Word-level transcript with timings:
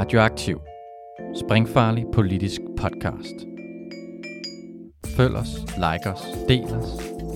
Radioaktiv. 0.00 0.60
Springfarlig 1.44 2.04
politisk 2.12 2.60
podcast. 2.78 3.34
Følg 5.16 5.36
os, 5.36 5.48
like 5.76 6.10
os, 6.10 6.22
del 6.48 6.64
os, 6.64 6.88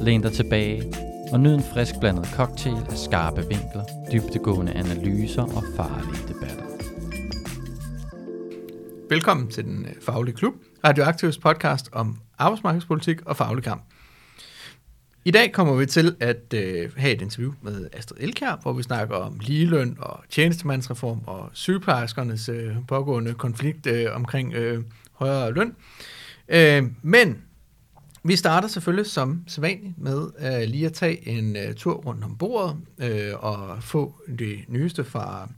læn 0.03 0.22
dig 0.22 0.33
tilbage 0.33 0.82
og 1.32 1.40
nyd 1.40 1.54
en 1.54 1.63
frisk 1.63 1.95
blandet 2.00 2.27
cocktail 2.27 2.77
af 2.90 2.96
skarpe 2.96 3.40
vinkler, 3.40 3.85
dybtegående 4.13 4.72
analyser 4.72 5.42
og 5.42 5.64
farlige 5.77 6.28
debatter. 6.28 6.64
Velkommen 9.08 9.51
til 9.51 9.65
den 9.65 9.87
øh, 9.87 9.92
faglige 10.03 10.35
klub, 10.35 10.54
Radioaktivs 10.85 11.38
podcast 11.38 11.88
om 11.92 12.19
arbejdsmarkedspolitik 12.38 13.26
og 13.26 13.37
faglig 13.37 13.65
kamp. 13.65 13.83
I 15.27 15.31
dag 15.31 15.53
kommer 15.53 15.75
vi 15.75 15.87
til 15.87 16.16
at 16.20 16.55
øh, 16.55 16.93
have 16.97 17.12
et 17.14 17.23
interview 17.23 17.52
med 17.62 17.88
Astrid 17.92 18.19
Elkjær, 18.20 18.56
hvor 18.62 18.73
vi 18.73 18.82
snakker 18.82 19.16
om 19.16 19.38
ligeløn 19.38 19.96
og 20.01 20.24
tjenestemandsreform 20.30 21.20
og 21.27 21.51
sygeplejerskernes 21.52 22.48
øh, 22.48 22.77
pågående 22.88 23.34
konflikt 23.34 23.87
øh, 23.87 24.15
omkring 24.15 24.55
øh, 24.55 24.84
højere 25.12 25.52
løn. 25.52 25.77
Øh, 26.48 26.82
men 27.02 27.42
vi 28.23 28.37
starter 28.37 28.68
selvfølgelig 28.68 29.06
som 29.06 29.45
sædvanligt 29.46 29.98
med 29.98 30.30
øh, 30.38 30.68
lige 30.68 30.87
at 30.87 30.92
tage 30.92 31.29
en 31.29 31.56
øh, 31.56 31.74
tur 31.74 31.95
rundt 31.95 32.24
om 32.24 32.37
bordet 32.38 32.77
øh, 32.98 33.32
og 33.45 33.82
få 33.82 34.15
det 34.38 34.65
nyeste 34.68 35.04
fra 35.04 35.48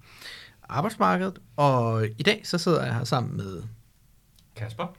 arbejdsmarkedet. 0.68 1.38
Og 1.56 2.06
i 2.18 2.22
dag 2.22 2.40
så 2.44 2.58
sidder 2.58 2.84
jeg 2.84 2.94
her 2.94 3.04
sammen 3.04 3.36
med 3.36 3.62
Kasper? 4.56 4.96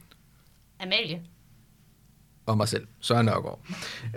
Amalie. 0.80 1.22
Og 2.48 2.56
mig 2.56 2.68
selv, 2.68 2.86
Søren 3.00 3.26
Nørgaard. 3.26 3.60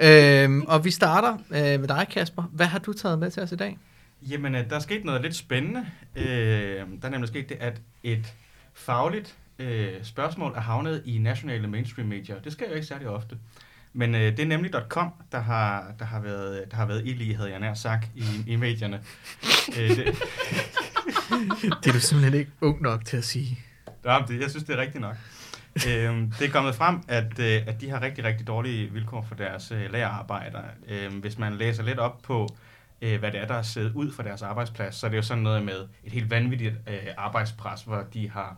øhm, 0.02 0.62
og 0.62 0.86
vi 0.86 0.92
starter 0.92 1.34
øh, 1.34 1.80
med 1.80 1.88
dig, 1.88 2.08
Kasper. 2.12 2.44
Hvad 2.44 2.66
har 2.66 2.80
du 2.80 2.94
taget 2.94 3.20
med 3.20 3.32
til 3.32 3.44
os 3.44 3.52
i 3.52 3.56
dag? 3.56 3.78
Jamen, 4.22 4.56
øh, 4.56 4.70
der 4.70 4.76
er 4.76 4.80
sket 4.80 5.06
noget 5.06 5.22
lidt 5.22 5.36
spændende. 5.36 5.86
Øh, 6.16 6.26
der 6.26 6.84
er 7.04 7.10
nemlig 7.10 7.28
sket 7.28 7.50
det, 7.50 7.58
at 7.60 7.82
et 8.04 8.34
fagligt 8.74 9.36
øh, 9.60 9.94
spørgsmål 10.04 10.52
er 10.56 10.60
havnet 10.62 11.02
i 11.06 11.18
nationale 11.18 11.68
mainstream 11.68 12.08
medier. 12.08 12.40
Det 12.40 12.52
sker 12.52 12.70
jo 12.70 12.74
ikke 12.76 12.88
særlig 12.88 13.08
ofte. 13.08 13.38
Men 13.94 14.16
øh, 14.16 14.22
det 14.22 14.40
er 14.40 14.46
nemlig 14.46 14.72
.com, 14.90 15.10
der 15.32 15.40
har, 15.40 15.92
der 16.00 16.06
har 16.06 16.20
været, 16.20 16.64
der 16.72 16.78
har 16.78 16.86
været 16.86 17.02
ild 17.06 17.22
i, 17.22 17.32
havde 17.32 17.50
jeg 17.52 17.60
nær 17.60 17.74
sagt, 17.74 18.10
i, 18.16 18.24
i 18.48 18.56
medierne. 18.56 19.02
øh, 19.80 19.90
det, 19.90 20.06
Det 21.84 21.90
er 21.90 21.94
du 21.94 22.00
simpelthen 22.00 22.40
ikke 22.40 22.52
ung 22.62 22.82
nok 22.82 23.06
til 23.06 23.18
at 23.18 23.24
sige. 23.24 23.60
Ja, 24.06 24.20
det, 24.28 24.42
jeg 24.42 24.50
synes, 24.50 24.64
det 24.64 24.76
er 24.76 24.82
rigtigt 24.82 25.02
nok. 25.02 25.16
øhm, 25.90 26.32
det 26.40 26.48
er 26.48 26.52
kommet 26.52 26.76
frem, 26.76 27.02
at, 27.08 27.40
øh, 27.40 27.62
at 27.68 27.82
de 27.82 27.90
har 27.90 28.02
rigtig, 28.02 28.24
rigtig 28.24 28.48
dårlige 28.48 28.92
vilkår 28.92 29.22
for 29.22 29.36
deres 29.36 29.72
øh, 29.72 29.92
lagerarbejdere. 29.92 30.66
Øhm, 30.88 31.20
hvis 31.20 31.38
man 31.38 31.54
læser 31.54 31.84
lidt 31.84 32.00
op 32.00 32.22
på, 32.24 32.48
øh, 33.02 33.20
hvad 33.20 33.32
det 33.32 33.40
er, 33.40 33.48
der 33.48 33.56
er 33.56 33.62
siddet 33.62 33.94
ud 33.94 34.12
for 34.12 34.24
deres 34.24 34.42
arbejdsplads, 34.42 34.96
så 34.96 35.06
er 35.06 35.10
det 35.10 35.18
jo 35.18 35.22
sådan 35.22 35.44
noget 35.44 35.64
med 35.64 35.88
et 36.04 36.12
helt 36.12 36.30
vanvittigt 36.30 36.74
øh, 36.88 37.08
arbejdspres, 37.18 37.82
hvor 37.82 38.04
de 38.14 38.30
har 38.30 38.58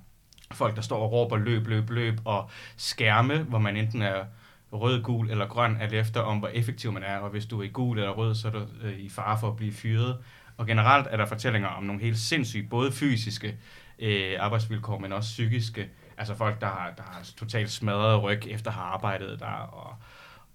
folk, 0.51 0.75
der 0.75 0.81
står 0.81 0.97
og 0.99 1.11
råber 1.11 1.37
løb, 1.37 1.67
løb, 1.67 1.89
løb, 1.89 2.19
og 2.25 2.49
skærme, 2.77 3.37
hvor 3.37 3.59
man 3.59 3.77
enten 3.77 4.01
er 4.01 4.23
rød, 4.71 5.03
gul 5.03 5.29
eller 5.29 5.47
grøn, 5.47 5.77
alt 5.81 5.93
efter 5.93 6.19
om, 6.19 6.37
hvor 6.37 6.47
effektiv 6.47 6.91
man 6.91 7.03
er, 7.03 7.17
og 7.17 7.29
hvis 7.29 7.45
du 7.45 7.59
er 7.59 7.63
i 7.63 7.67
gul 7.67 7.97
eller 7.97 8.11
rød, 8.11 8.35
så 8.35 8.47
er 8.47 8.51
du 8.51 8.65
øh, 8.83 8.99
i 8.99 9.09
fare 9.09 9.39
for 9.39 9.47
at 9.47 9.55
blive 9.55 9.73
fyret. 9.73 10.17
Og 10.57 10.67
generelt 10.67 11.07
er 11.09 11.17
der 11.17 11.25
fortællinger 11.25 11.69
om 11.69 11.83
nogle 11.83 12.01
helt 12.01 12.17
sindssyge, 12.17 12.67
både 12.69 12.91
fysiske 12.91 13.57
øh, 13.99 14.33
arbejdsvilkår, 14.39 14.99
men 14.99 15.13
også 15.13 15.29
psykiske. 15.29 15.89
Altså 16.17 16.35
folk, 16.35 16.61
der 16.61 16.67
har, 16.67 16.93
der 16.97 17.03
har 17.03 17.21
totalt 17.37 17.71
smadret 17.71 18.23
ryg 18.23 18.41
efter 18.47 18.71
at 18.71 18.75
have 18.75 18.85
arbejdet 18.85 19.39
der, 19.39 19.45
og, 19.45 19.95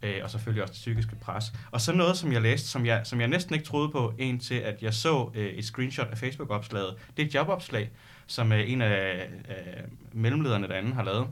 øh, 0.03 0.21
og 0.23 0.31
selvfølgelig 0.31 0.63
også 0.63 0.73
det 0.73 0.79
psykiske 0.79 1.17
pres. 1.17 1.53
Og 1.71 1.81
så 1.81 1.93
noget, 1.93 2.17
som 2.17 2.33
jeg 2.33 2.43
læste, 2.43 2.69
som 2.69 2.87
jeg, 2.87 3.01
som 3.05 3.21
jeg 3.21 3.29
næsten 3.29 3.55
ikke 3.55 3.67
troede 3.67 3.89
på, 3.89 4.15
indtil 4.19 4.55
at 4.55 4.83
jeg 4.83 4.95
så 4.95 5.31
øh, 5.35 5.47
et 5.47 5.65
screenshot 5.65 6.07
af 6.07 6.19
Facebook-opslaget. 6.19 6.95
Det 7.17 7.23
er 7.23 7.27
et 7.27 7.35
jobopslag, 7.35 7.91
som 8.27 8.53
øh, 8.53 8.71
en 8.71 8.83
af 8.83 9.29
øh, 9.49 9.85
mellemlederne 10.13 10.69
derinde 10.69 10.95
har 10.95 11.05
lavet, 11.05 11.27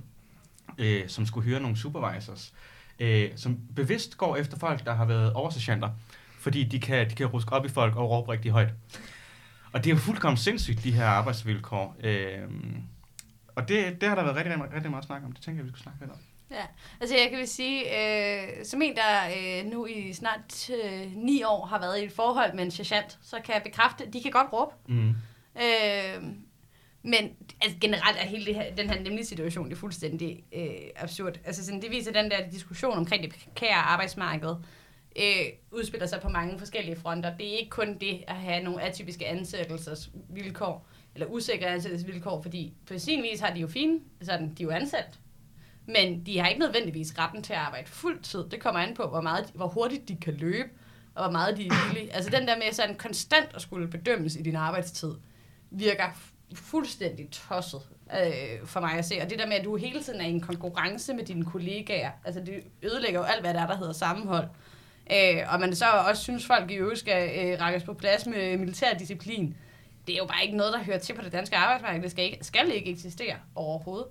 øh, 0.78 1.08
som 1.08 1.26
skulle 1.26 1.44
hyre 1.44 1.60
nogle 1.60 1.76
supervisors, 1.76 2.54
øh, 2.98 3.30
som 3.36 3.58
bevidst 3.76 4.16
går 4.16 4.36
efter 4.36 4.58
folk, 4.58 4.84
der 4.84 4.94
har 4.94 5.04
været 5.04 5.32
oversergeanter, 5.32 5.90
fordi 6.40 6.64
de 6.64 6.80
kan, 6.80 7.10
de 7.10 7.14
kan 7.14 7.26
ruske 7.26 7.52
op 7.52 7.66
i 7.66 7.68
folk 7.68 7.96
og 7.96 8.10
råbe 8.10 8.32
rigtig 8.32 8.50
højt. 8.50 8.72
Og 9.72 9.84
det 9.84 9.90
er 9.90 9.94
jo 9.94 10.00
fuldkommen 10.00 10.36
sindssygt, 10.36 10.84
de 10.84 10.92
her 10.92 11.06
arbejdsvilkår. 11.06 11.96
Øh, 12.04 12.38
og 13.56 13.68
det, 13.68 14.00
det 14.00 14.08
har 14.08 14.16
der 14.16 14.22
været 14.22 14.36
rigtig, 14.36 14.54
rigtig, 14.54 14.74
rigtig 14.74 14.90
meget 14.90 15.04
snak 15.04 15.22
om. 15.24 15.32
Det 15.32 15.42
tænker 15.42 15.58
jeg, 15.58 15.64
vi 15.64 15.70
skulle 15.70 15.82
snakke 15.82 16.00
lidt 16.00 16.10
om. 16.10 16.18
Ja, 16.50 16.66
altså 17.00 17.16
jeg 17.16 17.30
kan 17.30 17.38
vil 17.38 17.48
sige, 17.48 17.80
øh, 17.98 18.64
som 18.64 18.82
en, 18.82 18.96
der 18.96 19.28
øh, 19.38 19.70
nu 19.70 19.86
i 19.86 20.12
snart 20.12 20.70
øh, 20.84 21.12
ni 21.16 21.42
år 21.42 21.66
har 21.66 21.80
været 21.80 22.00
i 22.00 22.04
et 22.04 22.12
forhold 22.12 22.54
med 22.54 22.64
en 22.64 22.70
sergeant, 22.70 23.18
så 23.22 23.40
kan 23.44 23.54
jeg 23.54 23.62
bekræfte, 23.62 24.04
at 24.04 24.12
de 24.12 24.22
kan 24.22 24.30
godt 24.30 24.52
råbe. 24.52 24.74
Mm. 24.88 25.08
Øh, 25.56 26.22
men 27.02 27.36
altså, 27.62 27.78
generelt 27.80 28.16
er 28.20 28.26
hele 28.26 28.46
det 28.46 28.54
her, 28.54 28.74
den 28.74 28.90
her 28.90 29.00
nemlige 29.00 29.26
situation, 29.26 29.64
det 29.68 29.72
er 29.72 29.76
fuldstændig 29.76 30.44
øh, 30.52 30.66
absurd. 30.96 31.38
Altså 31.44 31.64
sådan, 31.64 31.82
det 31.82 31.90
viser 31.90 32.12
den 32.12 32.30
der 32.30 32.50
diskussion 32.50 32.98
omkring 32.98 33.22
det 33.22 33.32
prekære 33.32 33.74
arbejdsmarked, 33.74 34.54
øh, 35.18 35.46
udspiller 35.70 36.06
sig 36.06 36.20
på 36.20 36.28
mange 36.28 36.58
forskellige 36.58 36.96
fronter. 36.96 37.36
Det 37.36 37.54
er 37.54 37.58
ikke 37.58 37.70
kun 37.70 37.98
det 37.98 38.24
at 38.26 38.36
have 38.36 38.62
nogle 38.62 38.82
atypiske 38.82 39.26
ansættelsesvilkår, 39.26 40.86
eller 41.16 41.26
usikre 41.26 41.66
ansættelsesvilkår, 41.66 42.42
fordi 42.42 42.72
på 42.86 42.98
sin 42.98 43.22
vis 43.22 43.40
har 43.40 43.54
de 43.54 43.60
jo 43.60 43.66
fine, 43.66 44.00
sådan, 44.22 44.54
de 44.54 44.62
er 44.62 44.64
jo 44.64 44.70
ansat, 44.70 45.18
men 45.86 46.26
de 46.26 46.38
har 46.38 46.48
ikke 46.48 46.60
nødvendigvis 46.60 47.18
retten 47.18 47.42
til 47.42 47.52
at 47.52 47.58
arbejde 47.58 47.88
fuld 47.88 48.22
tid. 48.22 48.44
Det 48.50 48.60
kommer 48.60 48.80
an 48.80 48.94
på, 48.94 49.08
hvor, 49.08 49.20
meget, 49.20 49.50
hvor 49.54 49.66
hurtigt 49.66 50.08
de 50.08 50.16
kan 50.16 50.34
løbe, 50.34 50.68
og 51.14 51.24
hvor 51.24 51.32
meget 51.32 51.56
de 51.56 51.66
er 51.66 51.88
villige. 51.88 52.14
Altså 52.14 52.30
den 52.30 52.48
der 52.48 52.56
med 52.56 52.72
sådan 52.72 52.94
konstant 52.94 53.48
at 53.54 53.62
skulle 53.62 53.88
bedømmes 53.88 54.36
i 54.36 54.42
din 54.42 54.56
arbejdstid, 54.56 55.14
virker 55.70 56.04
fuldstændig 56.54 57.28
tosset 57.30 57.80
øh, 58.12 58.66
for 58.66 58.80
mig 58.80 58.92
at 58.92 59.04
se. 59.04 59.18
Og 59.22 59.30
det 59.30 59.38
der 59.38 59.46
med, 59.46 59.56
at 59.56 59.64
du 59.64 59.76
hele 59.76 60.02
tiden 60.02 60.20
er 60.20 60.26
i 60.26 60.30
en 60.30 60.40
konkurrence 60.40 61.14
med 61.14 61.24
dine 61.24 61.44
kollegaer, 61.44 62.10
altså 62.24 62.40
det 62.40 62.54
ødelægger 62.82 63.20
jo 63.20 63.24
alt, 63.24 63.40
hvad 63.40 63.54
der 63.54 63.60
er, 63.60 63.66
der 63.66 63.76
hedder 63.76 63.92
sammenhold. 63.92 64.48
Øh, 65.12 65.52
og 65.52 65.60
man 65.60 65.74
så 65.74 65.84
også 66.08 66.22
synes, 66.22 66.46
folk 66.46 66.70
i 66.70 66.74
øvrigt 66.74 67.00
skal 67.00 67.30
øh, 67.38 67.60
rækkes 67.60 67.84
på 67.84 67.94
plads 67.94 68.26
med 68.26 68.58
militær 68.58 68.94
disciplin. 68.94 69.56
Det 70.06 70.12
er 70.12 70.18
jo 70.18 70.26
bare 70.26 70.44
ikke 70.44 70.56
noget, 70.56 70.72
der 70.72 70.84
hører 70.84 70.98
til 70.98 71.14
på 71.14 71.22
det 71.24 71.32
danske 71.32 71.56
arbejdsmarked. 71.56 72.02
Det 72.02 72.10
skal 72.10 72.24
ikke, 72.24 72.38
skal 72.42 72.72
ikke 72.74 72.90
eksistere 72.90 73.34
overhovedet. 73.54 74.06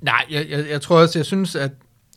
Nej, 0.00 0.24
jeg, 0.30 0.50
jeg, 0.50 0.68
jeg 0.68 0.80
tror 0.82 1.00
også, 1.00 1.18
jeg 1.18 1.26
synes, 1.26 1.56
at 1.56 1.70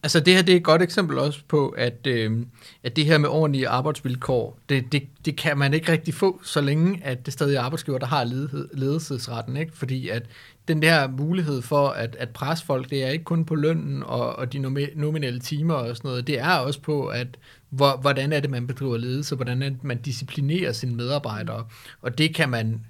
altså 0.04 0.20
det 0.20 0.36
her 0.36 0.42
det 0.42 0.54
er 0.54 0.58
et 0.58 0.64
godt 0.64 0.82
eksempel 0.82 1.18
også 1.18 1.40
på, 1.48 1.70
at, 1.70 2.08
øh, 2.08 2.46
at 2.84 2.96
det 2.96 3.06
her 3.06 3.18
med 3.18 3.30
ordentlige 3.30 3.68
arbejdsvilkår, 3.68 4.60
det, 4.70 4.92
det, 4.92 5.04
det 5.26 5.38
kan 5.38 5.58
man 5.58 5.74
ikke 5.74 5.92
rigtig 5.92 6.14
få, 6.14 6.42
så 6.44 6.62
længe 6.62 7.02
at 7.04 7.26
det 7.26 7.34
stadig 7.34 7.56
er 7.56 7.62
arbejdsgiver, 7.62 7.98
der 7.98 8.06
har 8.06 8.24
ledelsesretten. 8.74 9.58
Ikke? 9.58 9.78
Fordi 9.78 10.10
at 10.10 10.24
den 10.70 10.82
der 10.82 11.08
mulighed 11.08 11.62
for 11.62 11.88
at, 11.88 12.16
at 12.16 12.30
presse 12.30 12.66
folk, 12.66 12.90
det 12.90 13.04
er 13.04 13.10
ikke 13.10 13.24
kun 13.24 13.46
på 13.46 13.56
lønnen 13.56 14.04
og, 14.04 14.36
og 14.36 14.54
de 14.54 14.60
nominelle 14.96 15.40
timer 15.40 15.74
og 15.74 15.98
sådan 15.98 16.10
noget. 16.10 16.28
Det 16.28 16.40
er 16.40 16.54
også 16.54 16.82
på, 16.82 17.08
at 17.08 17.28
hvor, 17.70 17.98
hvordan 17.98 18.34
er 18.34 18.40
det, 18.40 18.50
man 18.50 18.68
bedriver 18.68 18.98
ledelse, 18.98 19.36
hvordan 19.36 19.62
er 19.62 19.70
det, 19.70 19.84
man 19.84 20.02
disciplinerer 20.02 20.72
sine 20.72 20.96
medarbejdere. 20.96 21.66
Og 22.02 22.18
det 22.18 22.36
kan 22.36 22.50
man 22.50 22.86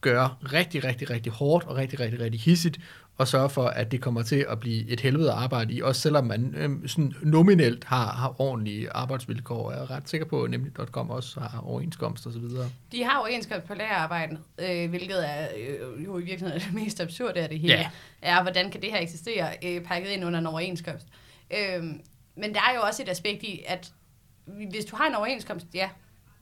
gøre 0.00 0.30
rigtig, 0.52 0.84
rigtig, 0.84 1.10
rigtig 1.10 1.32
hårdt 1.32 1.64
og 1.64 1.76
rigtig, 1.76 2.00
rigtig, 2.00 2.20
rigtig 2.20 2.40
hissigt, 2.40 2.78
og 3.18 3.28
sørge 3.28 3.50
for, 3.50 3.66
at 3.66 3.92
det 3.92 4.00
kommer 4.00 4.22
til 4.22 4.46
at 4.48 4.60
blive 4.60 4.88
et 4.88 5.00
helvede 5.00 5.32
arbejde 5.32 5.72
i, 5.74 5.80
også 5.82 6.00
selvom 6.00 6.24
man 6.24 6.54
øhm, 6.56 6.88
sådan 6.88 7.14
nominelt 7.22 7.84
har, 7.84 8.06
har 8.12 8.40
ordentlige 8.40 8.90
arbejdsvilkår. 8.90 9.72
Jeg 9.72 9.80
er 9.80 9.90
ret 9.90 10.08
sikker 10.08 10.26
på, 10.26 10.42
at 10.42 10.50
nemlig.com 10.50 11.10
også 11.10 11.40
har 11.40 11.58
overenskomst 11.60 12.26
og 12.26 12.32
så 12.32 12.38
videre. 12.38 12.70
De 12.92 13.04
har 13.04 13.18
overenskomst 13.20 13.66
på 13.66 13.74
lærerarbejden, 13.74 14.38
øh, 14.58 14.88
hvilket 14.90 15.30
er 15.30 15.48
øh, 15.56 16.04
jo 16.04 16.18
i 16.18 16.22
virkeligheden 16.24 16.62
det 16.62 16.74
mest 16.74 17.00
absurde 17.00 17.40
af 17.40 17.48
det 17.48 17.58
hele, 17.60 17.74
Ja. 17.74 17.90
er, 18.22 18.42
hvordan 18.42 18.70
kan 18.70 18.82
det 18.82 18.90
her 18.92 19.00
eksistere, 19.00 19.48
øh, 19.64 19.82
pakket 19.82 20.08
ind 20.10 20.24
under 20.24 20.38
en 20.38 20.46
overenskomst. 20.46 21.06
Øh, 21.50 21.84
men 22.36 22.54
der 22.54 22.60
er 22.70 22.74
jo 22.74 22.80
også 22.80 23.02
et 23.02 23.08
aspekt 23.08 23.42
i, 23.42 23.62
at 23.66 23.92
hvis 24.70 24.84
du 24.84 24.96
har 24.96 25.06
en 25.08 25.14
overenskomst, 25.14 25.66
ja, 25.74 25.88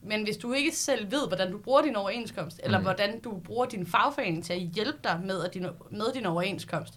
men 0.04 0.22
hvis 0.24 0.36
du 0.36 0.52
ikke 0.52 0.76
selv 0.76 1.10
ved, 1.10 1.26
hvordan 1.28 1.52
du 1.52 1.58
bruger 1.58 1.82
din 1.82 1.96
overenskomst, 1.96 2.60
eller 2.64 2.78
Mm. 2.78 2.84
hvordan 2.84 3.20
du 3.20 3.38
bruger 3.38 3.66
din 3.66 3.86
fagforening 3.86 4.44
til 4.44 4.52
at 4.52 4.60
hjælpe 4.60 4.98
dig 5.04 5.20
med, 5.24 5.44
at 5.44 5.54
din, 5.54 5.66
med 5.90 6.12
din 6.14 6.26
overenskomst, 6.26 6.94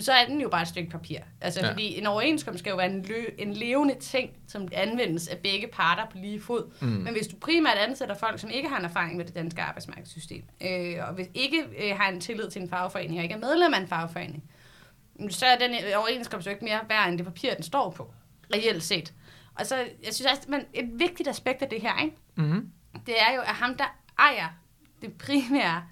så 0.00 0.12
er 0.12 0.26
den 0.26 0.40
jo 0.40 0.48
bare 0.48 0.62
et 0.62 0.68
stykke 0.68 0.90
papir. 0.90 1.18
Altså, 1.40 1.60
ja. 1.60 1.70
fordi 1.70 1.98
en 1.98 2.06
overenskomst 2.06 2.58
skal 2.58 2.70
jo 2.70 2.76
være 2.76 2.86
en, 2.90 3.02
lø, 3.02 3.24
en 3.38 3.52
levende 3.52 3.94
ting, 4.00 4.30
som 4.48 4.68
anvendes 4.72 5.28
af 5.28 5.38
begge 5.38 5.66
parter 5.72 6.06
på 6.10 6.18
lige 6.18 6.40
fod. 6.40 6.70
Mm. 6.80 6.86
Men 6.88 7.12
hvis 7.14 7.26
du 7.26 7.36
primært 7.36 7.76
ansætter 7.78 8.14
folk, 8.14 8.40
som 8.40 8.50
ikke 8.50 8.68
har 8.68 8.78
en 8.78 8.84
erfaring 8.84 9.16
med 9.16 9.24
det 9.24 9.34
danske 9.34 9.62
arbejdsmarkedssystem, 9.62 10.42
øh, 10.60 10.94
og 11.08 11.14
hvis 11.14 11.26
ikke 11.34 11.64
øh, 11.78 11.96
har 11.98 12.08
en 12.10 12.20
tillid 12.20 12.50
til 12.50 12.62
en 12.62 12.68
fagforening, 12.68 13.18
og 13.18 13.22
ikke 13.22 13.34
er 13.34 13.38
medlem 13.38 13.74
af 13.74 13.80
en 13.80 13.88
fagforening, 13.88 14.44
så 15.30 15.46
er 15.46 15.58
den 15.58 15.74
overenskomst 15.96 16.46
jo 16.46 16.50
ikke 16.50 16.64
mere 16.64 16.80
værd, 16.88 17.08
end 17.08 17.18
det 17.18 17.26
papir, 17.26 17.54
den 17.54 17.62
står 17.62 17.90
på, 17.90 18.10
reelt 18.54 18.82
set. 18.82 19.12
Og 19.58 19.66
så, 19.66 19.76
jeg 19.76 20.14
synes 20.14 20.30
også, 20.32 20.42
men 20.48 20.60
et 20.74 20.90
vigtigt 20.94 21.28
aspekt 21.28 21.62
af 21.62 21.68
det 21.68 21.80
her, 21.80 22.02
ikke? 22.04 22.16
Mm-hmm. 22.36 22.70
det 23.06 23.14
er 23.20 23.34
jo, 23.34 23.40
at 23.40 23.48
ham, 23.54 23.76
der 23.76 23.96
ejer 24.18 24.48
det 25.02 25.12
primære, 25.12 25.82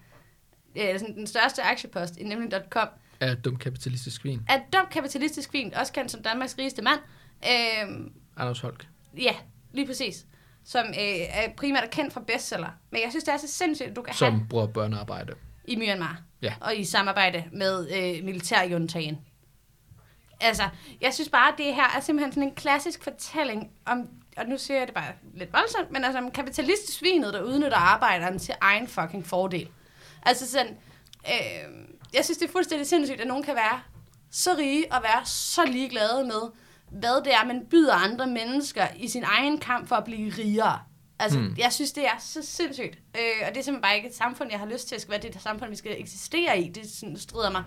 øh, 0.76 0.98
sådan 0.98 1.14
den 1.16 1.26
største 1.26 1.62
aktiepost 1.62 2.16
i 2.16 2.24
nemlig.com, 2.24 2.88
Er 3.20 3.32
et 3.32 3.44
dumt 3.44 3.60
kapitalistisk 3.60 4.20
svin. 4.20 4.42
er 4.48 4.54
et 4.54 4.62
dumt 4.72 4.90
kapitalistisk 4.90 5.50
svin, 5.50 5.74
også 5.74 5.92
kendt 5.92 6.10
som 6.10 6.22
Danmarks 6.22 6.58
rigeste 6.58 6.82
mand. 6.82 7.00
Øh, 7.46 8.10
Anders 8.36 8.60
Holk. 8.60 8.86
ja, 9.18 9.34
lige 9.72 9.86
præcis. 9.86 10.26
Som 10.64 10.86
øh, 10.86 10.94
er 11.28 11.48
primært 11.56 11.84
er 11.84 11.88
kendt 11.88 12.12
fra 12.12 12.20
bestseller. 12.20 12.70
Men 12.90 13.00
jeg 13.02 13.10
synes, 13.10 13.24
det 13.24 13.34
er 13.34 13.38
så 13.38 13.48
sindssygt, 13.48 13.88
at 13.88 13.96
du 13.96 14.02
kan 14.02 14.14
have... 14.20 14.30
Som 14.30 14.48
bruger 14.48 14.66
børnearbejde. 14.66 15.34
i 15.64 15.76
Myanmar. 15.76 16.22
Ja. 16.42 16.54
Og 16.60 16.76
i 16.76 16.84
samarbejde 16.84 17.44
med 17.52 17.88
øh, 17.90 18.24
militærjuntagen. 18.24 19.18
Altså, 20.40 20.68
jeg 21.00 21.14
synes 21.14 21.28
bare, 21.28 21.52
at 21.52 21.58
det 21.58 21.74
her 21.74 21.96
er 21.96 22.00
simpelthen 22.00 22.32
sådan 22.32 22.48
en 22.48 22.54
klassisk 22.54 23.04
fortælling 23.04 23.70
om, 23.86 24.08
og 24.36 24.46
nu 24.46 24.58
siger 24.58 24.78
jeg 24.78 24.86
det 24.86 24.94
bare 24.94 25.12
lidt 25.34 25.52
voldsomt, 25.52 25.90
men 25.90 26.04
altså 26.04 26.18
om 26.18 26.30
kapitalistisk 26.30 26.98
svinet, 26.98 27.34
der 27.34 27.42
udnytter 27.42 27.76
arbejderen 27.76 28.38
til 28.38 28.54
egen 28.60 28.88
fucking 28.88 29.26
fordel. 29.26 29.68
Altså 30.22 30.50
sådan, 30.50 30.76
øh, 31.26 31.86
jeg 32.14 32.24
synes, 32.24 32.38
det 32.38 32.48
er 32.48 32.52
fuldstændig 32.52 32.86
sindssygt, 32.86 33.20
at 33.20 33.26
nogen 33.26 33.42
kan 33.42 33.54
være 33.54 33.80
så 34.30 34.54
rige 34.58 34.92
og 34.92 35.02
være 35.02 35.26
så 35.26 35.64
ligeglade 35.64 36.24
med, 36.24 36.40
hvad 36.90 37.24
det 37.24 37.34
er, 37.34 37.44
man 37.44 37.66
byder 37.70 37.94
andre 37.94 38.26
mennesker 38.26 38.86
i 38.96 39.08
sin 39.08 39.24
egen 39.24 39.58
kamp 39.58 39.88
for 39.88 39.96
at 39.96 40.04
blive 40.04 40.30
rigere. 40.30 40.78
Altså, 41.18 41.38
mm. 41.38 41.54
jeg 41.58 41.72
synes, 41.72 41.92
det 41.92 42.06
er 42.06 42.18
så 42.18 42.42
sindssygt. 42.42 42.98
Øh, 43.16 43.46
og 43.46 43.54
det 43.54 43.60
er 43.60 43.62
simpelthen 43.62 43.82
bare 43.82 43.96
ikke 43.96 44.08
et 44.08 44.14
samfund, 44.14 44.50
jeg 44.50 44.58
har 44.58 44.66
lyst 44.66 44.88
til 44.88 44.94
at 44.94 45.00
skal 45.00 45.10
være 45.10 45.20
det 45.20 45.42
samfund, 45.42 45.70
vi 45.70 45.76
skal 45.76 46.00
eksistere 46.00 46.60
i. 46.60 46.68
Det 46.68 46.90
sådan, 46.90 47.16
strider 47.16 47.50
mig 47.50 47.64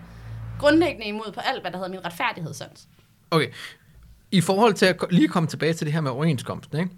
grundlæggende 0.58 1.06
imod 1.06 1.32
på 1.34 1.40
alt, 1.40 1.60
hvad 1.62 1.70
der 1.70 1.76
hedder 1.78 1.90
min 1.90 2.04
retfærdighedssans. 2.04 2.88
Okay. 3.30 3.48
I 4.30 4.40
forhold 4.40 4.74
til 4.74 4.86
at 4.86 4.96
lige 5.10 5.28
komme 5.28 5.46
tilbage 5.48 5.72
til 5.74 5.86
det 5.86 5.94
her 5.94 6.00
med 6.00 6.10
overenskomsten, 6.10 6.78
ikke? 6.78 6.90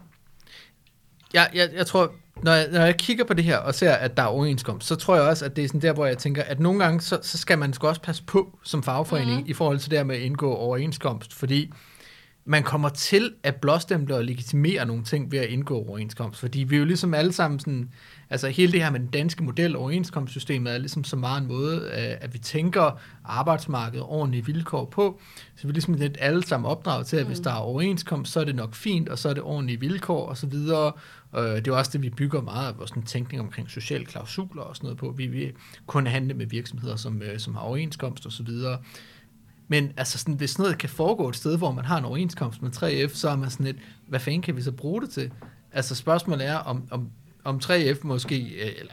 Jeg, 1.34 1.50
jeg, 1.54 1.68
jeg 1.74 1.86
tror, 1.86 2.12
når 2.42 2.52
jeg, 2.52 2.68
når 2.72 2.80
jeg 2.80 2.96
kigger 2.96 3.24
på 3.24 3.34
det 3.34 3.44
her 3.44 3.56
og 3.56 3.74
ser, 3.74 3.92
at 3.92 4.16
der 4.16 4.22
er 4.22 4.26
overenskomst, 4.26 4.86
så 4.88 4.96
tror 4.96 5.14
jeg 5.14 5.24
også, 5.24 5.44
at 5.44 5.56
det 5.56 5.64
er 5.64 5.68
sådan 5.68 5.82
der, 5.82 5.92
hvor 5.92 6.06
jeg 6.06 6.18
tænker, 6.18 6.42
at 6.42 6.60
nogle 6.60 6.84
gange, 6.84 7.00
så, 7.00 7.18
så 7.22 7.38
skal 7.38 7.58
man 7.58 7.72
sgu 7.72 7.86
også 7.86 8.00
passe 8.00 8.22
på 8.24 8.58
som 8.64 8.82
fagforening 8.82 9.30
Mhm. 9.36 9.44
mm. 9.44 9.50
i 9.50 9.52
forhold 9.52 9.78
til 9.78 9.90
det 9.90 9.98
her 9.98 10.04
med 10.04 10.16
at 10.16 10.22
indgå 10.22 10.54
overenskomst, 10.54 11.32
fordi 11.34 11.72
man 12.44 12.62
kommer 12.62 12.88
til 12.88 13.34
at 13.42 13.56
blåstemple 13.56 14.16
og 14.16 14.24
legitimere 14.24 14.86
nogle 14.86 15.04
ting 15.04 15.32
ved 15.32 15.38
at 15.38 15.46
indgå 15.48 15.84
overenskomst, 15.88 16.40
fordi 16.40 16.58
vi 16.60 16.74
er 16.74 16.78
jo 16.78 16.84
ligesom 16.84 17.14
alle 17.14 17.32
sammen 17.32 17.60
sådan, 17.60 17.90
altså 18.30 18.48
hele 18.48 18.72
det 18.72 18.82
her 18.82 18.90
med 18.90 19.00
den 19.00 19.08
danske 19.08 19.44
model, 19.44 19.76
overenskomstsystemet, 19.76 20.72
er 20.74 20.78
ligesom 20.78 21.04
så 21.04 21.16
meget 21.16 21.40
en 21.42 21.48
måde, 21.48 21.76
øh, 21.76 22.16
at 22.20 22.34
vi 22.34 22.38
tænker 22.38 22.98
arbejdsmarkedet 23.24 24.02
ordentlige 24.02 24.46
vilkår 24.46 24.84
på, 24.84 25.20
så 25.56 25.62
vi 25.62 25.68
er 25.68 25.72
ligesom 25.72 25.94
lidt 25.94 26.16
alle 26.20 26.44
sammen 26.46 26.70
opdraget 26.70 27.06
til, 27.06 27.16
at 27.16 27.26
hvis 27.26 27.40
der 27.40 27.50
er 27.50 27.54
overenskomst, 27.56 28.32
så 28.32 28.40
er 28.40 28.44
det 28.44 28.54
nok 28.54 28.74
fint, 28.74 29.08
og 29.08 29.18
så 29.18 29.28
er 29.28 29.34
det 29.34 29.42
ordentlige 29.42 29.80
vilkår 29.80 30.26
og 30.26 30.36
så 30.36 30.46
videre. 30.46 30.92
Øh, 31.36 31.42
Det 31.44 31.68
er 31.68 31.72
også 31.72 31.90
det, 31.92 32.02
vi 32.02 32.10
bygger 32.10 32.42
meget 32.42 32.68
af 32.68 32.78
vores 32.78 32.92
tænkning 33.06 33.42
omkring 33.42 33.70
sociale 33.70 34.04
klausuler 34.04 34.62
og 34.62 34.76
sådan 34.76 34.86
noget 34.86 34.98
på. 34.98 35.14
Vi 35.16 35.26
vil 35.26 35.52
kun 35.86 36.06
handle 36.06 36.34
med 36.34 36.46
virksomheder, 36.46 36.96
som, 36.96 37.22
øh, 37.22 37.38
som 37.38 37.54
har 37.54 37.62
overenskomst 37.62 38.26
og 38.26 38.32
så 38.32 38.42
videre. 38.42 38.78
Men 39.68 39.92
altså 39.96 40.18
sådan, 40.18 40.34
hvis 40.34 40.58
noget 40.58 40.78
kan 40.78 40.88
foregå 40.88 41.28
et 41.28 41.36
sted, 41.36 41.58
hvor 41.58 41.72
man 41.72 41.84
har 41.84 41.98
en 41.98 42.04
overenskomst 42.04 42.62
med 42.62 42.70
3F, 42.76 43.14
så 43.14 43.28
er 43.28 43.36
man 43.36 43.50
sådan 43.50 43.66
lidt, 43.66 43.76
hvad 44.08 44.20
fanden 44.20 44.42
kan 44.42 44.56
vi 44.56 44.62
så 44.62 44.72
bruge 44.72 45.02
det 45.02 45.10
til? 45.10 45.30
Altså 45.72 45.94
spørgsmålet 45.94 46.46
er, 46.46 46.56
om, 46.56 46.82
om, 46.90 47.10
om 47.44 47.60
3F 47.64 47.98
måske, 48.02 48.40
øh, 48.40 48.72
eller 48.78 48.92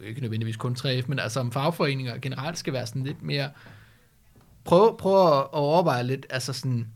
øh, 0.00 0.08
ikke 0.08 0.20
nødvendigvis 0.20 0.56
kun 0.56 0.76
3F, 0.78 1.04
men 1.06 1.18
altså 1.18 1.40
om 1.40 1.52
fagforeninger 1.52 2.18
generelt 2.18 2.58
skal 2.58 2.72
være 2.72 2.86
sådan 2.86 3.04
lidt 3.04 3.22
mere, 3.22 3.50
prøv, 4.64 4.98
prøv 4.98 5.38
at 5.38 5.52
overveje 5.52 6.02
lidt, 6.02 6.26
altså 6.30 6.52
sådan, 6.52 6.86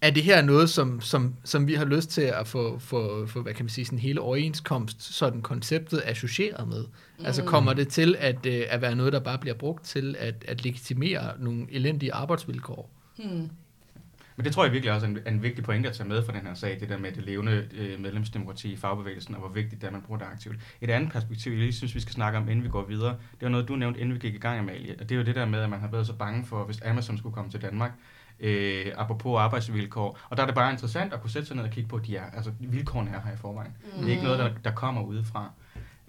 er 0.00 0.10
det 0.10 0.22
her 0.22 0.42
noget, 0.42 0.70
som, 0.70 1.00
som, 1.00 1.34
som 1.44 1.66
vi 1.66 1.74
har 1.74 1.84
lyst 1.84 2.10
til 2.10 2.22
at 2.22 2.46
få, 2.46 2.78
få, 2.78 3.26
få, 3.26 3.42
hvad 3.42 3.54
kan 3.54 3.64
man 3.64 3.70
sige, 3.70 3.84
sådan 3.84 3.98
hele 3.98 4.20
overenskomst, 4.20 5.02
sådan 5.02 5.42
konceptet 5.42 6.02
associeret 6.04 6.68
med? 6.68 6.84
Mm. 7.18 7.26
Altså 7.26 7.44
kommer 7.44 7.72
det 7.72 7.88
til 7.88 8.16
at, 8.18 8.46
øh, 8.46 8.62
at 8.68 8.80
være 8.80 8.96
noget, 8.96 9.12
der 9.12 9.20
bare 9.20 9.38
bliver 9.38 9.54
brugt 9.54 9.84
til 9.84 10.16
at, 10.18 10.44
at 10.48 10.64
legitimere 10.64 11.32
nogle 11.38 11.66
elendige 11.70 12.14
arbejdsvilkår? 12.14 12.90
Hmm. 13.18 13.50
Men 14.40 14.44
det 14.44 14.52
tror 14.52 14.64
jeg 14.64 14.72
virkelig 14.72 14.92
også 14.92 15.06
er 15.06 15.10
en, 15.10 15.18
er 15.24 15.30
en 15.30 15.42
vigtig 15.42 15.64
pointe 15.64 15.88
at 15.88 15.94
tage 15.94 16.08
med 16.08 16.24
fra 16.24 16.32
den 16.32 16.46
her 16.46 16.54
sag, 16.54 16.80
det 16.80 16.88
der 16.88 16.98
med 16.98 17.12
det 17.12 17.24
levende 17.24 17.68
øh, 17.72 18.00
medlemsdemokrati 18.00 18.72
i 18.72 18.76
fagbevægelsen, 18.76 19.34
og 19.34 19.40
hvor 19.40 19.48
vigtigt 19.48 19.80
det 19.80 19.82
er, 19.82 19.86
at 19.86 19.92
man 19.92 20.02
bruger 20.02 20.18
det 20.18 20.26
aktivt. 20.32 20.56
Et 20.80 20.90
andet 20.90 21.12
perspektiv, 21.12 21.52
jeg 21.52 21.60
lige 21.60 21.72
synes, 21.72 21.94
vi 21.94 22.00
skal 22.00 22.12
snakke 22.14 22.38
om, 22.38 22.48
inden 22.48 22.64
vi 22.64 22.68
går 22.68 22.84
videre, 22.84 23.10
det 23.10 23.42
var 23.42 23.48
noget, 23.48 23.68
du 23.68 23.76
nævnte, 23.76 24.00
inden 24.00 24.14
vi 24.14 24.18
gik 24.18 24.34
i 24.34 24.38
gang, 24.38 24.58
Amalie, 24.58 24.94
og 25.00 25.08
det 25.08 25.14
er 25.14 25.16
jo 25.18 25.24
det 25.24 25.34
der 25.34 25.44
med, 25.46 25.60
at 25.60 25.70
man 25.70 25.80
har 25.80 25.88
været 25.88 26.06
så 26.06 26.12
bange 26.12 26.44
for, 26.44 26.64
hvis 26.64 26.82
Amazon 26.82 27.18
skulle 27.18 27.34
komme 27.34 27.50
til 27.50 27.62
Danmark, 27.62 27.92
øh, 28.40 28.86
apropos 28.96 29.38
arbejdsvilkår. 29.38 30.18
Og 30.30 30.36
der 30.36 30.42
er 30.42 30.46
det 30.46 30.54
bare 30.54 30.72
interessant 30.72 31.12
at 31.12 31.20
kunne 31.20 31.30
sætte 31.30 31.48
sig 31.48 31.56
ned 31.56 31.64
og 31.64 31.70
kigge 31.70 31.88
på, 31.88 31.96
at 31.96 32.06
de 32.06 32.16
er, 32.16 32.30
altså, 32.30 32.52
vilkårene 32.60 33.10
er 33.10 33.20
her 33.24 33.32
i 33.32 33.36
forvejen. 33.36 33.72
Mm. 33.84 33.98
Det 33.98 34.06
er 34.06 34.10
ikke 34.10 34.24
noget, 34.24 34.38
der, 34.38 34.50
der 34.64 34.70
kommer 34.70 35.02
udefra. 35.02 35.50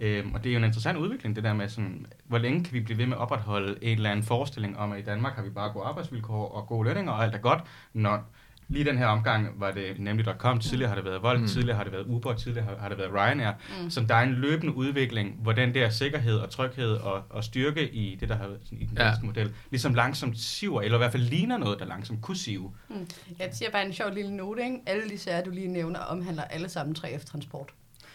Øhm, 0.04 0.34
og 0.34 0.44
det 0.44 0.50
er 0.50 0.54
jo 0.54 0.58
en 0.60 0.64
interessant 0.66 0.98
udvikling, 0.98 1.36
det 1.36 1.44
der 1.44 1.54
med, 1.54 1.70
sådan, 1.70 2.06
hvor 2.26 2.38
længe 2.38 2.64
kan 2.64 2.74
vi 2.74 2.80
blive 2.80 2.98
ved 2.98 3.06
med 3.06 3.14
at 3.18 3.22
opretholde 3.22 3.76
en 3.82 3.98
eller 3.98 4.10
anden 4.12 4.26
forestilling 4.26 4.78
om, 4.78 4.92
at 4.92 5.00
i 5.00 5.04
Danmark 5.04 5.34
har 5.36 5.44
vi 5.44 5.50
bare 5.50 5.72
gode 5.74 5.86
arbejdsvilkår 5.86 6.48
og 6.48 6.68
gode 6.68 6.88
lønninger, 6.88 7.12
og 7.12 7.24
alt 7.24 7.36
er 7.36 7.40
godt, 7.40 7.60
når 7.94 8.24
lige 8.68 8.86
den 8.86 8.98
her 8.98 9.06
omgang 9.06 9.48
var 9.60 9.72
det 9.72 10.00
nemlig 10.00 10.26
.com, 10.38 10.60
tidligere 10.60 10.90
har 10.90 10.96
det 10.96 11.06
været 11.06 11.24
Volt, 11.24 11.38
Mm. 11.40 11.42
mm. 11.42 11.48
tidligere 11.48 11.78
har 11.78 11.84
det 11.84 11.94
været 11.94 12.06
Uber, 12.08 12.34
tidligere 12.34 12.66
har, 12.66 12.76
har 12.80 12.90
det 12.90 12.98
været 12.98 13.14
Ryanair, 13.14 13.52
mm. 13.84 13.90
så 13.90 14.02
der 14.10 14.16
er 14.16 14.22
en 14.24 14.34
løbende 14.34 14.76
udvikling, 14.76 15.36
hvor 15.42 15.52
den 15.52 15.74
der 15.74 15.90
sikkerhed 15.90 16.36
og 16.38 16.50
tryghed 16.50 16.92
og, 16.94 17.24
og 17.30 17.44
styrke 17.44 17.90
i 17.90 18.16
det, 18.20 18.30
der 18.30 18.36
har 18.36 18.48
været 18.48 18.60
sådan, 18.64 18.82
i 18.82 18.86
den 18.86 18.98
Ja. 18.98 19.04
danske 19.04 19.26
model, 19.26 19.54
ligesom 19.70 19.94
langsomt 19.94 20.40
siver, 20.40 20.82
eller 20.82 20.98
i 20.98 21.00
hvert 21.00 21.12
fald 21.12 21.24
ligner 21.24 21.58
noget, 21.58 21.80
der 21.80 21.86
langsomt 21.86 22.22
kunne 22.22 22.38
sive. 22.38 22.72
Hmm. 22.88 23.08
Jeg 23.40 23.50
siger 23.54 23.72
bare 23.72 23.86
en 23.86 23.94
sjov 23.94 24.12
lille 24.14 24.36
note, 24.38 24.64
ikke? 24.64 24.78
Alle 24.86 25.10
de 25.10 25.18
sager, 25.18 25.44
du 25.44 25.50
lige 25.50 25.68
nævner, 25.68 26.00
omhandler 26.00 26.44
alle 26.44 26.70
sammen 26.70 26.96
3F-transport. 27.00 27.70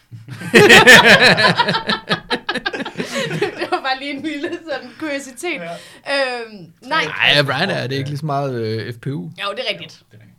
det 3.59 3.67
var 3.71 3.81
bare 3.81 3.99
lige 3.99 4.11
en 4.11 4.21
lille 4.23 4.49
sådan 4.71 4.89
kuriositet. 4.99 5.61
Ja. 5.61 5.71
Øhm, 5.71 6.71
nej. 6.81 7.05
Nej, 7.05 7.41
Brian 7.43 7.69
er 7.69 7.87
det 7.87 7.95
ikke 7.95 8.09
lige 8.09 8.17
så 8.19 8.25
meget 8.25 8.61
øh, 8.61 8.93
FPU. 8.93 9.09
Jo, 9.09 9.29
det 9.51 9.59
er 9.67 9.71
rigtigt. 9.73 10.03
Det 10.11 10.17
er 10.17 10.21
rigtigt. 10.21 10.37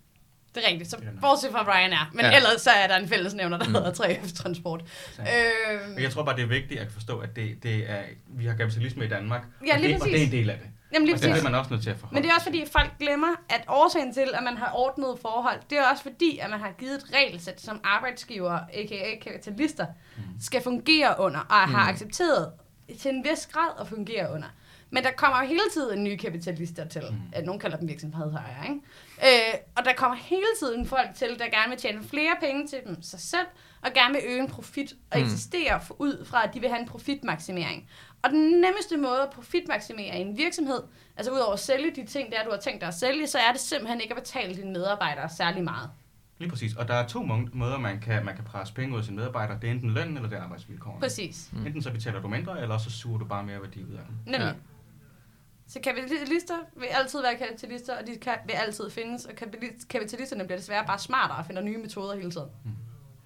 Det 0.55 0.65
er 0.65 0.69
rigtigt. 0.71 0.91
Så 0.91 0.97
bortset 1.21 1.51
fra 1.53 1.65
Brian 1.65 1.93
er. 1.93 2.11
Men 2.13 2.25
Ja. 2.25 2.37
ellers 2.37 2.61
så 2.61 2.71
er 2.71 2.87
der 2.87 2.97
en 2.97 3.09
fællesnævner, 3.09 3.59
der 3.59 3.67
mm. 3.69 3.75
hedder 3.75 3.93
3F-transport. 3.93 4.81
Så- 5.17 5.23
Øhm, 5.23 5.99
jeg 6.03 6.11
tror 6.11 6.23
bare, 6.25 6.37
det 6.37 6.43
er 6.43 6.47
vigtigt 6.49 6.81
at 6.81 6.93
forstå, 6.93 7.19
at 7.19 7.37
det, 7.37 7.63
det 7.63 7.91
er, 7.91 8.01
vi 8.29 8.47
har 8.47 8.55
kapitalisme 8.55 9.05
i 9.05 9.09
Danmark, 9.09 9.43
Ja, 9.67 9.75
og, 9.75 9.81
lige 9.81 9.95
det, 9.95 10.03
og 10.03 10.09
det 10.09 10.21
er 10.21 10.25
en 10.27 10.33
del 10.33 10.51
af 10.51 10.57
det. 10.59 10.67
Jamen 10.93 11.07
lige 11.07 11.15
og 11.17 11.21
det 11.21 11.29
præcis. 11.31 11.45
er 11.45 11.51
man 11.51 11.59
også 11.59 11.71
nødt 11.71 11.83
til 11.83 11.91
at 11.91 11.97
forholde 11.97 12.15
Men 12.15 12.23
det 12.23 12.31
er 12.31 12.35
også 12.35 12.47
fordi, 12.47 12.65
folk 12.73 12.91
glemmer, 12.99 13.29
at 13.49 13.65
årsagen 13.69 14.15
til, 14.15 14.29
at 14.35 14.43
man 14.43 14.57
har 14.57 14.73
ordnet 14.75 15.19
forhold, 15.23 15.61
det 15.71 15.79
er 15.79 15.83
også 15.91 16.03
fordi, 16.03 16.39
at 16.39 16.51
man 16.51 16.61
har 16.61 16.73
givet 16.79 16.95
et 16.95 17.05
regelsæt, 17.15 17.61
som 17.61 17.81
arbejdsgiver, 17.85 18.53
a.k.a. 18.73 19.19
kapitalister, 19.31 19.87
mm. 20.17 20.23
skal 20.41 20.63
fungere 20.63 21.15
under, 21.21 21.41
og 21.41 21.57
har 21.57 21.83
Mm. 21.85 21.89
accepteret 21.95 22.53
til 23.01 23.11
en 23.15 23.25
vis 23.25 23.47
grad 23.53 23.71
at 23.81 23.89
fungere 23.89 24.33
under. 24.35 24.49
Men 24.91 25.03
der 25.05 25.11
kommer 25.17 25.43
hele 25.45 25.61
tiden 25.73 26.05
nye 26.05 26.17
kapitalister 26.17 26.89
til. 26.89 27.03
Mm. 27.11 27.17
At 27.33 27.45
nogen 27.45 27.61
kalder 27.61 27.77
dem 27.77 27.89
virksomhedsejere, 27.89 28.65
ikke? 28.69 28.81
Øh, 29.23 29.55
og 29.77 29.85
der 29.85 29.93
kommer 29.93 30.17
hele 30.17 30.47
tiden 30.61 30.87
folk 30.87 31.09
til, 31.15 31.29
der 31.39 31.45
gerne 31.45 31.69
vil 31.71 31.79
tjene 31.79 32.03
flere 32.05 32.37
penge 32.41 32.67
til 32.69 32.79
dem 32.87 33.03
sig 33.03 33.21
selv, 33.21 33.47
og 33.83 33.91
gerne 33.95 34.15
vil 34.15 34.23
øge 34.27 34.41
en 34.41 34.49
profit, 34.49 34.93
og 35.11 35.19
Mm. 35.19 35.25
eksistere 35.25 35.81
for, 35.87 35.97
ud 36.01 36.25
fra, 36.25 36.45
at 36.45 36.55
de 36.55 36.61
vil 36.61 36.69
have 36.69 36.81
en 36.81 36.89
profitmaksimering. 36.89 37.89
Og 38.29 38.33
den 38.35 38.61
nemmeste 38.61 38.97
måde 38.97 39.23
at 39.23 39.31
profitmaksimere 39.31 40.19
i 40.19 40.21
en 40.21 40.39
virksomhed, 40.39 40.81
altså 41.17 41.33
udover 41.33 41.53
at 41.53 41.59
sælge 41.61 41.91
de 41.97 42.07
ting, 42.07 42.33
der 42.33 42.45
du 42.45 42.51
har 42.51 42.59
tænkt 42.59 42.81
dig 42.81 42.89
at 42.89 42.95
sælge, 42.95 43.27
så 43.27 43.39
er 43.39 43.53
det 43.53 43.61
simpelthen 43.61 44.01
ikke 44.01 44.15
at 44.17 44.23
betale 44.23 44.55
dine 44.57 44.73
medarbejdere 44.73 45.29
særlig 45.37 45.65
meget. 45.65 45.91
Lige 46.39 46.51
præcis. 46.51 46.75
Og 46.77 46.89
der 46.89 46.95
er 46.95 47.07
to 47.07 47.23
må- 47.23 47.49
måder, 47.53 47.79
man 47.79 48.01
kan, 48.01 48.25
man 48.25 48.35
kan 48.35 48.45
presse 48.45 48.75
penge 48.75 48.95
ud 48.95 48.99
af 48.99 49.05
sine 49.05 49.17
medarbejdere. 49.17 49.59
Det 49.63 49.69
er 49.69 49.73
enten 49.73 49.91
løn, 49.91 50.17
eller 50.17 50.29
det 50.29 50.39
er 50.39 50.43
arbejdsvilkårene. 50.43 51.01
Præcis. 51.01 51.49
Mm. 51.53 51.67
Enten 51.67 51.83
så 51.83 51.91
betaler 51.91 52.21
du 52.21 52.29
mindre, 52.29 52.63
eller 52.63 52.79
så 52.79 52.91
suger 52.91 53.19
du 53.19 53.25
bare 53.25 53.45
mere 53.45 53.61
værdi 53.63 53.83
ud 53.85 53.93
af 53.95 54.01
dem. 54.09 54.15
Nemlig. 54.27 54.47
Ja. 54.47 54.53
Så 55.69 55.81
kapitalister 55.81 56.55
vil 56.77 56.87
altid 56.87 57.23
være 57.23 57.37
kapitalister, 57.37 57.99
og 57.99 58.07
de 58.07 58.17
kan, 58.17 58.35
vil 58.47 58.53
altid 58.53 58.91
findes, 58.91 59.25
og 59.25 59.33
kapitali- 59.41 59.87
kapitalisterne 59.89 60.45
bliver 60.45 60.59
desværre 60.59 60.85
bare 60.87 60.99
smartere 60.99 61.39
og 61.39 61.47
finder 61.47 61.63
nye 61.63 61.79
metoder 61.79 62.15
hele 62.17 62.31
tiden. 62.31 62.49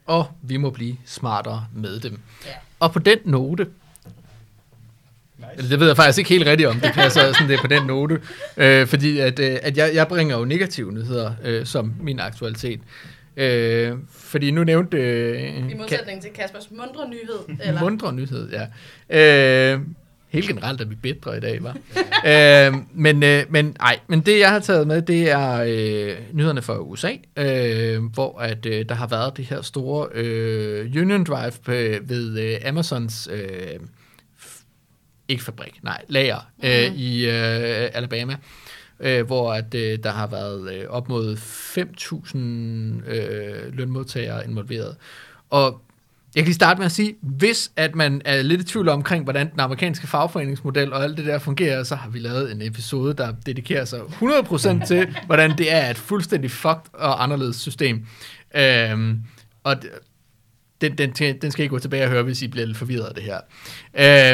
Og 0.07 0.27
vi 0.43 0.57
må 0.57 0.71
blive 0.71 0.97
smartere 1.05 1.67
med 1.73 2.01
dem. 2.01 2.21
Ja. 2.47 2.51
Og 2.81 2.93
på 2.93 2.99
den 2.99 3.19
note, 3.25 3.71
eller 5.57 5.69
det 5.69 5.81
ved 5.81 5.87
jeg 5.87 5.97
faktisk 5.97 6.19
ikke 6.19 6.31
helt 6.31 6.47
rigtigt 6.47 6.69
om, 6.69 6.81
det 6.81 6.93
passer 6.95 7.33
sådan 7.33 7.49
det 7.49 7.61
på 7.61 7.67
den 7.67 7.87
note, 7.87 8.21
øh, 8.57 8.87
fordi 8.87 9.19
at, 9.19 9.39
øh, 9.39 9.59
at 9.63 9.77
jeg, 9.77 9.91
jeg 9.95 10.09
bringer 10.09 10.39
jo 10.39 10.45
negative 10.45 10.93
nyheder 10.93 11.33
øh, 11.45 11.67
som 11.67 11.95
min 12.01 12.21
aktualitet. 12.21 12.81
Øh, 13.37 13.93
fordi 14.11 14.51
nu 14.51 14.65
nævnte... 14.65 14.97
Øh, 14.97 15.71
I 15.71 15.75
modsætning 15.75 16.23
til 16.23 16.31
Kaspers 16.31 16.71
mundre 16.71 17.09
nyhed. 17.09 17.59
Eller? 17.67 17.81
Mundre 17.81 18.13
nyhed, 18.13 18.51
ja. 18.51 19.75
Øh, 19.75 19.81
helt 20.29 20.47
generelt 20.47 20.81
er 20.81 20.85
vi 20.85 20.95
bedre 20.95 21.37
i 21.37 21.41
dag, 21.41 21.63
var. 21.63 21.77
øh, 22.27 22.75
men, 22.95 23.23
øh, 23.23 23.45
men, 23.51 23.77
ej, 23.81 23.99
men 24.07 24.21
det, 24.21 24.39
jeg 24.39 24.51
har 24.51 24.59
taget 24.59 24.87
med, 24.87 25.03
det 25.03 25.31
er 25.31 25.65
øh, 25.67 26.17
nyhederne 26.33 26.63
fra 26.63 26.79
USA, 26.79 27.13
øh, 27.37 28.05
hvor 28.05 28.39
at, 28.39 28.67
øh, 28.67 28.85
der 28.89 28.95
har 28.95 29.07
været 29.07 29.37
det 29.37 29.45
her 29.45 29.63
store 29.63 30.09
øh, 30.15 30.93
Union 30.97 31.25
Drive 31.25 31.53
på, 31.65 31.73
ved 32.03 32.39
øh, 32.39 32.69
Amazons... 32.69 33.29
Øh, 33.33 33.81
ikke 35.29 35.45
fabrik, 35.45 35.79
nej, 35.83 36.03
lager 36.09 36.51
øh, 36.65 36.87
Mhm. 36.91 36.99
i 36.99 37.25
øh, 37.27 37.91
Alabama, 37.95 38.37
øh, 39.01 39.27
hvor 39.27 39.53
at, 39.53 39.75
øh, 39.75 39.99
der 40.03 40.11
har 40.11 40.27
været 40.27 40.75
øh, 40.75 40.85
op 40.89 41.09
mod 41.09 41.37
5.000 41.37 43.11
øh, 43.11 43.77
lønmodtagere 43.77 44.45
involveret. 44.49 44.97
Og 45.51 45.83
jeg 46.35 46.43
kan 46.43 46.47
lige 46.49 46.55
starte 46.55 46.79
med 46.79 46.87
at 46.87 46.93
sige, 46.93 47.15
hvis 47.21 47.71
at 47.77 47.95
man 47.95 48.23
er 48.25 48.43
lidt 48.43 48.61
i 48.61 48.65
tvivl 48.65 48.89
omkring, 48.89 49.25
hvordan 49.25 49.51
den 49.51 49.61
amerikanske 49.61 50.07
fagforeningsmodel 50.07 50.93
og 50.93 51.03
alt 51.05 51.17
det 51.17 51.27
der 51.27 51.39
fungerer, 51.39 51.83
så 51.83 51.95
har 51.95 52.11
vi 52.11 52.19
lavet 52.19 52.53
en 52.53 52.63
episode, 52.63 53.15
der 53.15 53.33
dedikerer 53.47 53.85
sig 53.85 54.01
100% 54.01 54.87
til, 54.87 55.17
hvordan 55.27 55.59
det 55.59 55.73
er 55.73 55.91
et 55.91 55.97
fuldstændig 55.99 56.51
fucked 56.51 56.83
og 56.93 57.23
anderledes 57.23 57.57
system. 57.57 58.07
Øhm, 58.55 59.21
og 59.65 59.77
den, 60.83 60.99
den, 60.99 61.39
den 61.43 61.51
skal 61.51 61.65
I 61.65 61.69
gå 61.69 61.79
tilbage 61.79 62.05
og 62.05 62.11
høre, 62.11 62.23
hvis 62.23 62.43
I 62.43 62.49
bliver 62.49 62.67
lidt 62.67 62.79
forvirret 62.79 63.05
af 63.05 63.15
det 63.15 63.25
her. 63.25 63.41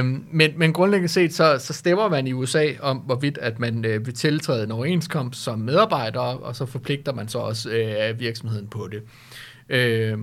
Øh, 0.00 0.04
men, 0.32 0.50
men 0.56 0.72
grundlæggende 0.72 1.12
set, 1.12 1.34
så, 1.34 1.58
så 1.58 1.72
stemmer 1.72 2.08
man 2.08 2.26
i 2.26 2.32
USA 2.32 2.66
om, 2.80 2.96
hvorvidt 2.96 3.38
at 3.38 3.58
man 3.58 3.84
øh, 3.84 4.06
vil 4.06 4.14
tiltræde 4.14 4.64
en 4.64 4.72
overenskomst 4.72 5.42
som 5.42 5.58
medarbejder, 5.58 6.20
og 6.20 6.56
så 6.56 6.66
forpligter 6.66 7.12
man 7.12 7.28
så 7.28 7.38
også 7.38 7.70
øh, 7.70 8.20
virksomheden 8.20 8.68
på 8.68 8.88
det. 8.92 9.02
Øh, 9.68 10.18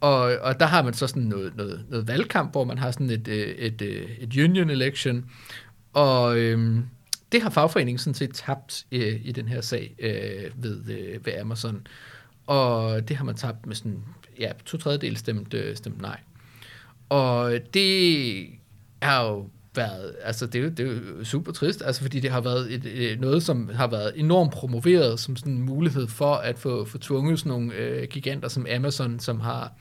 og, 0.00 0.20
og 0.20 0.60
der 0.60 0.66
har 0.66 0.82
man 0.82 0.94
så 0.94 1.06
sådan 1.06 1.22
noget, 1.22 1.56
noget, 1.56 1.84
noget 1.88 2.08
valgkamp, 2.08 2.52
hvor 2.52 2.64
man 2.64 2.78
har 2.78 2.90
sådan 2.90 3.10
et, 3.10 3.28
øh, 3.28 3.36
et, 3.36 3.82
et, 3.82 4.06
et 4.20 4.44
union 4.44 4.70
election, 4.70 5.24
og 5.92 6.38
øh, 6.38 6.78
det 7.32 7.42
har 7.42 7.50
fagforeningen 7.50 7.98
sådan 7.98 8.14
set 8.14 8.34
tabt 8.34 8.86
øh, 8.92 9.20
i 9.24 9.32
den 9.32 9.48
her 9.48 9.60
sag 9.60 9.94
øh, 9.98 10.62
ved, 10.64 10.90
øh, 10.90 11.26
ved 11.26 11.32
Amazon. 11.40 11.86
Og 12.46 13.08
det 13.08 13.16
har 13.16 13.24
man 13.24 13.34
tabt 13.34 13.66
med 13.66 13.74
sådan, 13.74 14.04
ja, 14.40 14.52
to 14.64 14.78
tredjedel 14.78 15.16
stemt, 15.16 15.46
stemte 15.46 15.76
stemt 15.76 16.00
nej. 16.00 16.20
Og 17.08 17.52
det 17.74 18.46
har 19.02 19.24
jo 19.24 19.50
været, 19.76 20.14
altså 20.22 20.46
det 20.46 20.58
er, 20.58 20.62
jo, 20.62 20.68
det 20.68 20.88
er 20.88 20.92
jo 21.18 21.24
super 21.24 21.52
trist, 21.52 21.82
altså 21.82 22.02
fordi 22.02 22.20
det 22.20 22.30
har 22.30 22.40
været 22.40 22.72
et, 22.74 22.84
et, 22.84 23.20
noget, 23.20 23.42
som 23.42 23.70
har 23.74 23.86
været 23.86 24.12
enormt 24.16 24.52
promoveret 24.52 25.20
som 25.20 25.36
sådan 25.36 25.52
en 25.52 25.62
mulighed 25.62 26.06
for 26.08 26.34
at 26.34 26.58
få, 26.58 26.84
få 26.84 26.98
tvunget 26.98 27.38
sådan 27.38 27.50
nogle 27.50 27.74
øh, 27.74 28.08
giganter 28.08 28.48
som 28.48 28.66
Amazon, 28.74 29.20
som 29.20 29.40
har 29.40 29.72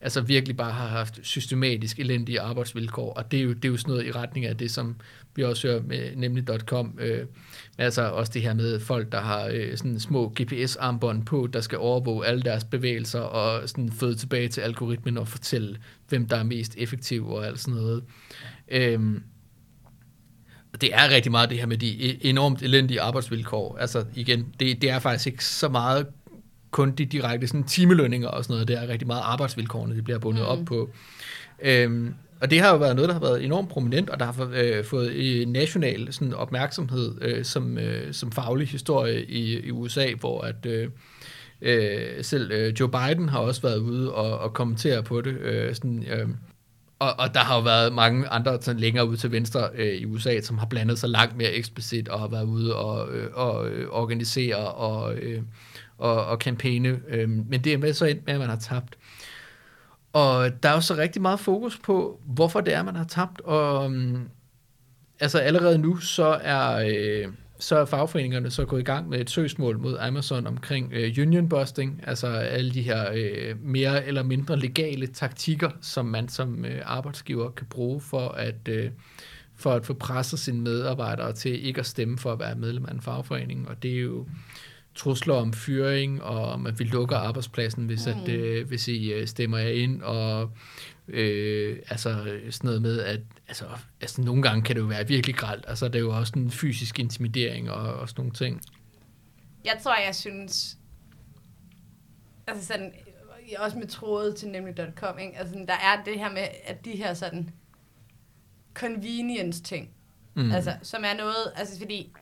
altså 0.00 0.20
virkelig 0.20 0.56
bare 0.56 0.72
har 0.72 0.88
haft 0.88 1.20
systematisk 1.22 1.98
elendige 1.98 2.40
arbejdsvilkår, 2.40 3.12
og 3.12 3.30
det 3.30 3.38
er 3.40 3.44
jo, 3.44 3.52
det 3.52 3.64
er 3.64 3.68
jo 3.68 3.76
sådan 3.76 3.92
noget 3.92 4.06
i 4.06 4.12
retning 4.12 4.46
af 4.46 4.56
det, 4.56 4.70
som 4.70 4.96
vi 5.34 5.44
også 5.44 5.68
hører 5.68 5.82
med 5.82 6.16
nemlig.com, 6.16 6.98
øh, 7.00 7.26
altså 7.80 8.02
også 8.02 8.32
det 8.32 8.42
her 8.42 8.54
med 8.54 8.80
folk, 8.80 9.12
der 9.12 9.20
har 9.20 9.50
øh, 9.52 9.76
sådan 9.76 10.00
små 10.00 10.34
GPS-armbånd 10.40 11.24
på, 11.24 11.48
der 11.52 11.60
skal 11.60 11.78
overvåge 11.78 12.26
alle 12.26 12.42
deres 12.42 12.64
bevægelser 12.64 13.20
og 13.20 13.68
sådan 13.68 13.92
føde 13.92 14.14
tilbage 14.14 14.48
til 14.48 14.60
algoritmen 14.60 15.18
og 15.18 15.28
fortælle, 15.28 15.78
hvem 16.08 16.28
der 16.28 16.36
er 16.36 16.42
mest 16.42 16.74
effektiv 16.78 17.28
og 17.28 17.46
alt 17.46 17.60
sådan 17.60 17.74
noget. 17.74 18.04
Øhm, 18.68 19.22
det 20.80 20.94
er 20.94 21.10
rigtig 21.10 21.32
meget 21.32 21.50
det 21.50 21.58
her 21.58 21.66
med 21.66 21.78
de 21.78 21.92
e- 21.92 22.18
enormt 22.28 22.62
elendige 22.62 23.00
arbejdsvilkår. 23.00 23.76
Altså 23.80 24.04
igen, 24.14 24.54
det, 24.60 24.82
det 24.82 24.90
er 24.90 24.98
faktisk 24.98 25.26
ikke 25.26 25.44
så 25.44 25.68
meget 25.68 26.06
kun 26.70 26.90
de 26.90 27.04
direkte 27.04 27.46
sådan 27.46 27.64
timelønninger 27.64 28.28
og 28.28 28.44
sådan 28.44 28.54
noget. 28.54 28.68
Det 28.68 28.78
er 28.78 28.88
rigtig 28.88 29.06
meget 29.06 29.22
arbejdsvilkårene, 29.24 29.96
det 29.96 30.04
bliver 30.04 30.18
bundet 30.18 30.42
mm. 30.42 30.48
op 30.48 30.64
på. 30.64 30.90
Øhm, 31.62 32.14
og 32.40 32.50
det 32.50 32.60
har 32.60 32.70
jo 32.70 32.76
været 32.76 32.96
noget, 32.96 33.08
der 33.08 33.14
har 33.14 33.20
været 33.20 33.44
enormt 33.44 33.68
prominent, 33.68 34.10
og 34.10 34.20
der 34.20 34.24
har 34.24 34.50
øh, 34.54 34.84
fået 34.84 35.10
øh, 35.10 35.46
national 35.46 36.12
sådan, 36.12 36.34
opmærksomhed 36.34 37.14
øh, 37.20 37.44
som, 37.44 37.78
øh, 37.78 38.14
som 38.14 38.32
faglig 38.32 38.68
historie 38.68 39.24
i, 39.24 39.66
i 39.66 39.70
USA, 39.70 40.06
hvor 40.20 40.40
at 40.40 40.66
øh, 40.66 40.88
øh, 41.62 42.24
selv 42.24 42.52
øh, 42.52 42.80
Joe 42.80 42.88
Biden 42.88 43.28
har 43.28 43.38
også 43.38 43.62
været 43.62 43.78
ude 43.78 44.14
og, 44.14 44.38
og 44.38 44.52
kommentere 44.52 45.02
på 45.02 45.20
det. 45.20 45.38
Øh, 45.38 45.74
sådan, 45.74 46.04
øh, 46.10 46.28
og, 46.98 47.14
og 47.18 47.34
der 47.34 47.40
har 47.40 47.56
jo 47.56 47.62
været 47.62 47.92
mange 47.92 48.28
andre 48.28 48.62
sådan 48.62 48.80
længere 48.80 49.08
ud 49.08 49.16
til 49.16 49.32
venstre 49.32 49.68
øh, 49.74 49.94
i 49.94 50.04
USA, 50.04 50.40
som 50.40 50.58
har 50.58 50.66
blandet 50.66 50.98
sig 50.98 51.08
langt 51.08 51.36
mere 51.36 51.52
eksplicit 51.52 52.08
og 52.08 52.20
har 52.20 52.28
været 52.28 52.44
ude 52.44 52.76
og, 52.76 53.12
øh, 53.12 53.28
og 53.32 53.68
øh, 53.68 53.88
organisere 53.90 54.56
og, 54.56 55.14
øh, 55.14 55.42
og, 55.98 56.26
og 56.26 56.38
kampagne. 56.38 57.00
Øh, 57.08 57.28
men 57.28 57.64
det 57.64 57.72
er 57.72 57.78
med 57.78 57.92
så 57.92 58.04
ind 58.04 58.18
med, 58.26 58.34
at 58.34 58.40
man 58.40 58.48
har 58.48 58.56
tabt. 58.56 58.96
Og 60.12 60.62
der 60.62 60.68
er 60.68 60.74
jo 60.74 60.80
så 60.80 60.94
rigtig 60.94 61.22
meget 61.22 61.40
fokus 61.40 61.78
på, 61.78 62.20
hvorfor 62.26 62.60
det 62.60 62.74
er, 62.74 62.82
man 62.82 62.96
har 62.96 63.04
tabt. 63.04 63.40
Og 63.40 63.84
um, 63.84 64.28
altså 65.20 65.38
allerede 65.38 65.78
nu, 65.78 65.96
så 65.96 66.38
er, 66.42 66.86
øh, 66.88 67.32
så 67.58 67.76
er 67.76 67.84
fagforeningerne 67.84 68.50
så 68.50 68.64
gået 68.64 68.80
i 68.80 68.84
gang 68.84 69.08
med 69.08 69.20
et 69.20 69.30
søgsmål 69.30 69.78
mod 69.78 69.96
Amazon 70.00 70.46
omkring 70.46 70.92
øh, 70.92 71.14
union 71.18 71.48
busting, 71.48 72.00
altså 72.06 72.26
alle 72.26 72.70
de 72.70 72.82
her 72.82 73.10
øh, 73.14 73.62
mere 73.62 74.06
eller 74.06 74.22
mindre 74.22 74.56
legale 74.58 75.06
taktikker, 75.06 75.70
som 75.80 76.06
man 76.06 76.28
som 76.28 76.64
øh, 76.64 76.82
arbejdsgiver 76.84 77.50
kan 77.50 77.66
bruge 77.66 78.00
for 78.00 78.28
at, 78.28 78.68
øh, 78.68 78.90
for 79.56 79.72
at 79.72 79.86
få 79.86 79.94
presset 79.94 80.38
sine 80.38 80.60
medarbejdere 80.60 81.32
til 81.32 81.66
ikke 81.66 81.80
at 81.80 81.86
stemme 81.86 82.18
for 82.18 82.32
at 82.32 82.38
være 82.38 82.54
medlem 82.54 82.84
af 82.84 82.92
en 82.92 83.00
fagforening. 83.00 83.68
Og 83.68 83.82
det 83.82 83.90
er 83.90 84.00
jo 84.00 84.26
trusler 84.94 85.34
om 85.34 85.52
fyring, 85.52 86.22
og 86.22 86.52
om 86.52 86.66
at 86.66 86.78
vi 86.78 86.84
lukker 86.84 87.16
arbejdspladsen, 87.16 87.86
hvis, 87.86 88.06
mm. 88.06 88.12
at, 88.12 88.28
øh, 88.28 88.68
hvis 88.68 88.88
I 88.88 89.12
øh, 89.12 89.26
stemmer 89.26 89.58
jer 89.58 89.68
ind, 89.68 90.02
og 90.02 90.50
øh, 91.08 91.78
altså 91.88 92.38
sådan 92.50 92.68
noget 92.68 92.82
med, 92.82 93.00
at 93.00 93.20
altså, 93.48 93.64
altså, 94.00 94.22
nogle 94.22 94.42
gange 94.42 94.62
kan 94.62 94.76
det 94.76 94.82
jo 94.82 94.86
være 94.86 95.06
virkelig 95.06 95.36
gralt. 95.36 95.64
Altså, 95.68 95.88
det 95.88 95.94
er 95.94 96.00
jo 96.00 96.16
også 96.16 96.32
en 96.36 96.50
fysisk 96.50 96.98
intimidering 96.98 97.70
og, 97.70 97.94
og 97.94 98.08
sådan 98.08 98.20
nogle 98.20 98.32
ting. 98.32 98.60
Jeg 99.64 99.78
tror, 99.82 99.96
jeg 100.06 100.14
synes, 100.14 100.78
altså 102.46 102.66
sådan, 102.66 102.92
også 103.58 103.78
med 103.78 103.86
trådet 103.86 104.36
til 104.36 104.48
nemlig.com, 104.48 105.18
ikke? 105.18 105.38
Altså, 105.38 105.54
der 105.68 105.74
er 105.74 106.04
det 106.04 106.18
her 106.18 106.32
med, 106.32 106.48
at 106.64 106.84
de 106.84 106.90
her 106.90 107.14
sådan 107.14 107.50
convenience 108.74 109.62
ting, 109.62 109.90
mm. 110.34 110.52
altså, 110.52 110.74
som 110.82 111.02
er 111.04 111.16
noget, 111.16 111.52
altså 111.56 111.78
fordi 111.78 112.12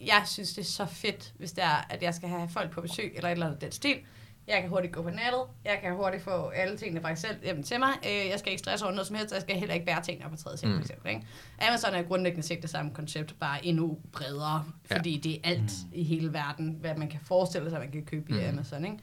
jeg 0.00 0.22
synes, 0.26 0.54
det 0.54 0.60
er 0.60 0.66
så 0.66 0.86
fedt, 0.86 1.34
hvis 1.38 1.52
det 1.52 1.64
er, 1.64 1.86
at 1.90 2.02
jeg 2.02 2.14
skal 2.14 2.28
have 2.28 2.48
folk 2.48 2.70
på 2.70 2.80
besøg, 2.80 3.12
eller 3.16 3.28
et 3.28 3.32
eller 3.32 3.46
andet 3.46 3.60
den 3.60 3.72
stil. 3.72 3.98
Jeg 4.46 4.60
kan 4.60 4.70
hurtigt 4.70 4.92
gå 4.92 5.02
på 5.02 5.10
nettet. 5.10 5.42
Jeg 5.64 5.78
kan 5.82 5.94
hurtigt 5.94 6.22
få 6.22 6.48
alle 6.48 6.76
tingene 6.76 7.00
faktisk 7.00 7.28
selv 7.28 7.44
hjem 7.44 7.62
til 7.62 7.78
mig. 7.78 7.92
Øh, 8.06 8.28
jeg 8.28 8.38
skal 8.38 8.52
ikke 8.52 8.58
stresse 8.58 8.84
over 8.84 8.94
noget 8.94 9.06
som 9.06 9.16
helst, 9.16 9.32
og 9.32 9.34
jeg 9.34 9.42
skal 9.42 9.56
heller 9.56 9.74
ikke 9.74 9.86
bære 9.86 10.02
tingene 10.02 10.24
op 10.24 10.30
på 10.30 10.36
tredje 10.36 10.58
seng, 10.58 10.72
mm. 10.72 10.78
for 10.78 10.82
eksempel. 10.82 11.08
Ikke? 11.08 11.26
Amazon 11.60 11.94
er 11.94 12.02
grundlæggende 12.02 12.46
set 12.46 12.62
det 12.62 12.70
samme 12.70 12.90
koncept, 12.94 13.34
bare 13.40 13.66
endnu 13.66 13.98
bredere, 14.12 14.64
fordi 14.84 15.14
ja. 15.14 15.20
det 15.20 15.34
er 15.34 15.38
alt 15.44 15.72
mm. 15.84 15.90
i 15.92 16.02
hele 16.02 16.32
verden, 16.32 16.76
hvad 16.80 16.94
man 16.94 17.08
kan 17.08 17.20
forestille 17.20 17.70
sig, 17.70 17.78
man 17.78 17.92
kan 17.92 18.04
købe 18.04 18.32
mm. 18.32 18.38
i 18.38 18.44
Amazon. 18.44 18.84
Ikke? 18.84 18.98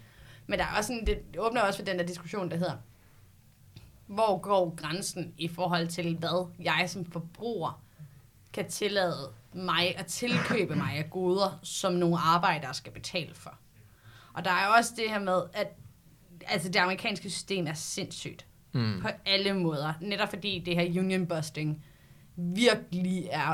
Men 0.48 0.60
der 0.60 0.66
er 0.66 0.78
også 0.78 0.88
sådan, 0.88 1.06
det 1.06 1.40
åbner 1.40 1.62
også 1.62 1.80
for 1.80 1.86
den 1.86 2.00
der 2.00 2.06
diskussion, 2.06 2.52
der 2.52 2.58
hedder, 2.58 2.78
hvor 4.08 4.38
går 4.38 4.76
grænsen 4.76 5.34
i 5.38 5.48
forhold 5.48 5.88
til, 5.88 6.16
hvad 6.18 6.52
jeg 6.60 6.86
som 6.88 7.06
forbruger 7.06 7.84
kan 8.54 8.70
tillade 8.70 9.32
mig 9.56 9.98
at 9.98 10.06
tilkøbe 10.06 10.76
mig 10.76 10.94
af 10.98 11.10
goder, 11.10 11.60
som 11.64 11.94
nogle 11.94 12.18
arbejdere 12.18 12.74
skal 12.74 12.92
betale 12.92 13.36
for. 13.36 13.58
Og 14.34 14.46
der 14.46 14.52
er 14.52 14.68
også 14.68 14.94
det 14.98 15.10
her 15.10 15.20
med, 15.20 15.42
at 15.54 15.68
altså 16.48 16.70
det 16.70 16.80
amerikanske 16.80 17.30
system 17.30 17.68
er 17.68 17.74
sindssygt. 17.74 18.46
Mm. 18.74 19.00
På 19.02 19.08
alle 19.26 19.54
måder. 19.54 19.94
Netop 20.02 20.30
fordi 20.30 20.64
det 20.66 20.76
her 20.76 21.02
union 21.02 21.28
busting 21.28 21.84
virkelig 22.36 23.28
er 23.32 23.54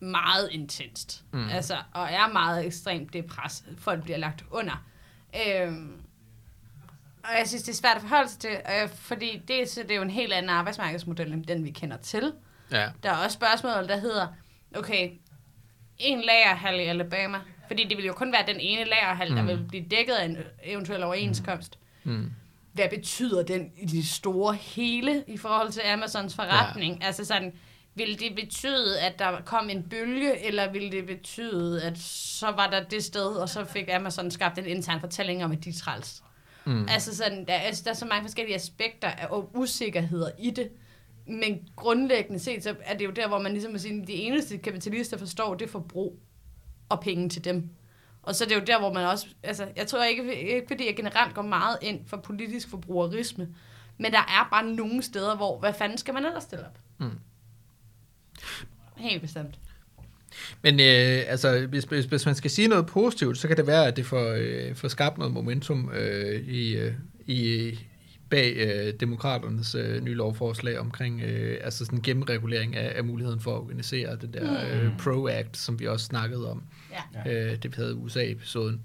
meget 0.00 0.48
intenst. 0.50 1.24
Mm. 1.32 1.48
Altså, 1.48 1.76
og 1.92 2.08
er 2.10 2.32
meget 2.32 2.66
ekstremt 2.66 3.12
det 3.12 3.26
pres, 3.26 3.64
folk 3.78 4.02
bliver 4.02 4.18
lagt 4.18 4.44
under. 4.50 4.84
Øhm, 5.46 6.02
og 7.24 7.30
jeg 7.38 7.48
synes, 7.48 7.62
det 7.62 7.72
er 7.72 7.76
svært 7.76 7.96
at 7.96 8.02
forholde 8.02 8.28
sig 8.28 8.40
til, 8.40 8.50
øh, 8.50 8.88
fordi 8.88 9.42
det, 9.48 9.70
så 9.70 9.82
det 9.82 9.90
er 9.90 9.96
jo 9.96 10.02
en 10.02 10.10
helt 10.10 10.32
anden 10.32 10.50
arbejdsmarkedsmodel, 10.50 11.32
end 11.32 11.44
den 11.44 11.64
vi 11.64 11.70
kender 11.70 11.96
til. 11.96 12.32
Ja. 12.72 12.88
Der 13.02 13.10
er 13.10 13.16
også 13.16 13.34
spørgsmål, 13.34 13.88
der 13.88 13.96
hedder, 13.96 14.26
okay, 14.76 15.10
en 16.00 16.20
lagerhal 16.20 16.80
i 16.80 16.82
Alabama, 16.82 17.38
fordi 17.66 17.84
det 17.84 17.96
vil 17.96 18.06
jo 18.06 18.12
kun 18.12 18.32
være 18.32 18.46
den 18.46 18.60
ene 18.60 18.84
lagerhal, 18.84 19.30
mm. 19.30 19.36
der 19.36 19.42
vil 19.42 19.64
blive 19.68 19.84
dækket 19.90 20.12
af 20.12 20.24
en 20.24 20.38
eventuel 20.64 21.02
overenskomst. 21.02 21.78
Mm. 22.04 22.30
Hvad 22.72 22.88
betyder 22.90 23.42
den 23.42 23.72
i 23.76 23.86
det 23.86 24.06
store 24.06 24.54
hele 24.54 25.24
i 25.26 25.36
forhold 25.36 25.70
til 25.70 25.80
Amazons 25.80 26.34
forretning? 26.34 26.98
Ja. 27.00 27.06
Altså 27.06 27.24
sådan, 27.24 27.52
vil 27.94 28.20
det 28.20 28.34
betyde, 28.34 29.00
at 29.00 29.18
der 29.18 29.40
kom 29.44 29.70
en 29.70 29.82
bølge, 29.82 30.46
eller 30.46 30.72
vil 30.72 30.92
det 30.92 31.06
betyde, 31.06 31.82
at 31.82 31.98
så 31.98 32.46
var 32.46 32.66
der 32.66 32.84
det 32.84 33.04
sted, 33.04 33.26
og 33.26 33.48
så 33.48 33.64
fik 33.64 33.88
Amazon 33.92 34.30
skabt 34.30 34.58
en 34.58 34.66
intern 34.66 35.00
fortælling 35.00 35.44
om, 35.44 35.52
at 35.52 35.64
de 35.64 35.72
træls? 35.72 36.22
Mm. 36.64 36.88
Altså 36.88 37.16
sådan, 37.16 37.46
der, 37.46 37.54
altså, 37.54 37.82
der 37.84 37.90
er 37.90 37.94
så 37.94 38.06
mange 38.06 38.24
forskellige 38.24 38.54
aspekter 38.54 39.10
og 39.30 39.50
usikkerheder 39.54 40.30
i 40.38 40.50
det. 40.50 40.70
Men 41.26 41.68
grundlæggende 41.76 42.38
set, 42.38 42.62
så 42.62 42.74
er 42.80 42.96
det 42.96 43.04
jo 43.04 43.10
der, 43.10 43.28
hvor 43.28 43.38
man 43.38 43.52
ligesom 43.52 43.78
sige, 43.78 44.06
de 44.06 44.12
eneste 44.12 44.58
kapitalister 44.58 45.18
forstår, 45.18 45.54
det 45.54 45.66
er 45.66 45.70
forbrug 45.70 46.18
og 46.88 47.00
penge 47.00 47.28
til 47.28 47.44
dem. 47.44 47.68
Og 48.22 48.34
så 48.34 48.44
er 48.44 48.48
det 48.48 48.54
jo 48.54 48.62
der, 48.66 48.78
hvor 48.78 48.92
man 48.92 49.06
også, 49.06 49.26
altså, 49.42 49.68
jeg 49.76 49.86
tror 49.86 50.04
ikke, 50.04 50.34
ikke 50.40 50.68
fordi 50.68 50.86
jeg 50.86 50.96
generelt 50.96 51.34
går 51.34 51.42
meget 51.42 51.78
ind 51.82 52.00
for 52.06 52.16
politisk 52.16 52.68
forbrugerisme, 52.68 53.48
men 53.98 54.12
der 54.12 54.18
er 54.18 54.48
bare 54.50 54.66
nogle 54.66 55.02
steder, 55.02 55.36
hvor, 55.36 55.58
hvad 55.58 55.72
fanden 55.74 55.98
skal 55.98 56.14
man 56.14 56.24
ellers 56.24 56.42
stille 56.42 56.66
op? 56.66 56.78
Mm. 56.98 57.18
Helt 58.96 59.22
bestemt. 59.22 59.58
Men 60.62 60.80
øh, 60.80 61.22
altså, 61.26 61.66
hvis, 61.66 61.84
hvis, 61.84 62.04
hvis 62.04 62.26
man 62.26 62.34
skal 62.34 62.50
sige 62.50 62.68
noget 62.68 62.86
positivt, 62.86 63.38
så 63.38 63.48
kan 63.48 63.56
det 63.56 63.66
være, 63.66 63.86
at 63.86 63.96
det 63.96 64.06
får, 64.06 64.36
øh, 64.38 64.74
får 64.74 64.88
skabt 64.88 65.18
noget 65.18 65.32
momentum 65.32 65.90
øh, 65.94 66.48
i, 66.48 66.76
øh, 66.76 66.92
i, 67.26 67.78
bag 68.30 68.56
øh, 68.56 68.94
demokraternes 69.00 69.74
øh, 69.74 70.02
nye 70.02 70.14
lovforslag 70.14 70.78
omkring 70.78 71.22
øh, 71.22 71.58
altså 71.64 71.84
sådan 71.84 72.00
gennemregulering 72.02 72.76
af, 72.76 72.92
af 72.96 73.04
muligheden 73.04 73.40
for 73.40 73.54
at 73.54 73.60
organisere 73.60 74.16
den 74.16 74.34
der 74.34 74.50
mm. 74.50 74.86
øh, 74.86 74.92
PRO-Act, 74.98 75.56
som 75.56 75.80
vi 75.80 75.86
også 75.86 76.06
snakkede 76.06 76.50
om. 76.50 76.62
Ja. 77.26 77.32
Øh, 77.32 77.62
det 77.62 77.74
havde 77.74 77.94
USA-episoden 77.94 78.80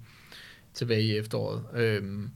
tilbage 0.74 1.02
i 1.02 1.18
efteråret. 1.18 1.64
Øhm, 1.74 2.30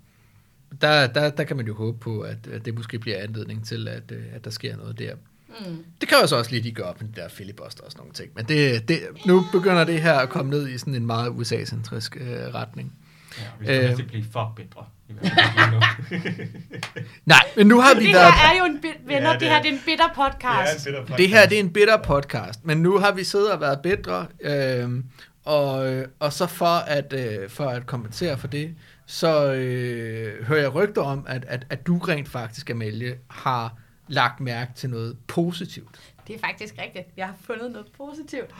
der, 0.81 1.07
der, 1.07 1.29
der 1.29 1.43
kan 1.43 1.57
man 1.57 1.67
jo 1.67 1.75
håbe 1.75 1.99
på, 1.99 2.21
at, 2.21 2.47
at 2.51 2.65
det 2.65 2.75
måske 2.75 2.99
bliver 2.99 3.17
anledning 3.17 3.65
til, 3.65 3.87
at, 3.87 4.11
øh, 4.11 4.23
at 4.33 4.45
der 4.45 4.51
sker 4.51 4.77
noget 4.77 4.99
der. 4.99 5.15
Mm. 5.59 5.85
Det 6.01 6.09
kræver 6.09 6.25
så 6.25 6.35
også 6.35 6.51
lige, 6.51 6.59
at 6.59 6.65
de 6.65 6.71
gør 6.71 6.83
op 6.83 7.01
med 7.01 7.09
der 7.15 7.27
filibuster 7.27 7.83
og 7.83 7.91
sådan 7.91 7.99
nogle 7.99 8.13
ting. 8.13 8.31
Men 8.35 8.45
det, 8.45 8.87
det, 8.87 8.99
nu 9.25 9.43
begynder 9.51 9.83
det 9.83 10.01
her 10.01 10.13
at 10.13 10.29
komme 10.29 10.49
ned 10.49 10.67
i 10.67 10.77
sådan 10.77 10.95
en 10.95 11.05
meget 11.05 11.29
USA-centrisk 11.29 12.17
øh, 12.21 12.53
retning. 12.53 12.93
Ja, 13.37 13.43
vi 13.59 13.65
skal 13.65 13.83
Øh. 13.83 13.89
ikke 13.91 14.03
blive 14.03 14.25
for 14.31 14.53
bedre. 14.55 14.85
Nej, 17.25 17.43
men 17.57 17.67
nu 17.67 17.79
har 17.81 17.93
vi 17.95 18.05
Det 18.05 18.13
været... 18.13 18.33
her 18.33 18.53
er 18.53 18.57
jo 18.59 18.65
en 18.65 18.81
bit, 18.81 18.91
venner, 19.05 19.27
Ja, 19.27 19.33
det, 19.33 19.39
det 19.39 19.47
her 19.49 19.57
er- 19.57 19.61
det 19.61 19.69
er 19.69 19.73
en 19.73 19.81
bitter 19.85 20.07
podcast. 20.15 20.85
Det 20.85 20.93
er 20.95 20.99
en 20.99 21.05
bitter 21.05 21.15
Det 21.17 21.29
her 21.29 21.45
det 21.47 21.55
er 21.55 21.59
en 21.59 21.73
bitter 21.73 21.97
podcast, 21.97 22.65
men 22.65 22.77
nu 22.77 22.97
har 22.97 23.11
vi 23.11 23.23
siddet 23.23 23.51
og 23.51 23.61
været 23.61 23.79
bedre, 23.83 24.27
øh, 24.41 25.03
og, 25.45 26.03
og 26.19 26.33
så 26.33 26.47
for 26.47 26.65
at, 26.87 27.13
øh, 27.13 27.49
for 27.49 27.65
at 27.65 27.85
kompensere 27.85 28.37
for 28.37 28.47
det, 28.47 28.75
så 29.05 29.53
øh, 29.53 30.45
hører 30.45 30.61
jeg 30.61 30.75
rygter 30.75 31.01
om, 31.01 31.25
at, 31.27 31.45
at, 31.47 31.65
at 31.69 31.87
du 31.87 31.97
rent 31.97 32.29
faktisk, 32.29 32.69
Amalie, 32.69 33.15
har 33.29 33.73
lagt 34.07 34.39
mærke 34.39 34.71
til 34.75 34.89
noget 34.89 35.17
positivt. 35.27 35.99
Det 36.29 36.35
er 36.35 36.39
faktisk 36.39 36.75
rigtigt. 36.81 37.07
Jeg 37.17 37.25
har 37.25 37.35
fundet 37.41 37.71
noget 37.71 37.87
positivt. 37.97 38.49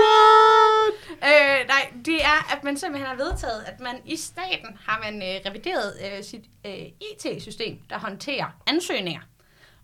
What? 0.00 0.94
Øh, 1.10 1.66
nej, 1.68 1.92
det 2.04 2.24
er, 2.24 2.56
at 2.56 2.64
man 2.64 2.76
simpelthen 2.76 3.08
har 3.08 3.16
vedtaget, 3.16 3.62
at 3.66 3.80
man 3.80 3.94
i 4.04 4.16
staten 4.16 4.68
har 4.86 5.00
man 5.04 5.22
øh, 5.22 5.40
revideret 5.46 5.92
øh, 6.04 6.24
sit 6.24 6.44
øh, 6.66 6.72
IT-system, 7.10 7.78
der 7.90 7.98
håndterer 7.98 8.46
ansøgninger. 8.66 9.20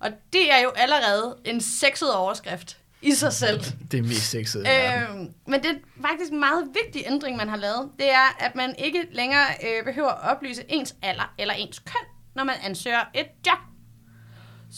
Og 0.00 0.10
det 0.32 0.52
er 0.52 0.58
jo 0.58 0.70
allerede 0.70 1.38
en 1.44 1.60
sexet 1.60 2.14
overskrift 2.14 2.78
i 3.02 3.12
sig 3.12 3.32
selv. 3.32 3.60
Det 3.90 3.98
er 3.98 4.02
mest 4.02 4.30
sexet. 4.30 4.60
Øh, 4.60 5.18
men 5.46 5.62
det 5.62 5.70
er 5.70 5.74
faktisk 6.02 6.32
en 6.32 6.40
meget 6.40 6.68
vigtig 6.84 7.02
ændring, 7.06 7.36
man 7.36 7.48
har 7.48 7.56
lavet. 7.56 7.90
Det 7.98 8.10
er, 8.10 8.36
at 8.38 8.54
man 8.54 8.74
ikke 8.78 9.06
længere 9.12 9.46
øh, 9.64 9.84
behøver 9.84 10.08
at 10.08 10.36
oplyse 10.36 10.62
ens 10.68 10.94
alder 11.02 11.34
eller 11.38 11.54
ens 11.54 11.78
køn, 11.78 12.06
når 12.34 12.44
man 12.44 12.54
ansøger 12.64 13.04
et 13.14 13.26
job. 13.46 13.58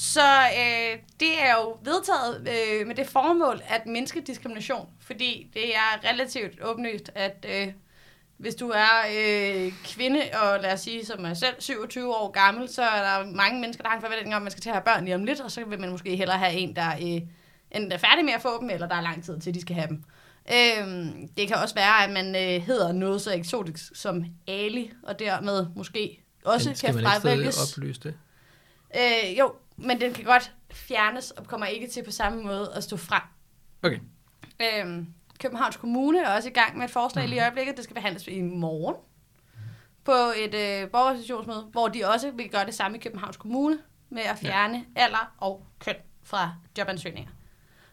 Så 0.01 0.29
øh, 0.59 0.99
det 1.21 1.43
er 1.43 1.55
jo 1.57 1.79
vedtaget 1.83 2.49
øh, 2.49 2.87
med 2.87 2.95
det 2.95 3.07
formål 3.07 3.63
at 3.69 3.87
mindske 3.87 4.21
diskrimination, 4.21 4.89
fordi 5.01 5.51
det 5.55 5.77
er 5.77 6.11
relativt 6.11 6.63
åbenlyst, 6.63 7.11
at 7.15 7.47
øh, 7.49 7.73
hvis 8.37 8.55
du 8.55 8.69
er 8.69 9.05
øh, 9.17 9.73
kvinde, 9.85 10.21
og 10.43 10.61
lad 10.61 10.73
os 10.73 10.81
sige 10.81 11.07
som 11.07 11.21
mig 11.21 11.37
selv, 11.37 11.55
27 11.59 12.15
år 12.17 12.31
gammel, 12.31 12.69
så 12.69 12.83
er 12.83 13.03
der 13.03 13.31
mange 13.33 13.61
mennesker, 13.61 13.83
der 13.83 13.89
har 13.89 13.97
en 13.97 14.03
forventning 14.03 14.35
om, 14.35 14.39
at 14.39 14.43
man 14.43 14.51
skal 14.51 14.63
til 14.63 14.69
at 14.71 14.75
have 14.75 14.85
børn 14.85 15.05
lige 15.05 15.15
om 15.15 15.25
lidt, 15.25 15.41
og 15.41 15.51
så 15.51 15.65
vil 15.65 15.81
man 15.81 15.91
måske 15.91 16.17
hellere 16.17 16.39
have 16.39 16.53
en, 16.53 16.77
der 16.77 16.91
øh, 16.93 17.23
enten 17.71 17.93
er 17.93 17.99
færdig 17.99 18.25
med 18.25 18.33
at 18.33 18.43
få 18.43 18.61
dem, 18.61 18.71
eller 18.71 18.89
der 18.89 18.97
er 18.97 19.01
lang 19.01 19.25
tid 19.25 19.41
til, 19.41 19.55
de 19.55 19.61
skal 19.61 19.77
have 19.77 19.89
dem. 19.89 20.03
Øhm, 20.53 21.29
det 21.29 21.49
kan 21.49 21.57
også 21.57 21.75
være, 21.75 22.05
at 22.05 22.11
man 22.11 22.37
øh, 22.37 22.63
hedder 22.63 22.93
noget 22.93 23.21
så 23.21 23.33
eksotisk 23.35 23.85
som 23.95 24.25
Ali, 24.49 24.91
og 25.03 25.19
dermed 25.19 25.67
måske 25.77 26.25
også 26.45 26.69
Men 26.69 26.77
skal 26.77 26.95
kan 26.95 27.03
man 27.03 27.39
ikke 27.39 27.53
oplyse 27.73 28.01
det? 28.01 28.15
Øh, 28.97 29.39
jo, 29.39 29.53
men 29.79 30.01
den 30.01 30.13
kan 30.13 30.25
godt 30.25 30.53
fjernes 30.73 31.31
og 31.31 31.47
kommer 31.47 31.67
ikke 31.67 31.89
til 31.89 32.05
på 32.05 32.11
samme 32.11 32.43
måde 32.43 32.73
at 32.75 32.85
stå 32.85 32.97
frem. 32.97 33.23
Okay. 33.83 33.99
Øhm, 34.61 35.07
Københavns 35.41 35.77
Kommune 35.77 36.21
er 36.23 36.35
også 36.35 36.49
i 36.49 36.53
gang 36.53 36.79
med 36.79 36.85
et 36.85 36.91
forslag 36.91 37.29
lige 37.29 37.37
i 37.37 37.41
øjeblikket. 37.41 37.77
Det 37.77 37.85
skal 37.85 37.95
behandles 37.95 38.27
i 38.27 38.43
morgen 38.43 38.97
på 40.05 40.13
et 40.37 40.55
øh, 40.55 40.91
borgerorganisationsmøde, 40.91 41.63
hvor 41.73 41.89
de 41.89 42.05
også 42.05 42.31
vil 42.31 42.51
gøre 42.51 42.67
det 42.67 42.75
samme 42.75 42.97
i 42.97 43.01
Københavns 43.01 43.37
Kommune 43.37 43.79
med 44.09 44.23
at 44.23 44.39
fjerne 44.39 44.85
ja. 44.97 45.03
alder 45.03 45.35
og 45.39 45.67
køn 45.79 45.97
fra 46.23 46.55
jobansøgninger. 46.79 47.31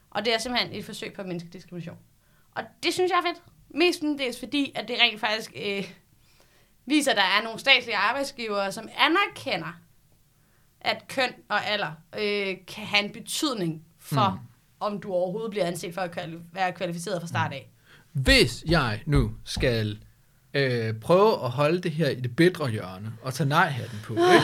Og 0.10 0.26
det 0.26 0.34
er 0.34 0.38
simpelthen 0.38 0.74
et 0.74 0.86
forsøg 0.86 1.14
på 1.14 1.22
at 1.22 1.28
mindske 1.28 1.50
diskrimination. 1.50 1.98
Og 2.52 2.64
det 2.84 2.94
synes 2.94 3.12
jeg 3.12 3.18
er 3.18 3.34
fedt. 3.34 3.44
Mest 3.70 4.02
dels 4.02 4.40
fordi, 4.40 4.72
at 4.76 4.88
det 4.88 4.96
rent 5.02 5.20
faktisk 5.20 5.54
øh, 5.56 5.92
viser, 6.86 7.12
at 7.12 7.18
der 7.18 7.24
er 7.24 7.44
nogle 7.44 7.60
statslige 7.60 7.98
arbejdsgivere, 7.98 8.72
som 8.72 8.90
anerkender, 8.98 9.80
at 10.86 11.08
køn 11.08 11.30
og 11.50 11.66
alder 11.68 11.92
øh, 12.20 12.56
kan 12.68 12.86
have 12.86 13.04
en 13.06 13.12
betydning 13.12 13.82
for, 14.00 14.30
mm. 14.42 14.48
om 14.80 15.00
du 15.00 15.12
overhovedet 15.14 15.52
bliver 15.52 15.66
anset 15.66 15.94
for 15.94 16.02
at 16.02 16.18
kvali- 16.18 16.44
være 16.54 16.72
kvalificeret 16.72 17.22
fra 17.22 17.28
start 17.28 17.52
af. 17.54 17.70
Hvis 18.12 18.64
jeg 18.68 19.02
nu 19.06 19.32
skal 19.44 19.98
øh, 20.54 20.94
prøve 21.02 21.44
at 21.44 21.50
holde 21.50 21.82
det 21.82 21.92
her 21.92 22.10
i 22.10 22.16
det 22.16 22.36
bedre 22.36 22.70
hjørne, 22.70 23.14
og 23.22 23.34
tage 23.34 23.50
nej-hatten 23.50 24.00
på, 24.04 24.14
ikke? 24.14 24.22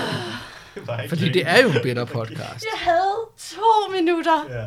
Det 0.75 1.09
fordi 1.09 1.29
det 1.29 1.43
er 1.47 1.61
jo 1.61 1.69
en 1.69 1.77
bedre 1.83 2.05
podcast. 2.05 2.39
Jeg 2.73 2.79
havde 2.79 3.17
to 3.37 3.91
minutter. 3.91 4.45
Ja. 4.49 4.65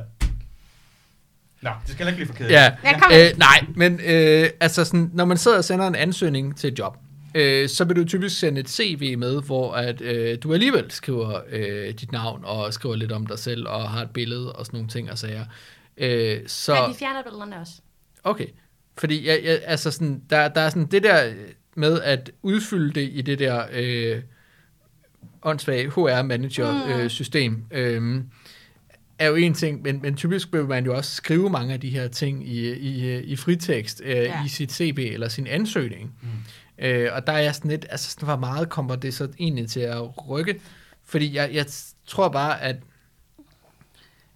Nå, 1.60 1.70
det 1.86 1.90
skal 1.92 1.96
heller 2.06 2.10
ikke 2.12 2.16
blive 2.16 2.26
for 2.26 2.34
kedeligt. 2.34 2.60
Ja, 2.60 2.74
Ja, 3.10 3.30
øh, 3.30 3.38
nej, 3.38 3.64
men 3.76 4.00
øh, 4.04 4.50
altså 4.60 4.84
sådan, 4.84 5.10
når 5.12 5.24
man 5.24 5.36
sidder 5.36 5.56
og 5.58 5.64
sender 5.64 5.86
en 5.86 5.94
ansøgning 5.94 6.56
til 6.56 6.72
et 6.72 6.78
job, 6.78 6.96
øh, 7.34 7.68
så 7.68 7.84
vil 7.84 7.96
du 7.96 8.04
typisk 8.04 8.38
sende 8.38 8.60
et 8.60 8.68
CV 8.70 9.18
med, 9.18 9.42
hvor 9.42 9.72
at 9.74 10.00
øh, 10.00 10.38
du 10.42 10.52
alligevel 10.54 10.90
skriver 10.90 11.40
øh, 11.50 11.88
dit 11.94 12.12
navn, 12.12 12.40
og 12.44 12.74
skriver 12.74 12.96
lidt 12.96 13.12
om 13.12 13.26
dig 13.26 13.38
selv, 13.38 13.68
og 13.68 13.90
har 13.90 14.02
et 14.02 14.10
billede, 14.10 14.52
og 14.52 14.66
sådan 14.66 14.76
nogle 14.76 14.88
ting 14.88 15.10
og 15.10 15.18
sager. 15.18 15.44
Øh, 15.96 16.40
så, 16.46 16.74
Men 16.82 16.92
de 16.92 16.98
fjerner 16.98 17.22
billederne 17.22 17.60
også. 17.60 17.72
Okay. 18.24 18.46
Fordi 18.98 19.26
jeg, 19.26 19.40
jeg, 19.44 19.60
altså 19.64 19.90
sådan, 19.90 20.22
der, 20.30 20.48
der 20.48 20.60
er 20.60 20.68
sådan 20.68 20.86
det 20.86 21.02
der 21.02 21.32
med 21.76 22.00
at 22.00 22.30
udfylde 22.42 23.00
det 23.00 23.10
i 23.12 23.22
det 23.22 23.38
der 23.38 23.66
øh, 23.72 24.22
åndssvage 25.42 25.90
HR-manager-system, 25.90 27.64
øh, 27.70 28.22
er 29.18 29.28
jo 29.28 29.34
en 29.34 29.54
ting, 29.54 29.82
men, 29.82 30.02
men 30.02 30.16
typisk 30.16 30.52
vil 30.52 30.64
man 30.64 30.84
jo 30.84 30.96
også 30.96 31.14
skrive 31.14 31.50
mange 31.50 31.74
af 31.74 31.80
de 31.80 31.90
her 31.90 32.08
ting 32.08 32.48
i, 32.48 32.72
i, 32.72 33.20
i 33.20 33.36
fritekst 33.36 34.02
øh, 34.04 34.16
Ja. 34.16 34.22
ja. 34.22 34.44
i 34.44 34.48
sit 34.48 34.72
CV 34.72 35.10
eller 35.12 35.28
sin 35.28 35.46
ansøgning. 35.46 36.12
Mm. 36.22 36.28
Øh, 36.78 37.08
og 37.12 37.26
der 37.26 37.32
er 37.32 37.40
jeg 37.40 37.54
sådan 37.54 37.70
lidt, 37.70 37.86
altså 37.90 38.10
sådan, 38.10 38.26
hvor 38.26 38.36
meget 38.36 38.68
kommer 38.68 38.96
det 38.96 39.14
så 39.14 39.28
egentlig 39.38 39.70
til 39.70 39.80
at 39.80 40.28
rykke? 40.28 40.60
Fordi 41.04 41.34
jeg, 41.34 41.50
jeg 41.52 41.66
tror 42.06 42.28
bare, 42.28 42.62
at 42.62 42.76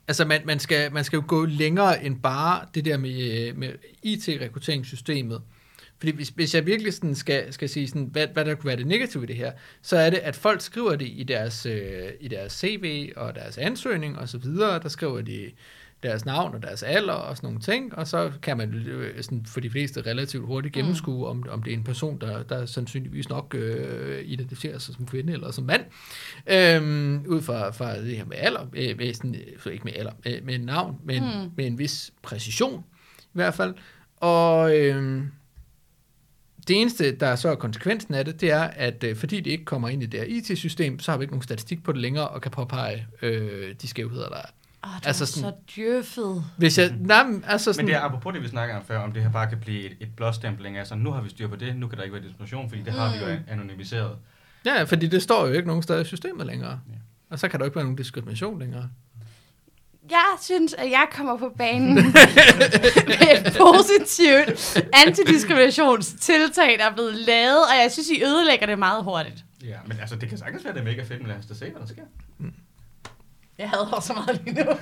Altså, 0.08 0.24
man, 0.24 0.40
man, 0.44 0.58
skal, 0.58 0.92
man 0.92 1.04
skal 1.04 1.16
jo 1.16 1.22
gå 1.26 1.44
længere 1.44 2.04
end 2.04 2.20
bare 2.20 2.66
det 2.74 2.84
der 2.84 2.96
med, 2.96 3.48
øh, 3.48 3.58
med 3.58 3.72
IT-rekrutteringssystemet. 4.02 5.42
Fordi 5.98 6.12
hvis, 6.12 6.28
hvis 6.28 6.54
jeg 6.54 6.66
virkelig 6.66 6.94
sådan 6.94 7.14
skal, 7.14 7.52
skal 7.52 7.68
sige, 7.68 7.88
sådan, 7.88 8.08
hvad, 8.12 8.26
hvad 8.26 8.44
der 8.44 8.54
kunne 8.54 8.68
være 8.68 8.76
det 8.76 8.86
negative 8.86 9.24
i 9.24 9.26
det 9.26 9.36
her, 9.36 9.52
så 9.82 9.96
er 9.96 10.10
det, 10.10 10.16
at 10.16 10.36
folk 10.36 10.60
skriver 10.60 10.96
det 10.96 11.08
i 11.08 11.22
deres, 11.22 11.66
øh, 11.66 12.10
i 12.20 12.28
deres 12.28 12.52
CV 12.52 13.12
og 13.16 13.34
deres 13.34 13.58
ansøgning 13.58 14.18
og 14.18 14.28
så 14.28 14.38
videre. 14.38 14.78
Der 14.78 14.88
skriver 14.88 15.20
de 15.20 15.50
deres 16.02 16.24
navn 16.26 16.54
og 16.54 16.62
deres 16.62 16.82
alder 16.82 17.12
og 17.12 17.36
sådan 17.36 17.46
nogle 17.46 17.60
ting, 17.60 17.94
og 17.94 18.06
så 18.06 18.32
kan 18.42 18.56
man 18.56 18.74
øh, 18.74 19.22
sådan, 19.22 19.46
for 19.46 19.60
de 19.60 19.70
fleste 19.70 20.02
relativt 20.02 20.46
hurtigt 20.46 20.74
gennemskue, 20.74 21.26
om, 21.26 21.44
om 21.50 21.62
det 21.62 21.72
er 21.72 21.76
en 21.76 21.84
person, 21.84 22.18
der, 22.20 22.42
der 22.42 22.66
sandsynligvis 22.66 23.28
nok 23.28 23.54
øh, 23.54 24.22
identificerer 24.24 24.78
sig 24.78 24.94
som 24.94 25.06
kvinde 25.06 25.32
eller 25.32 25.50
som 25.50 25.64
mand, 25.64 25.82
øhm, 26.46 27.24
ud 27.26 27.42
fra, 27.42 27.70
fra 27.70 27.98
det 28.00 28.16
her 28.16 28.24
med 28.24 28.36
alder, 28.40 28.66
med 28.72 29.14
sådan, 29.14 29.34
øh, 29.66 29.72
ikke 29.72 29.84
med 29.84 29.92
alder, 29.96 30.12
med, 30.24 30.40
med 30.40 30.58
navn, 30.58 30.96
men 31.04 31.22
Mm. 31.22 31.50
med 31.56 31.66
en 31.66 31.78
vis 31.78 32.12
præcision 32.22 32.84
i 33.20 33.30
hvert 33.32 33.54
fald. 33.54 33.74
Og 34.16 34.76
øhm, 34.76 35.26
det 36.68 36.80
eneste, 36.80 37.16
der 37.16 37.36
så 37.36 37.48
er 37.48 37.54
konsekvensen 37.54 38.14
af 38.14 38.24
det, 38.24 38.40
det 38.40 38.50
er, 38.50 38.62
at 38.62 39.04
øh, 39.04 39.16
fordi 39.16 39.40
det 39.40 39.50
ikke 39.50 39.64
kommer 39.64 39.88
ind 39.88 40.02
i 40.02 40.06
det 40.06 40.20
her 40.20 40.26
IT-system, 40.26 40.98
så 40.98 41.10
har 41.10 41.18
vi 41.18 41.22
ikke 41.22 41.32
nogen 41.32 41.42
statistik 41.42 41.82
på 41.84 41.92
det 41.92 42.00
længere, 42.00 42.28
og 42.28 42.42
kan 42.42 42.50
påpege 42.50 43.06
øh, 43.22 43.74
de 43.82 43.88
skævheder, 43.88 44.28
der 44.28 44.36
er. 44.36 44.48
Åh, 44.84 44.90
det 45.00 45.06
Altså 45.06 45.26
sådan- 45.26 45.50
så 45.50 45.56
djøffet. 45.76 46.44
Hvis 46.58 46.78
jeg, 46.78 46.94
nej, 47.00 47.24
men 47.26 47.44
altså 47.46 47.72
sådan, 47.72 47.84
Men 47.86 47.94
det 47.94 48.00
er 48.00 48.04
apropos 48.04 48.32
det, 48.34 48.42
vi 48.42 48.48
snakker 48.48 48.76
om 48.76 48.84
før, 48.84 48.98
om 48.98 49.12
det 49.12 49.22
her 49.22 49.30
bare 49.30 49.48
kan 49.48 49.58
blive 49.60 49.82
et, 49.90 49.96
et 50.00 50.08
blåstempling. 50.16 50.78
Altså, 50.78 50.94
nu 50.94 51.10
har 51.10 51.20
vi 51.22 51.28
styr 51.28 51.48
på 51.48 51.56
det, 51.56 51.76
nu 51.76 51.88
kan 51.88 51.98
der 51.98 52.04
ikke 52.04 52.14
være 52.14 52.22
diskrimination, 52.24 52.68
fordi 52.68 52.82
det 52.82 52.92
har 52.92 53.12
vi 53.12 53.18
jo 53.18 53.26
Mm. 53.36 53.42
anonymiseret. 53.48 54.16
Ja, 54.64 54.82
fordi 54.82 55.06
det 55.06 55.22
står 55.22 55.46
jo 55.46 55.52
ikke 55.52 55.66
nogen 55.66 55.82
steder 55.82 56.00
i 56.00 56.04
systemet 56.04 56.46
længere. 56.46 56.70
Ja. 56.88 56.94
Og 57.30 57.38
så 57.38 57.48
kan 57.48 57.60
der 57.60 57.66
ikke 57.66 57.76
være 57.76 57.84
nogen 57.84 57.96
diskrimination 57.96 58.58
længere. 58.58 58.88
Jeg 60.10 60.24
synes, 60.42 60.74
at 60.74 60.90
jeg 60.90 61.06
kommer 61.12 61.38
på 61.38 61.52
banen 61.58 61.94
med 63.08 63.28
et 63.46 63.56
positivt 63.58 64.82
antidiskriminationstiltag, 65.06 66.78
der 66.78 66.84
er 66.90 66.94
blevet 66.94 67.14
lavet, 67.14 67.58
og 67.58 67.82
jeg 67.82 67.92
synes, 67.92 68.08
I 68.08 68.22
ødelægger 68.24 68.66
det 68.66 68.78
meget 68.78 69.04
hurtigt. 69.04 69.44
Ja, 69.64 69.76
men 69.86 69.96
altså, 70.00 70.16
det 70.16 70.28
kan 70.28 70.38
sagtens 70.38 70.64
være, 70.64 70.74
det 70.74 70.80
er 70.80 70.84
mega 70.84 71.02
fedt, 71.02 71.18
men 71.20 71.26
lad 71.28 71.36
os 71.36 71.46
da 71.46 71.54
se, 71.54 71.70
hvad 71.70 71.80
der 71.80 71.86
sker. 71.88 72.02
Jeg 73.58 73.70
havde 73.70 73.88
også 73.92 74.06
så 74.06 74.12
meget 74.14 74.40
lige 74.44 74.64
nu. 74.64 74.70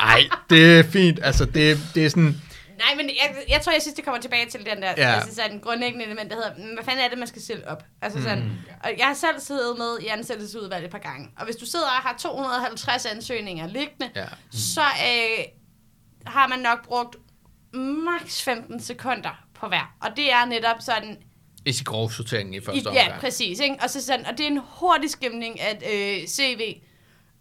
Ej, 0.00 0.22
det 0.50 0.78
er 0.78 0.82
fint. 0.82 1.18
Altså, 1.22 1.44
det, 1.44 1.78
det 1.94 2.06
er 2.06 2.10
sådan... 2.10 2.40
Nej, 2.78 2.94
men 2.96 3.06
jeg, 3.08 3.36
jeg 3.48 3.60
tror, 3.60 3.72
jeg 3.72 3.82
synes, 3.82 3.94
det 3.94 4.04
kommer 4.04 4.20
tilbage 4.20 4.46
til 4.50 4.60
den 4.66 4.82
der 4.82 4.94
Ja. 4.96 5.14
altså 5.14 5.34
sådan, 5.34 5.60
grundlæggende 5.60 6.04
element, 6.04 6.30
der 6.30 6.36
hedder, 6.36 6.50
mm, 6.58 6.74
hvad 6.74 6.84
fanden 6.84 7.04
er 7.04 7.08
det, 7.08 7.18
man 7.18 7.28
skal 7.28 7.42
stille 7.42 7.68
op? 7.68 7.82
Altså 8.02 8.22
sådan, 8.22 8.38
Mm. 8.44 8.50
og 8.84 8.90
jeg 8.98 9.06
har 9.06 9.14
selv 9.14 9.40
siddet 9.40 9.78
med 9.78 9.98
i 10.00 10.06
ansættelsesudvalget 10.06 10.84
et 10.86 10.90
par 10.92 10.98
gange, 10.98 11.28
og 11.38 11.44
hvis 11.44 11.56
du 11.56 11.66
sidder 11.66 11.84
og 11.86 11.92
har 11.92 12.16
250 12.18 13.06
ansøgninger 13.06 13.66
liggende, 13.66 14.10
Ja. 14.16 14.24
så 14.50 14.80
øh, 14.80 15.44
har 16.26 16.46
man 16.48 16.58
nok 16.58 16.84
brugt 16.86 17.16
maks 18.04 18.42
15 18.42 18.80
sekunder 18.82 19.44
på 19.60 19.68
hver. 19.68 19.94
Og 20.02 20.10
det 20.16 20.32
er 20.32 20.44
netop 20.44 20.76
sådan, 20.80 21.16
I 21.64 21.72
sin 21.72 21.84
grove 21.84 22.12
sortering 22.12 22.56
i 22.56 22.60
første 22.60 22.86
omgang. 22.88 23.08
ja, 23.08 23.18
præcis. 23.20 23.60
Ikke? 23.60 23.76
Og, 23.82 23.90
så 23.90 24.04
sådan, 24.04 24.26
og 24.26 24.32
det 24.38 24.40
er 24.46 24.50
en 24.50 24.60
hurtig 24.64 25.10
skimning 25.10 25.60
af 25.60 25.78
øh, 25.92 26.28
CV. 26.28 26.60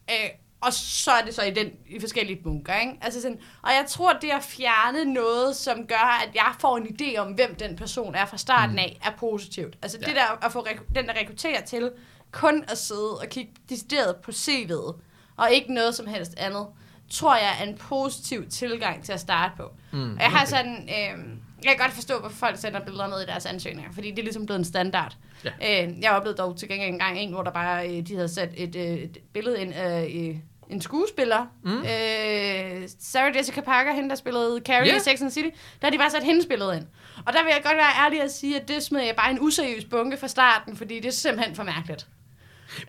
Øh, 0.09 0.29
og 0.61 0.73
så 0.73 1.11
er 1.11 1.25
det 1.25 1.35
så 1.35 1.41
i 1.43 1.51
den 1.51 1.71
i 1.87 1.99
forskellige 1.99 2.39
bunker, 2.43 2.75
ikke? 2.79 2.93
Altså 3.01 3.21
sådan, 3.21 3.39
og 3.63 3.69
jeg 3.69 3.85
tror, 3.87 4.13
det 4.13 4.29
at 4.31 4.43
fjerne 4.43 5.13
noget, 5.13 5.55
som 5.55 5.87
gør, 5.87 6.19
at 6.27 6.35
jeg 6.35 6.53
får 6.59 6.77
en 6.77 6.87
idé 7.01 7.17
om, 7.17 7.31
hvem 7.33 7.55
den 7.55 7.75
person 7.75 8.15
er 8.15 8.25
fra 8.25 8.37
starten 8.37 8.79
af, 8.79 8.99
er 9.05 9.11
positivt. 9.19 9.77
Altså 9.81 9.97
Ja. 10.01 10.05
det 10.07 10.15
der 10.15 10.45
at 10.45 10.51
få 10.51 10.67
den, 10.95 11.07
der 11.07 11.13
rekrutterer 11.19 11.61
til, 11.61 11.91
kun 12.31 12.63
at 12.67 12.77
sidde 12.77 13.17
og 13.17 13.27
kigge 13.29 13.51
decideret 13.69 14.15
på 14.15 14.31
CV'et, 14.31 14.95
og 15.37 15.51
ikke 15.51 15.73
noget 15.73 15.95
som 15.95 16.07
helst 16.07 16.33
andet, 16.37 16.67
tror 17.11 17.35
jeg 17.35 17.57
er 17.59 17.63
en 17.63 17.77
positiv 17.77 18.49
tilgang 18.49 19.03
til 19.03 19.11
at 19.13 19.19
starte 19.19 19.53
på. 19.57 19.71
Mm, 19.91 20.13
Og 20.13 20.19
jeg 20.21 20.31
har 20.31 20.41
okay. 20.41 20.49
sådan, 20.49 20.89
øh, 20.89 21.25
Jeg 21.63 21.71
kan 21.71 21.77
godt 21.77 21.93
forstå, 21.93 22.19
hvorfor 22.19 22.35
folk 22.35 22.57
sender 22.57 22.79
billeder 22.79 23.07
med 23.07 23.21
i 23.21 23.25
deres 23.25 23.45
ansøgninger, 23.45 23.91
fordi 23.93 24.11
det 24.11 24.19
er 24.19 24.23
ligesom 24.23 24.45
blevet 24.45 24.59
en 24.59 24.65
standard. 24.65 25.17
Ja. 25.45 25.85
Øh, 25.85 26.01
jeg 26.01 26.11
oplevede 26.11 26.37
dog 26.37 26.57
til 26.57 26.67
gengæld 26.67 26.89
engang 26.89 27.19
en, 27.19 27.31
hvor 27.31 27.43
der 27.43 27.51
bare, 27.51 27.89
øh, 27.89 28.07
de 28.07 28.15
havde 28.15 28.29
sat 28.29 28.49
et, 28.57 28.75
øh, 28.75 28.83
et 28.83 29.17
billede 29.33 29.61
ind 29.61 29.73
af 29.73 30.11
øh, 30.15 30.35
en 30.69 30.81
skuespiller. 30.81 31.45
Mm. 31.63 31.77
Øh, 31.77 32.89
Sarah 32.99 33.35
Jessica 33.35 33.61
Parker, 33.61 33.93
hende 33.93 34.09
der 34.09 34.15
spillede 34.15 34.61
Carrie 34.65 34.87
yeah. 34.87 34.97
i 34.97 34.99
Sex 34.99 35.21
and 35.21 35.31
the 35.31 35.31
City, 35.31 35.49
der 35.81 35.87
har 35.87 35.91
de 35.91 35.97
bare 35.97 36.11
sat 36.11 36.23
hendes 36.23 36.45
billede 36.45 36.77
ind. 36.77 36.85
Og 37.25 37.33
der 37.33 37.43
vil 37.43 37.51
jeg 37.53 37.61
godt 37.63 37.77
være 37.77 38.05
ærlig 38.05 38.21
at 38.21 38.31
sige, 38.31 38.61
at 38.61 38.67
det 38.67 38.83
smed 38.83 39.01
jeg 39.01 39.15
bare 39.15 39.31
en 39.31 39.41
useriøs 39.41 39.85
bunke 39.85 40.17
fra 40.17 40.27
starten, 40.27 40.77
fordi 40.77 40.95
det 40.95 41.05
er 41.05 41.11
simpelthen 41.11 41.55
for 41.55 41.63
mærkeligt. 41.63 42.07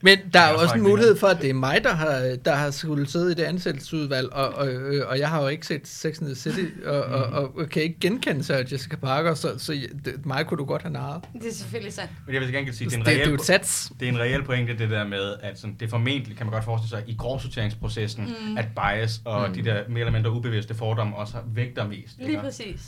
Men 0.03 0.19
der 0.33 0.41
er 0.41 0.51
jo 0.53 0.59
også 0.59 0.75
en 0.75 0.81
ikke, 0.81 0.89
mulighed 0.89 1.17
for, 1.17 1.27
at 1.27 1.43
det 1.43 1.51
er 1.51 1.55
mig, 1.55 1.85
der 1.85 1.95
har, 1.95 2.37
der 2.45 2.55
har 2.55 2.71
skulle 2.71 3.11
sidde 3.11 3.33
i 3.33 3.35
det 3.35 3.43
ansættelsesudvalg, 3.43 4.33
og, 4.33 4.49
og, 4.55 4.69
øh, 4.69 5.09
og 5.09 5.19
jeg 5.19 5.29
har 5.29 5.43
jo 5.43 5.49
ikke 5.49 5.67
set 5.67 5.89
Sex 5.89 6.19
and 6.19 6.27
the 6.27 6.35
City, 6.35 6.65
og, 6.87 7.03
og, 7.03 7.25
og, 7.25 7.57
og 7.59 7.69
kan 7.69 7.83
ikke 7.83 8.01
genkende 8.01 8.45
Sarah 8.45 8.73
Jessica 8.73 8.97
Parker, 8.97 9.35
så, 9.35 9.59
så 9.59 9.73
det, 10.05 10.27
mig 10.27 10.47
kunne 10.47 10.59
du 10.59 10.65
godt 10.65 10.83
have 10.83 10.93
narret. 10.93 11.25
Det 11.43 11.49
er 11.49 11.55
selvfølgelig 11.55 11.93
sandt. 11.93 12.13
Men 12.27 12.35
jeg 12.35 12.43
vil 12.43 12.53
gengæld 12.53 12.75
sige, 12.77 12.91
Det, 12.91 12.99
det 12.99 13.07
det, 13.07 13.13
er 13.13 13.17
en 13.17 13.21
det 13.21 13.23
er 13.23 13.27
reel, 13.31 13.35
et 13.41 13.47
sats. 13.47 13.93
det 14.01 14.09
er 14.09 14.13
en 14.13 14.19
reel 14.19 14.43
pointe, 14.45 14.79
det 14.79 14.91
der 14.91 15.07
med, 15.07 15.35
at 15.43 15.59
sådan, 15.59 15.77
det 15.81 15.91
formentlig, 15.91 16.37
kan 16.37 16.47
man 16.47 16.53
godt 16.53 16.65
forestille 16.65 16.91
sig, 17.03 17.11
i 17.11 17.17
grovsorteringsprocessen, 17.19 18.25
mm. 18.25 18.59
at 18.59 18.67
bias 18.77 19.21
og 19.25 19.49
mm. 19.49 19.55
de 19.55 19.65
der 19.65 19.83
mere 19.89 20.01
eller 20.01 20.13
mindre 20.13 20.31
ubevidste 20.33 20.75
fordomme 20.75 21.17
også 21.17 21.35
vægter 21.55 21.89
mest. 21.89 22.19
Lige 22.19 22.39
præcis. 22.41 22.81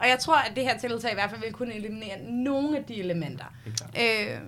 Og 0.00 0.08
jeg 0.08 0.18
tror, 0.20 0.36
at 0.36 0.52
det 0.56 0.64
her 0.64 0.78
tiltag 0.78 1.10
i 1.10 1.14
hvert 1.14 1.30
fald 1.30 1.40
vil 1.40 1.52
kunne 1.52 1.74
eliminere 1.74 2.18
nogle 2.30 2.78
af 2.78 2.84
de 2.88 3.00
elementer. 3.00 3.44
Øh, 3.98 4.38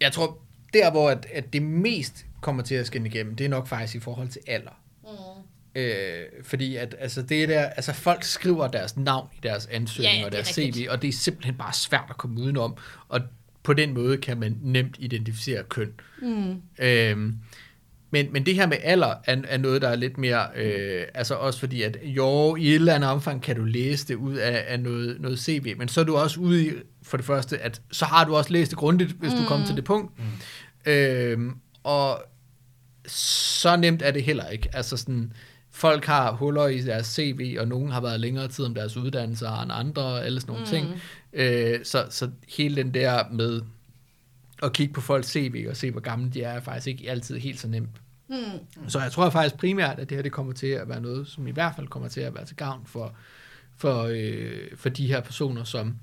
Jeg 0.00 0.12
tror, 0.12 0.38
der 0.74 0.90
hvor 0.90 1.10
at, 1.10 1.26
at 1.32 1.52
det 1.52 1.62
mest 1.62 2.26
kommer 2.40 2.62
til 2.62 2.74
at 2.74 2.86
skinne 2.86 3.08
igennem, 3.08 3.36
det 3.36 3.44
er 3.44 3.48
nok 3.48 3.66
faktisk 3.68 3.94
i 3.94 4.00
forhold 4.00 4.28
til 4.28 4.40
alder. 4.46 4.80
mm. 5.02 5.08
Øh, 5.74 6.24
fordi 6.42 6.76
at 6.76 6.94
altså 6.98 7.22
det 7.22 7.42
er 7.42 7.46
der, 7.46 7.62
altså 7.62 7.92
folk 7.92 8.24
skriver 8.24 8.68
deres 8.68 8.96
navn 8.96 9.28
i 9.36 9.38
deres 9.42 9.66
ansøgning 9.66 10.14
Ja, 10.18 10.20
og 10.20 10.26
er 10.26 10.30
deres 10.30 10.48
CV, 10.48 10.86
og 10.90 11.02
det 11.02 11.08
er 11.08 11.12
simpelthen 11.12 11.54
bare 11.54 11.72
svært 11.72 12.06
at 12.10 12.16
komme 12.16 12.40
udenom, 12.40 12.76
og 13.08 13.20
på 13.62 13.72
den 13.72 13.94
måde 13.94 14.16
kan 14.16 14.40
man 14.40 14.58
nemt 14.62 14.96
identificere 14.98 15.62
køn. 15.62 15.92
Mm. 16.22 16.62
Øhm, 16.78 17.38
men, 18.16 18.32
men 18.32 18.46
det 18.46 18.54
her 18.54 18.66
med 18.66 18.76
alder 18.82 19.14
er, 19.24 19.36
er 19.48 19.58
noget, 19.58 19.82
der 19.82 19.88
er 19.88 19.96
lidt 19.96 20.18
mere, 20.18 20.46
øh, 20.56 21.04
altså 21.14 21.34
også 21.34 21.60
fordi, 21.60 21.82
at 21.82 21.98
jo, 22.02 22.56
i 22.56 22.68
et 22.68 22.74
eller 22.74 22.94
andet 22.94 23.10
omfang 23.10 23.42
kan 23.42 23.56
du 23.56 23.64
læse 23.64 24.08
det 24.08 24.14
ud 24.14 24.34
af, 24.34 24.64
af 24.68 24.80
noget, 24.80 25.20
noget 25.20 25.38
CV, 25.38 25.74
men 25.78 25.88
så 25.88 26.00
er 26.00 26.04
du 26.04 26.16
også 26.16 26.40
ude 26.40 26.66
i, 26.66 26.70
for 27.02 27.16
det 27.16 27.26
første, 27.26 27.58
at 27.58 27.82
så 27.92 28.04
har 28.04 28.24
du 28.24 28.36
også 28.36 28.52
læst 28.52 28.70
det 28.70 28.78
grundigt, 28.78 29.12
hvis 29.12 29.32
mm. 29.32 29.38
du 29.38 29.44
kommer 29.48 29.66
til 29.66 29.76
det 29.76 29.84
punkt. 29.84 30.12
Mm. 30.18 30.92
Øhm, 30.92 31.52
og 31.82 32.22
så 33.06 33.76
nemt 33.76 34.02
er 34.02 34.10
det 34.10 34.22
heller 34.22 34.48
ikke. 34.48 34.68
Altså 34.72 34.96
sådan, 34.96 35.32
folk 35.70 36.04
har 36.04 36.32
huller 36.32 36.66
i 36.66 36.80
deres 36.80 37.06
CV, 37.06 37.56
og 37.60 37.68
nogen 37.68 37.90
har 37.90 38.00
været 38.00 38.20
længere 38.20 38.48
tid 38.48 38.64
om 38.64 38.74
deres 38.74 38.96
uddannelse 38.96 39.46
end 39.46 39.72
andre, 39.74 40.02
og 40.02 40.26
alle 40.26 40.40
sådan 40.40 40.52
nogle 40.52 40.64
mm. 40.64 40.70
ting. 40.70 41.02
Øh, 41.32 41.84
så, 41.84 42.06
så 42.10 42.30
hele 42.48 42.76
den 42.76 42.94
der 42.94 43.24
med 43.32 43.60
at 44.62 44.72
kigge 44.72 44.94
på 44.94 45.00
folks 45.00 45.28
CV 45.28 45.66
og 45.70 45.76
se, 45.76 45.90
hvor 45.90 46.00
gamle 46.00 46.30
de 46.30 46.42
er, 46.42 46.52
er 46.52 46.60
faktisk 46.60 46.86
ikke 46.86 47.10
altid 47.10 47.38
helt 47.38 47.60
så 47.60 47.68
nemt. 47.68 48.00
Mm. 48.28 48.88
Så 48.88 49.00
jeg 49.00 49.12
tror 49.12 49.30
faktisk 49.30 49.56
primært, 49.56 49.98
at 49.98 50.08
det 50.10 50.16
her 50.18 50.22
det 50.22 50.32
kommer 50.32 50.52
til 50.52 50.66
at 50.66 50.88
være 50.88 51.00
noget, 51.00 51.28
som 51.28 51.46
i 51.46 51.50
hvert 51.50 51.72
fald 51.76 51.88
kommer 51.88 52.08
til 52.08 52.20
at 52.20 52.34
være 52.34 52.44
til 52.44 52.56
gavn 52.56 52.86
for, 52.86 53.12
for, 53.76 54.02
øh, 54.12 54.52
for 54.76 54.88
de 54.88 55.06
her 55.06 55.20
personer, 55.20 55.64
som, 55.64 55.96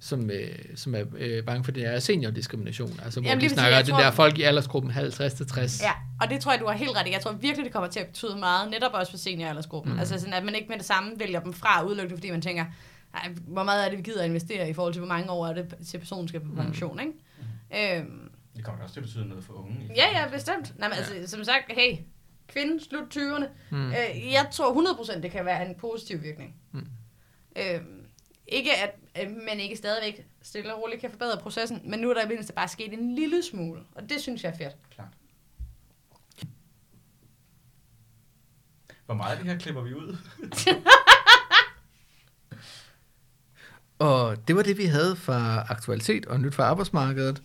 som, 0.00 0.30
øh, 0.30 0.48
som 0.74 0.94
er 0.94 1.02
øh, 1.18 1.44
bange 1.44 1.64
for 1.64 1.72
det 1.72 1.82
her 1.82 1.98
seniordiskrimination. 1.98 3.00
Altså 3.04 3.20
hvor 3.20 3.28
Jamen, 3.30 3.42
vi 3.44 3.48
snakker 3.48 3.76
Jeg 3.76 3.86
den 3.86 3.94
tror- 3.94 4.00
der 4.02 4.10
folk 4.10 4.38
i 4.38 4.42
aldersgruppen 4.42 4.92
50-60. 4.92 5.82
Ja, 5.84 5.92
og 6.20 6.30
det 6.30 6.40
tror 6.40 6.52
jeg, 6.52 6.60
du 6.60 6.66
har 6.66 6.74
helt 6.74 6.96
ret 6.96 7.06
i. 7.06 7.12
Jeg 7.12 7.20
tror 7.20 7.32
virkelig, 7.32 7.64
det 7.64 7.72
kommer 7.72 7.88
til 7.88 8.00
at 8.00 8.06
betyde 8.06 8.36
meget, 8.38 8.70
netop 8.70 8.90
også 8.94 9.12
for 9.12 9.18
senioraldersgruppen. 9.18 9.92
Mm. 9.92 9.98
Altså 9.98 10.18
sådan, 10.18 10.34
at 10.34 10.44
man 10.44 10.54
ikke 10.54 10.68
med 10.68 10.76
det 10.76 10.84
samme 10.86 11.10
vælger 11.18 11.40
dem 11.40 11.52
fra 11.52 11.84
udelukkende, 11.84 12.16
fordi 12.16 12.30
man 12.30 12.42
tænker, 12.42 12.64
"Ej, 13.14 13.28
hvor 13.46 13.62
meget 13.64 13.84
er 13.84 13.88
det, 13.88 13.98
vi 13.98 14.02
gider 14.02 14.20
at 14.22 14.26
investere 14.28 14.70
i 14.70 14.72
forhold 14.72 14.92
til, 14.94 15.00
hvor 15.00 15.08
mange 15.08 15.30
år 15.30 15.46
er 15.46 15.52
det, 15.54 15.74
til 15.86 15.98
personen 15.98 16.28
skal 16.28 16.40
på 16.40 16.46
pension, 16.56 17.00
ikke? 17.00 17.98
Øhm, 17.98 18.25
Det 18.56 18.64
kommer 18.64 18.82
også 18.82 18.94
til 18.94 19.00
at 19.00 19.06
betyde 19.06 19.28
noget 19.28 19.44
for 19.44 19.52
unge. 19.52 19.90
ja, 19.96 20.20
ja, 20.20 20.28
bestemt. 20.30 20.78
Nej, 20.78 20.88
men, 20.88 20.98
altså, 20.98 21.36
som 21.36 21.44
sagt, 21.44 21.64
hey, 21.72 21.96
kvinde, 22.48 22.84
slut 22.84 23.16
20'erne. 23.16 23.46
Mm. 23.70 23.88
Øh, 23.88 24.32
jeg 24.32 24.48
tror 24.52 24.94
100% 25.14 25.20
det 25.20 25.30
kan 25.30 25.44
være 25.44 25.68
en 25.68 25.74
positiv 25.74 26.22
virkning. 26.22 26.54
Mm. 26.72 26.86
Øhm, 27.56 28.06
ikke 28.48 28.70
at 28.76 28.94
øh, 29.22 29.30
man 29.46 29.60
ikke 29.60 29.76
stadigvæk 29.76 30.26
stille 30.42 30.74
og 30.74 30.82
roligt 30.82 31.00
kan 31.00 31.10
forbedre 31.10 31.38
processen, 31.40 31.80
men 31.84 32.00
nu 32.00 32.10
er 32.10 32.14
der 32.14 32.24
i 32.24 32.28
mindste 32.28 32.52
bare 32.52 32.68
sket 32.68 32.92
en 32.92 33.14
lille 33.14 33.42
smule, 33.42 33.80
og 33.94 34.08
det 34.08 34.20
synes 34.20 34.44
jeg 34.44 34.52
er 34.52 34.56
fedt. 34.56 34.76
Klart. 34.90 35.12
Hvor 39.06 39.14
meget 39.14 39.32
af 39.32 39.38
det 39.38 39.52
her 39.52 39.58
klipper 39.58 39.82
vi 39.82 39.94
ud? 39.94 40.16
Og 43.98 44.48
det 44.48 44.56
var 44.56 44.62
det, 44.62 44.78
vi 44.78 44.84
havde 44.84 45.16
fra 45.16 45.66
aktualitet 45.68 46.26
og 46.26 46.40
nyt 46.40 46.54
fra 46.54 46.64
arbejdsmarkedet. 46.64 47.42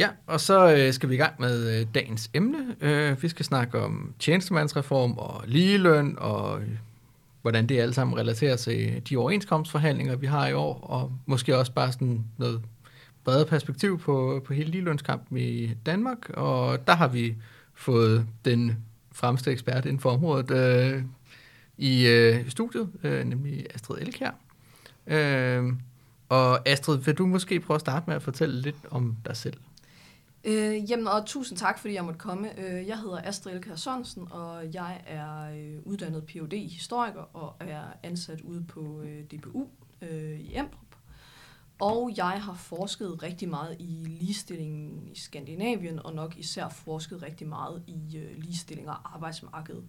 Ja, 0.00 0.08
og 0.26 0.40
så 0.40 0.74
øh, 0.74 0.92
skal 0.92 1.08
vi 1.08 1.14
i 1.14 1.18
gang 1.18 1.34
med 1.38 1.80
øh, 1.80 1.86
dagens 1.94 2.30
emne. 2.34 2.76
Øh, 2.80 3.22
vi 3.22 3.28
skal 3.28 3.44
snakke 3.44 3.80
om 3.80 4.14
tjenestemandsreform 4.18 5.18
og 5.18 5.44
ligeløn, 5.46 6.16
og 6.18 6.60
øh, 6.60 6.68
hvordan 7.42 7.66
det 7.66 7.80
alt 7.80 7.94
sammen 7.94 8.18
relaterer 8.18 8.56
til 8.56 9.02
de 9.08 9.16
overenskomstforhandlinger, 9.16 10.16
vi 10.16 10.26
har 10.26 10.46
i 10.46 10.52
år, 10.52 10.80
og 10.80 11.12
måske 11.26 11.58
også 11.58 11.72
bare 11.72 11.92
sådan 11.92 12.24
noget 12.38 12.62
bredere 13.24 13.46
perspektiv 13.46 13.98
på, 13.98 14.42
på 14.46 14.52
hele 14.52 14.70
ligelønskampen 14.70 15.38
i 15.38 15.74
Danmark. 15.86 16.30
Og 16.30 16.86
der 16.86 16.94
har 16.94 17.08
vi 17.08 17.36
fået 17.74 18.26
den 18.44 18.76
fremste 19.12 19.50
ekspert 19.50 19.84
inden 19.84 20.00
for 20.00 20.10
området 20.10 20.50
øh, 20.50 21.02
i 21.78 22.06
øh, 22.08 22.50
studiet, 22.50 22.88
øh, 23.02 23.24
nemlig 23.24 23.66
Astrid 23.74 23.98
Elkjær. 24.00 24.30
Øh, 25.06 25.72
og 26.28 26.68
Astrid, 26.68 26.98
vil 26.98 27.14
du 27.14 27.26
måske 27.26 27.60
prøve 27.60 27.74
at 27.74 27.80
starte 27.80 28.04
med 28.06 28.16
at 28.16 28.22
fortælle 28.22 28.60
lidt 28.60 28.76
om 28.90 29.16
dig 29.26 29.36
selv? 29.36 29.56
Øh, 30.44 30.90
jamen, 30.90 31.06
og 31.06 31.26
tusind 31.26 31.58
tak, 31.58 31.78
fordi 31.78 31.94
jeg 31.94 32.04
måtte 32.04 32.18
komme. 32.18 32.60
Øh, 32.60 32.88
jeg 32.88 32.98
hedder 32.98 33.20
Astrid 33.24 33.52
Elkær 33.52 33.76
Sørensen, 33.76 34.28
og 34.30 34.74
jeg 34.74 35.02
er 35.06 35.50
øh, 35.50 35.78
uddannet 35.84 36.26
Ph.D. 36.26 36.68
historiker 36.70 37.36
og 37.36 37.56
er 37.60 37.82
ansat 38.02 38.40
ude 38.40 38.64
på 38.68 39.00
øh, 39.02 39.24
DPU 39.24 39.66
øh, 40.02 40.40
i 40.40 40.56
Emdrup. 40.56 40.96
Og 41.80 42.12
jeg 42.16 42.42
har 42.42 42.54
forsket 42.54 43.22
rigtig 43.22 43.48
meget 43.48 43.76
i 43.78 44.04
ligestillingen 44.20 45.08
i 45.08 45.18
Skandinavien, 45.18 45.98
og 46.06 46.14
nok 46.14 46.36
især 46.36 46.68
forsket 46.68 47.22
rigtig 47.22 47.48
meget 47.48 47.82
i 47.86 48.16
øh, 48.16 48.36
ligestilling 48.36 48.88
og 48.88 49.14
arbejdsmarkedet. 49.14 49.84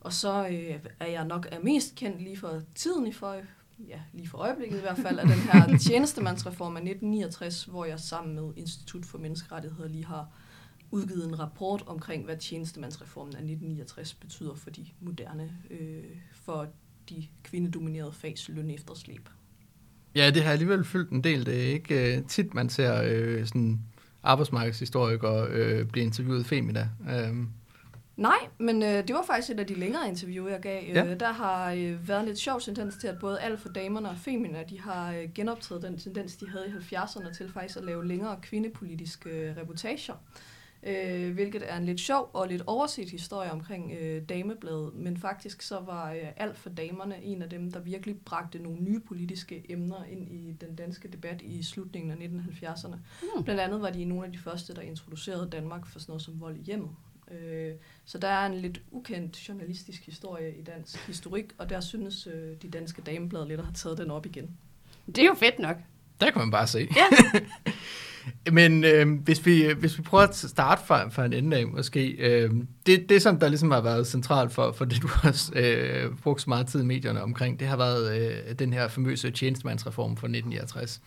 Og 0.00 0.12
så 0.12 0.48
øh, 0.48 0.80
er 1.00 1.06
jeg 1.06 1.24
nok 1.24 1.48
er 1.50 1.60
mest 1.60 1.94
kendt 1.94 2.22
lige 2.22 2.36
for 2.36 2.62
tiden 2.74 3.06
i 3.06 3.12
for, 3.12 3.36
ja, 3.88 4.00
lige 4.12 4.28
for 4.28 4.38
øjeblikket 4.38 4.78
i 4.78 4.80
hvert 4.80 4.98
fald, 4.98 5.18
af 5.18 5.26
den 5.26 5.38
her 5.38 5.78
tjenestemandsreform 5.88 6.76
af 6.76 6.80
1969, 6.80 7.64
hvor 7.64 7.84
jeg 7.84 8.00
sammen 8.00 8.34
med 8.34 8.52
Institut 8.56 9.04
for 9.04 9.18
Menneskerettigheder 9.18 9.88
lige 9.88 10.04
har 10.04 10.28
udgivet 10.90 11.26
en 11.26 11.38
rapport 11.38 11.82
omkring, 11.86 12.24
hvad 12.24 12.36
tjenestemandsreformen 12.36 13.34
af 13.34 13.38
1969 13.38 14.14
betyder 14.14 14.54
for 14.54 14.70
de 14.70 14.86
moderne, 15.00 15.52
øh, 15.70 16.04
for 16.32 16.66
de 17.08 17.26
kvindedominerede 17.42 18.12
fags 18.12 18.48
lønefterslæb. 18.48 19.28
Ja, 20.14 20.30
det 20.30 20.42
har 20.42 20.52
alligevel 20.52 20.84
fyldt 20.84 21.10
en 21.10 21.24
del. 21.24 21.46
Det 21.46 21.62
er 21.62 21.72
ikke 21.72 22.16
øh, 22.16 22.24
tit, 22.24 22.54
man 22.54 22.68
ser 22.68 23.02
øh, 23.04 23.46
sådan 23.46 23.80
arbejdsmarkedshistorikere 24.22 25.46
øh, 25.50 25.86
blive 25.86 26.04
interviewet 26.04 26.46
femina. 26.46 26.88
Øhm, 27.10 27.48
Nej, 28.20 28.38
men 28.58 28.82
øh, 28.82 29.08
det 29.08 29.14
var 29.14 29.22
faktisk 29.22 29.50
et 29.50 29.60
af 29.60 29.66
de 29.66 29.74
længere 29.74 30.08
interview, 30.08 30.48
jeg 30.48 30.60
gav. 30.60 30.84
Ja. 30.84 31.04
Øh, 31.04 31.20
der 31.20 31.32
har 31.32 31.72
øh, 31.72 32.08
været 32.08 32.20
en 32.20 32.26
lidt 32.26 32.38
sjov 32.38 32.60
tendens 32.60 32.96
til, 32.96 33.06
at 33.06 33.18
både 33.18 33.40
alt 33.40 33.60
for 33.60 33.68
damerne 33.68 34.08
og 34.08 34.16
Femina, 34.16 34.62
de 34.62 34.80
har 34.80 35.12
øh, 35.12 35.32
genoptaget 35.34 35.82
den 35.82 35.98
tendens, 35.98 36.36
de 36.36 36.50
havde 36.50 36.66
i 36.68 36.94
70'erne 36.94 37.34
til 37.34 37.52
faktisk 37.52 37.78
at 37.78 37.84
lave 37.84 38.06
længere 38.06 38.38
kvindepolitiske 38.42 39.30
øh, 39.30 39.56
reportager. 39.56 40.14
Øh, 40.82 41.34
hvilket 41.34 41.62
er 41.66 41.76
en 41.76 41.84
lidt 41.84 42.00
sjov 42.00 42.30
og 42.32 42.48
lidt 42.48 42.62
overset 42.66 43.10
historie 43.10 43.52
omkring 43.52 43.92
øh, 43.92 44.22
damebladet, 44.28 44.94
men 44.94 45.16
faktisk 45.16 45.62
så 45.62 45.80
var 45.80 46.12
øh, 46.12 46.28
alt 46.36 46.58
for 46.58 46.70
damerne 46.70 47.22
en 47.22 47.42
af 47.42 47.50
dem, 47.50 47.72
der 47.72 47.80
virkelig 47.80 48.16
bragte 48.24 48.58
nogle 48.58 48.80
nye 48.80 49.00
politiske 49.00 49.66
emner 49.68 50.04
ind 50.04 50.28
i 50.28 50.56
den 50.60 50.74
danske 50.76 51.08
debat 51.08 51.42
i 51.42 51.62
slutningen 51.62 52.10
af 52.10 52.16
1970'erne. 52.16 52.96
Mm. 53.36 53.44
Blandt 53.44 53.60
andet 53.60 53.80
var 53.80 53.90
de 53.90 54.04
nogle 54.04 54.26
af 54.26 54.32
de 54.32 54.38
første, 54.38 54.74
der 54.74 54.82
introducerede 54.82 55.48
Danmark 55.52 55.86
for 55.86 55.98
sådan 55.98 56.10
noget 56.10 56.22
som 56.22 56.40
vold 56.40 56.56
i 56.56 56.62
hjemmet. 56.62 56.90
Øh, 57.30 57.74
så 58.04 58.18
der 58.18 58.28
er 58.28 58.46
en 58.46 58.54
lidt 58.54 58.80
ukendt 58.90 59.48
journalistisk 59.48 60.06
historie 60.06 60.54
i 60.56 60.62
dansk 60.62 61.06
historik, 61.06 61.44
og 61.58 61.70
der 61.70 61.80
synes 61.80 62.26
øh, 62.26 62.56
de 62.62 62.70
danske 62.70 63.02
dameblade 63.02 63.48
lidt 63.48 63.60
at 63.60 63.66
have 63.66 63.74
taget 63.74 63.98
den 63.98 64.10
op 64.10 64.26
igen. 64.26 64.50
Det 65.06 65.18
er 65.18 65.26
jo 65.26 65.34
fedt 65.34 65.58
nok. 65.58 65.76
der 66.20 66.30
kan 66.30 66.40
man 66.40 66.50
bare 66.50 66.66
se. 66.66 66.88
Ja. 66.96 67.40
Men 68.52 68.84
øh, 68.84 69.20
hvis, 69.20 69.46
vi, 69.46 69.72
hvis 69.72 69.98
vi 69.98 70.02
prøver 70.02 70.24
at 70.24 70.36
starte 70.36 70.82
fra, 70.86 71.08
fra 71.08 71.24
en 71.24 71.32
ende 71.32 71.56
af, 71.56 71.66
måske. 71.66 72.06
Øh, 72.06 72.50
det, 72.86 73.08
det, 73.08 73.22
som 73.22 73.38
der 73.38 73.48
ligesom 73.48 73.70
har 73.70 73.80
været 73.80 74.06
centralt 74.06 74.52
for, 74.52 74.72
for 74.72 74.84
det, 74.84 75.02
du 75.02 75.08
har 75.08 75.50
øh, 75.56 76.16
brugt 76.22 76.42
så 76.42 76.50
meget 76.50 76.66
tid 76.66 76.80
i 76.80 76.84
medierne 76.84 77.22
omkring, 77.22 77.60
det 77.60 77.68
har 77.68 77.76
været 77.76 78.20
øh, 78.20 78.58
den 78.58 78.72
her 78.72 78.88
famøse 78.88 79.30
tjenestemandsreform 79.30 80.16
fra 80.16 80.26
1969. 80.26 81.00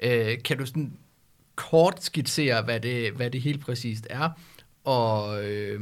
Øh, 0.00 0.42
kan 0.44 0.58
du 0.58 0.66
sådan 0.66 0.92
kort 1.56 2.04
skitsere, 2.04 2.62
hvad 2.62 2.80
det, 2.80 3.12
hvad 3.12 3.30
det 3.30 3.40
helt 3.40 3.60
præcist 3.60 4.06
er, 4.10 4.30
og, 4.84 5.44
øh, 5.44 5.80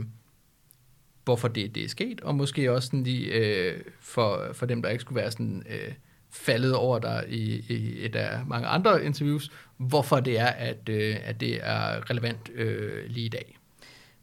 hvorfor 1.24 1.48
det, 1.48 1.74
det 1.74 1.84
er 1.84 1.88
sket, 1.88 2.20
og 2.20 2.34
måske 2.34 2.72
også 2.72 2.86
sådan 2.86 3.02
lige, 3.02 3.32
øh, 3.32 3.80
for, 4.00 4.48
for 4.52 4.66
dem, 4.66 4.82
der 4.82 4.88
ikke 4.88 5.00
skulle 5.00 5.20
være 5.20 5.30
sådan, 5.30 5.62
øh, 5.70 5.92
faldet 6.30 6.74
over 6.74 6.98
der 6.98 7.22
i, 7.28 7.64
i 7.68 8.04
et 8.04 8.16
af 8.16 8.46
mange 8.46 8.66
andre 8.66 9.04
interviews, 9.04 9.52
hvorfor 9.76 10.20
det 10.20 10.38
er, 10.38 10.46
at, 10.46 10.88
øh, 10.88 11.16
at 11.24 11.40
det 11.40 11.60
er 11.62 12.10
relevant 12.10 12.50
øh, 12.54 13.06
lige 13.06 13.26
i 13.26 13.28
dag. 13.28 13.58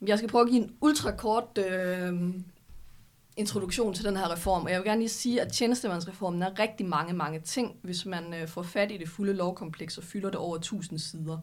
Jeg 0.07 0.17
skal 0.17 0.29
prøve 0.29 0.41
at 0.41 0.49
give 0.49 0.63
en 0.63 0.73
ultrakort 0.81 1.57
øh, 1.57 2.13
introduktion 3.39 3.93
til 3.93 4.05
den 4.05 4.17
her 4.17 4.31
reform, 4.31 4.63
og 4.63 4.71
jeg 4.71 4.79
vil 4.79 4.87
gerne 4.87 5.01
lige 5.01 5.09
sige, 5.09 5.41
at 5.41 5.51
tjenestemandsreformen 5.51 6.41
er 6.41 6.59
rigtig 6.59 6.85
mange, 6.85 7.13
mange 7.13 7.39
ting, 7.39 7.75
hvis 7.81 8.05
man 8.05 8.33
øh, 8.33 8.47
får 8.47 8.63
fat 8.63 8.91
i 8.91 8.97
det 8.97 9.09
fulde 9.09 9.33
lovkompleks 9.33 9.97
og 9.97 10.03
fylder 10.03 10.29
det 10.29 10.39
over 10.39 10.55
1000 10.55 10.99
sider. 10.99 11.37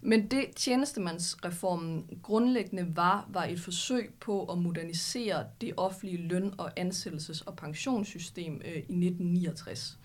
Men 0.00 0.26
det 0.26 0.46
tjenestemandsreformen 0.56 2.04
grundlæggende 2.22 2.96
var, 2.96 3.28
var 3.28 3.44
et 3.44 3.60
forsøg 3.60 4.14
på 4.20 4.44
at 4.44 4.58
modernisere 4.58 5.44
det 5.60 5.72
offentlige 5.76 6.28
løn- 6.28 6.54
og 6.58 6.80
ansættelses- 6.80 7.42
og 7.46 7.56
pensionssystem 7.56 8.62
øh, 8.64 8.72
i 8.72 8.78
1969. 8.78 9.98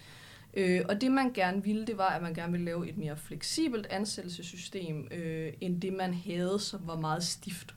Øh, 0.53 0.81
og 0.89 1.01
det 1.01 1.12
man 1.12 1.34
gerne 1.34 1.63
ville, 1.63 1.86
det 1.86 1.97
var, 1.97 2.10
at 2.10 2.21
man 2.21 2.34
gerne 2.34 2.51
ville 2.51 2.65
lave 2.65 2.89
et 2.89 2.97
mere 2.97 3.17
fleksibelt 3.17 3.88
ansættelsessystem, 3.89 5.07
øh, 5.12 5.53
end 5.62 5.81
det 5.81 5.93
man 5.93 6.13
havde, 6.13 6.60
som 6.60 6.79
var 6.84 6.99
meget 6.99 7.23
stift. 7.23 7.75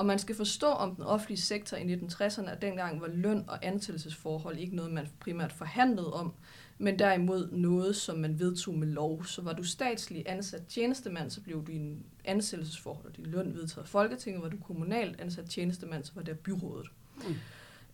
Og 0.00 0.06
man 0.06 0.18
skal 0.18 0.36
forstå 0.36 0.66
om 0.66 0.94
den 0.94 1.04
offentlige 1.04 1.40
sektor 1.40 1.76
i 1.76 1.94
1960'erne, 1.94 2.50
at 2.50 2.62
dengang 2.62 3.00
var 3.00 3.08
løn 3.08 3.44
og 3.48 3.66
ansættelsesforhold 3.66 4.58
ikke 4.58 4.76
noget, 4.76 4.92
man 4.92 5.08
primært 5.20 5.52
forhandlede 5.52 6.12
om, 6.12 6.32
men 6.78 6.98
derimod 6.98 7.50
noget, 7.52 7.96
som 7.96 8.18
man 8.18 8.38
vedtog 8.38 8.74
med 8.74 8.88
lov. 8.88 9.24
Så 9.24 9.42
var 9.42 9.52
du 9.52 9.64
statslig 9.64 10.22
ansat 10.26 10.66
tjenestemand, 10.66 11.30
så 11.30 11.40
blev 11.40 11.66
din 11.66 12.04
ansættelsesforhold 12.24 13.06
og 13.06 13.16
din 13.16 13.26
løn 13.26 13.54
vedtaget 13.54 13.84
af 13.84 13.88
Folketinget. 13.88 14.42
Var 14.42 14.48
du 14.48 14.56
kommunalt 14.56 15.20
ansat 15.20 15.44
tjenestemand, 15.44 16.04
så 16.04 16.12
var 16.14 16.22
det 16.22 16.38
byrådet. 16.38 16.86
Mm. 17.16 17.34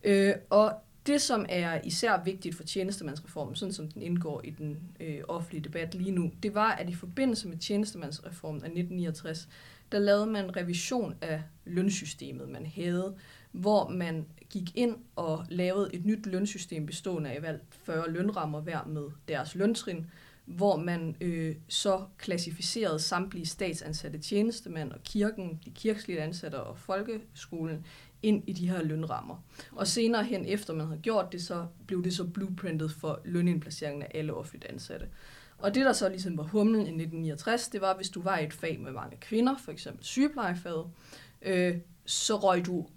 Øh, 0.03 0.35
og 0.49 0.73
det, 1.07 1.21
som 1.21 1.45
er 1.49 1.81
især 1.83 2.23
vigtigt 2.23 2.55
for 2.55 2.63
tjenestemandsreformen, 2.63 3.55
sådan 3.55 3.73
som 3.73 3.91
den 3.91 4.01
indgår 4.01 4.41
i 4.43 4.49
den 4.49 4.79
øh, 4.99 5.21
offentlige 5.27 5.63
debat 5.63 5.95
lige 5.95 6.11
nu, 6.11 6.31
det 6.43 6.55
var, 6.55 6.71
at 6.71 6.89
i 6.89 6.93
forbindelse 6.95 7.47
med 7.47 7.57
tjenestemandsreformen 7.57 8.61
af 8.61 8.67
1969, 8.67 9.49
der 9.91 9.99
lavede 9.99 10.25
man 10.25 10.45
en 10.45 10.57
revision 10.57 11.15
af 11.21 11.43
lønsystemet, 11.65 12.49
man 12.49 12.65
havde, 12.65 13.15
hvor 13.51 13.89
man 13.89 14.25
gik 14.49 14.75
ind 14.75 14.95
og 15.15 15.45
lavede 15.49 15.89
et 15.93 16.05
nyt 16.05 16.25
lønsystem 16.25 16.85
bestående 16.85 17.29
af 17.29 17.41
valgt 17.41 17.63
40 17.83 18.11
lønrammer 18.11 18.61
hver 18.61 18.85
med 18.85 19.03
deres 19.27 19.55
løntrin, 19.55 20.05
hvor 20.45 20.77
man 20.77 21.15
øh, 21.21 21.55
så 21.67 22.05
klassificerede 22.17 22.99
samtlige 22.99 23.45
statsansatte 23.45 24.19
tjenestemænd 24.19 24.91
og 24.91 25.03
kirken, 25.03 25.59
de 25.65 25.69
kirkelige 25.69 26.21
ansatte 26.21 26.55
og 26.55 26.77
folkeskolen 26.77 27.85
ind 28.21 28.43
i 28.47 28.53
de 28.53 28.69
her 28.69 28.83
lønrammer. 28.83 29.43
Og 29.71 29.87
senere 29.87 30.23
hen, 30.23 30.45
efter 30.45 30.73
man 30.73 30.87
havde 30.87 31.01
gjort 31.01 31.31
det, 31.31 31.43
så 31.43 31.67
blev 31.87 32.03
det 32.03 32.13
så 32.13 32.23
blueprintet 32.23 32.91
for 32.91 33.21
lønindplaceringen 33.25 34.03
af 34.03 34.11
alle 34.13 34.33
offentligt 34.33 34.65
ansatte. 34.65 35.07
Og 35.57 35.75
det, 35.75 35.85
der 35.85 35.93
så 35.93 36.09
ligesom 36.09 36.37
var 36.37 36.43
humlen 36.43 36.75
i 36.75 37.03
1969, 37.03 37.67
det 37.67 37.81
var, 37.81 37.95
hvis 37.95 38.09
du 38.09 38.21
var 38.21 38.37
i 38.37 38.45
et 38.45 38.53
fag 38.53 38.79
med 38.79 38.91
mange 38.91 39.17
kvinder, 39.17 39.55
for 39.57 39.71
eksempel 39.71 40.05
sygeplejefaget, 40.05 40.85
øh, 41.41 41.75
så 42.05 42.35
røg 42.35 42.65
du 42.65 42.87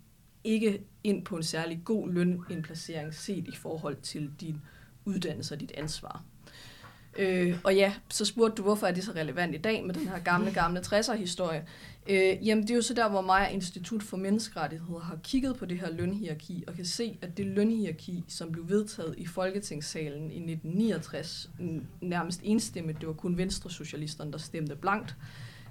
ikke 0.45 0.83
ind 1.05 1.25
på 1.25 1.37
en 1.37 1.43
særlig 1.43 1.81
god 1.85 2.11
lønindplacering 2.13 3.15
set 3.15 3.49
i 3.49 3.57
forhold 3.57 3.97
til 3.97 4.31
din 4.41 4.63
uddannelse 5.05 5.55
og 5.55 5.61
dit 5.61 5.73
ansvar. 5.73 6.25
Øh, 7.19 7.59
og 7.65 7.75
ja, 7.75 7.95
så 8.09 8.25
spurgte 8.25 8.57
du, 8.57 8.63
hvorfor 8.63 8.87
er 8.87 8.93
det 8.93 9.05
så 9.05 9.13
relevant 9.13 9.55
i 9.55 9.59
dag 9.59 9.85
med 9.85 9.95
den 9.95 10.09
her 10.09 10.19
gamle, 10.19 10.53
gamle 10.53 10.81
60'er-historie. 10.81 11.67
Øh, 12.11 12.47
jamen, 12.47 12.63
det 12.63 12.71
er 12.71 12.75
jo 12.75 12.83
så 12.83 12.95
der, 12.95 13.09
hvor 13.09 13.21
mig 13.21 13.47
og 13.47 13.53
Institut 13.53 14.03
for 14.03 14.17
Menneskerettigheder 14.17 15.01
har 15.01 15.19
kigget 15.25 15.57
på 15.57 15.67
det 15.67 15.79
her 15.79 15.91
lønhierarki, 15.91 16.65
og 16.67 16.75
kan 16.75 16.85
se, 16.85 17.19
at 17.23 17.37
det 17.37 17.47
lønhierarki, 17.47 18.25
som 18.29 18.53
blev 18.53 18.69
vedtaget 18.69 19.15
i 19.19 19.27
Folketingssalen 19.27 20.31
i 20.31 20.53
1969, 20.53 21.51
nærmest 22.01 22.41
enstemmigt, 22.43 23.01
det 23.01 23.09
var 23.09 23.15
kun 23.15 23.37
Venstre-socialisterne, 23.37 24.33
der 24.33 24.39
stemte 24.39 24.77
blankt, 24.77 25.17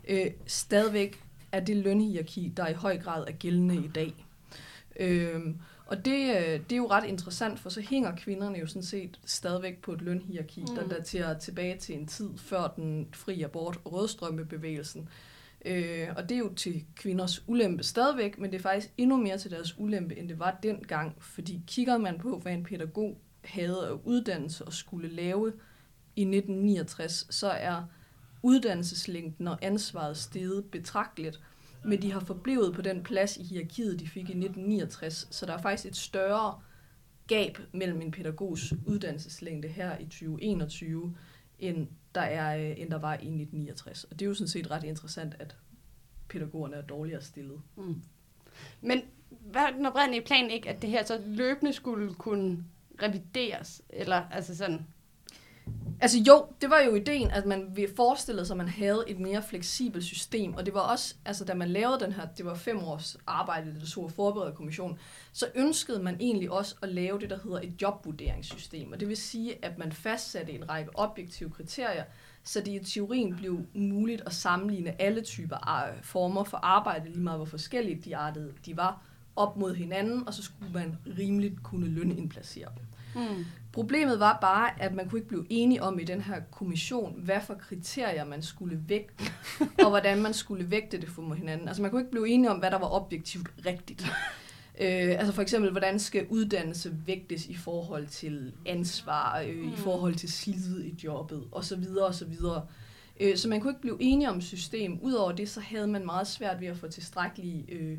øh, 0.08 0.26
stadigvæk 0.46 1.24
er 1.52 1.60
det 1.60 1.78
lønhierarki, 1.78 2.54
der 2.58 2.68
i 2.68 2.74
høj 2.74 2.98
grad 2.98 3.24
er 3.28 3.32
gældende 3.32 3.76
i 3.76 3.88
dag. 3.96 4.26
Øh, 5.00 5.42
og 5.86 6.06
det, 6.06 6.36
øh, 6.36 6.60
det 6.60 6.72
er 6.72 6.78
jo 6.78 6.88
ret 6.92 7.06
interessant, 7.06 7.60
for 7.60 7.70
så 7.70 7.82
hænger 7.82 8.16
kvinderne 8.16 8.60
jo 8.60 8.68
sådan 8.68 8.84
set 8.84 9.20
stadigvæk 9.26 9.82
på 9.82 9.94
et 9.94 10.02
lønhierarki, 10.02 10.62
mm. 10.62 10.76
der 10.76 10.88
daterer 10.88 11.40
tilbage 11.40 11.78
til 11.78 11.96
en 11.96 12.08
tid 12.08 12.30
før 12.38 12.74
den 12.76 13.08
fri 13.14 13.42
abort 13.42 13.80
og 13.86 13.94
rødstrømmebevægelsen. 13.94 15.10
Øh, 15.66 16.08
og 16.16 16.30
det 16.30 16.36
er 16.36 16.40
jo 16.40 16.54
til 16.54 16.86
kvinders 16.96 17.44
ulempe 17.48 17.84
stadigvæk, 17.84 18.38
men 18.38 18.52
det 18.52 18.58
er 18.58 18.62
faktisk 18.62 18.94
endnu 18.98 19.18
mere 19.18 19.38
til 19.38 19.52
deres 19.52 19.78
ulempe, 19.78 20.18
end 20.18 20.30
det 20.30 20.40
var 20.40 20.60
dengang. 20.64 21.16
Fordi 21.20 21.62
kigger 21.68 21.98
man 21.98 22.18
på, 22.18 22.40
hvad 22.40 22.54
en 22.54 22.64
pædagog 22.64 23.22
havde 23.44 23.88
af 23.88 23.92
uddannelse 24.04 24.66
og 24.66 24.74
skulle 24.74 25.10
lave 25.10 25.54
i 26.16 26.22
1969, 26.22 27.28
så 27.30 27.48
er 27.48 27.84
uddannelseslængden 28.44 29.48
og 29.48 29.58
ansvaret 29.62 30.18
steget 30.18 30.66
betragteligt 30.66 31.40
men 31.84 32.02
de 32.02 32.12
har 32.12 32.20
forblevet 32.20 32.74
på 32.74 32.82
den 32.82 33.04
plads 33.04 33.38
i 33.38 33.44
hierarkiet, 33.44 34.00
de 34.00 34.08
fik 34.08 34.30
i 34.30 34.38
1969, 34.38 35.28
så 35.32 35.46
der 35.46 35.54
er 35.54 35.62
faktisk 35.62 35.86
et 35.86 35.96
større 35.96 36.60
gab 37.28 37.58
mellem 37.74 38.02
en 38.02 38.12
pædagogs 38.12 38.74
uddannelseslængde 38.86 39.68
her 39.68 39.98
i 39.98 40.04
2021, 40.04 41.16
end 41.60 41.88
der, 42.16 42.22
er, 42.22 42.58
øh, 42.58 42.82
end 42.82 42.92
der 42.92 43.00
var 43.00 43.14
i 43.14 43.16
1969. 43.16 44.04
Og 44.04 44.20
det 44.20 44.22
er 44.22 44.30
jo 44.30 44.34
sådan 44.34 44.48
set 44.48 44.72
ret 44.72 44.84
interessant, 44.84 45.36
at 45.40 45.56
pædagogerne 46.30 46.76
er 46.76 46.82
dårligere 46.82 47.22
stillet. 47.22 47.62
Mm. 47.76 48.02
Men 48.82 49.02
hvad 49.30 49.62
er 49.62 49.72
den 49.72 49.86
oprindelige 49.86 50.26
plan 50.26 50.50
ikke, 50.52 50.70
at 50.70 50.82
det 50.82 50.90
her 50.90 51.06
så 51.06 51.22
løbende 51.26 51.74
skulle 51.74 52.14
kunne 52.14 52.66
revideres? 53.02 53.82
Eller 53.90 54.16
altså 54.32 54.58
sådan, 54.58 54.88
Altså 56.02 56.18
jo, 56.28 56.46
det 56.62 56.70
var 56.70 56.80
jo 56.80 56.96
ideen, 56.96 57.32
at 57.32 57.46
man 57.46 57.78
forestillede 57.96 58.46
sig, 58.46 58.54
at 58.54 58.58
man 58.58 58.68
havde 58.68 59.04
et 59.08 59.20
mere 59.20 59.44
fleksibelt 59.44 60.04
system, 60.04 60.54
og 60.54 60.66
det 60.66 60.74
var 60.74 60.80
også, 60.80 61.16
altså 61.26 61.46
da 61.46 61.54
man 61.54 61.70
lavede 61.70 62.00
den 62.00 62.12
her, 62.12 62.28
det 62.38 62.46
var 62.46 62.56
fem 62.56 62.84
års 62.84 63.18
arbejde, 63.28 63.76
det 63.80 63.90
store 63.90 64.10
forberedte 64.10 64.56
kommission, 64.56 65.00
så 65.32 65.46
ønskede 65.56 66.04
man 66.04 66.18
egentlig 66.20 66.52
også 66.52 66.76
at 66.82 66.90
lave 66.90 67.20
det, 67.20 67.30
der 67.30 67.40
hedder 67.44 67.60
et 67.60 67.82
jobvurderingssystem, 67.82 68.92
og 68.92 69.00
det 69.00 69.08
vil 69.08 69.18
sige, 69.18 69.66
at 69.66 69.78
man 69.78 69.92
fastsatte 69.92 70.54
en 70.54 70.70
række 70.70 70.92
objektive 70.94 71.50
kriterier, 71.50 72.04
så 72.44 72.60
det 72.60 72.72
i 72.72 72.94
teorien 72.94 73.36
blev 73.36 73.66
muligt 73.74 74.22
at 74.26 74.34
sammenligne 74.34 75.02
alle 75.02 75.22
typer 75.22 75.56
øh, 75.56 76.04
former 76.04 76.44
for 76.44 76.58
arbejde, 76.58 77.10
lige 77.10 77.22
meget 77.22 77.40
hvor 77.40 77.46
forskellige 77.46 78.02
de 78.06 78.18
artede 78.18 78.54
de 78.66 78.78
var, 78.78 79.02
op 79.36 79.58
mod 79.58 79.76
hinanden, 79.76 80.28
og 80.28 80.34
så 80.34 80.44
skulle 80.44 80.74
man 80.74 80.98
rimeligt 81.18 81.64
kunne 81.64 81.88
lønindplacere 81.88 82.68
dem. 82.78 82.86
Mm. 83.22 83.46
Problemet 83.80 84.20
var 84.20 84.38
bare, 84.42 84.82
at 84.82 84.94
man 84.94 85.10
kunne 85.10 85.20
ikke 85.20 85.28
blive 85.28 85.46
enige 85.50 85.84
om 85.84 86.00
i 86.00 86.04
den 86.04 86.22
her 86.22 86.42
kommission, 86.52 87.22
hvad 87.24 87.42
for 87.48 87.54
kriterier 87.54 88.26
man 88.26 88.42
skulle 88.42 88.80
vægte, 88.88 89.24
og 89.84 89.90
hvordan 89.90 90.22
man 90.22 90.34
skulle 90.34 90.72
vægte 90.72 91.02
det 91.02 91.10
for 91.10 91.34
hinanden. 91.34 91.68
Altså 91.68 91.82
man 91.82 91.92
kunne 91.92 92.02
ikke 92.02 92.12
blive 92.12 92.30
enige 92.30 92.52
om, 92.52 92.58
hvad 92.58 92.72
der 92.72 92.78
var 92.80 92.94
objektivt 92.94 93.48
rigtigt. 93.66 94.06
Øh, 94.82 95.16
altså 95.20 95.34
for 95.34 95.42
eksempel, 95.42 95.72
hvordan 95.72 96.00
skal 96.00 96.26
uddannelse 96.30 96.96
vægtes 97.06 97.46
i 97.46 97.56
forhold 97.56 98.08
til 98.08 98.54
ansvar, 98.66 99.40
øh, 99.40 99.56
mm. 99.56 99.74
i 99.74 99.76
forhold 99.76 100.16
til 100.16 100.32
slid 100.32 100.84
i 100.84 100.96
jobbet, 101.04 101.44
osv. 101.52 101.84
osv. 102.02 102.34
Øh, 103.20 103.38
så 103.38 103.50
man 103.50 103.62
kunne 103.62 103.72
ikke 103.72 103.82
blive 103.82 103.98
enige 104.00 104.30
om 104.30 104.42
system. 104.42 105.00
Udover 105.02 105.32
det, 105.32 105.50
så 105.50 105.60
havde 105.60 105.88
man 105.88 106.06
meget 106.06 106.28
svært 106.28 106.62
ved 106.62 106.68
at 106.68 106.78
få 106.78 106.88
tilstrækkelige 106.88 107.66
øh, 107.72 107.98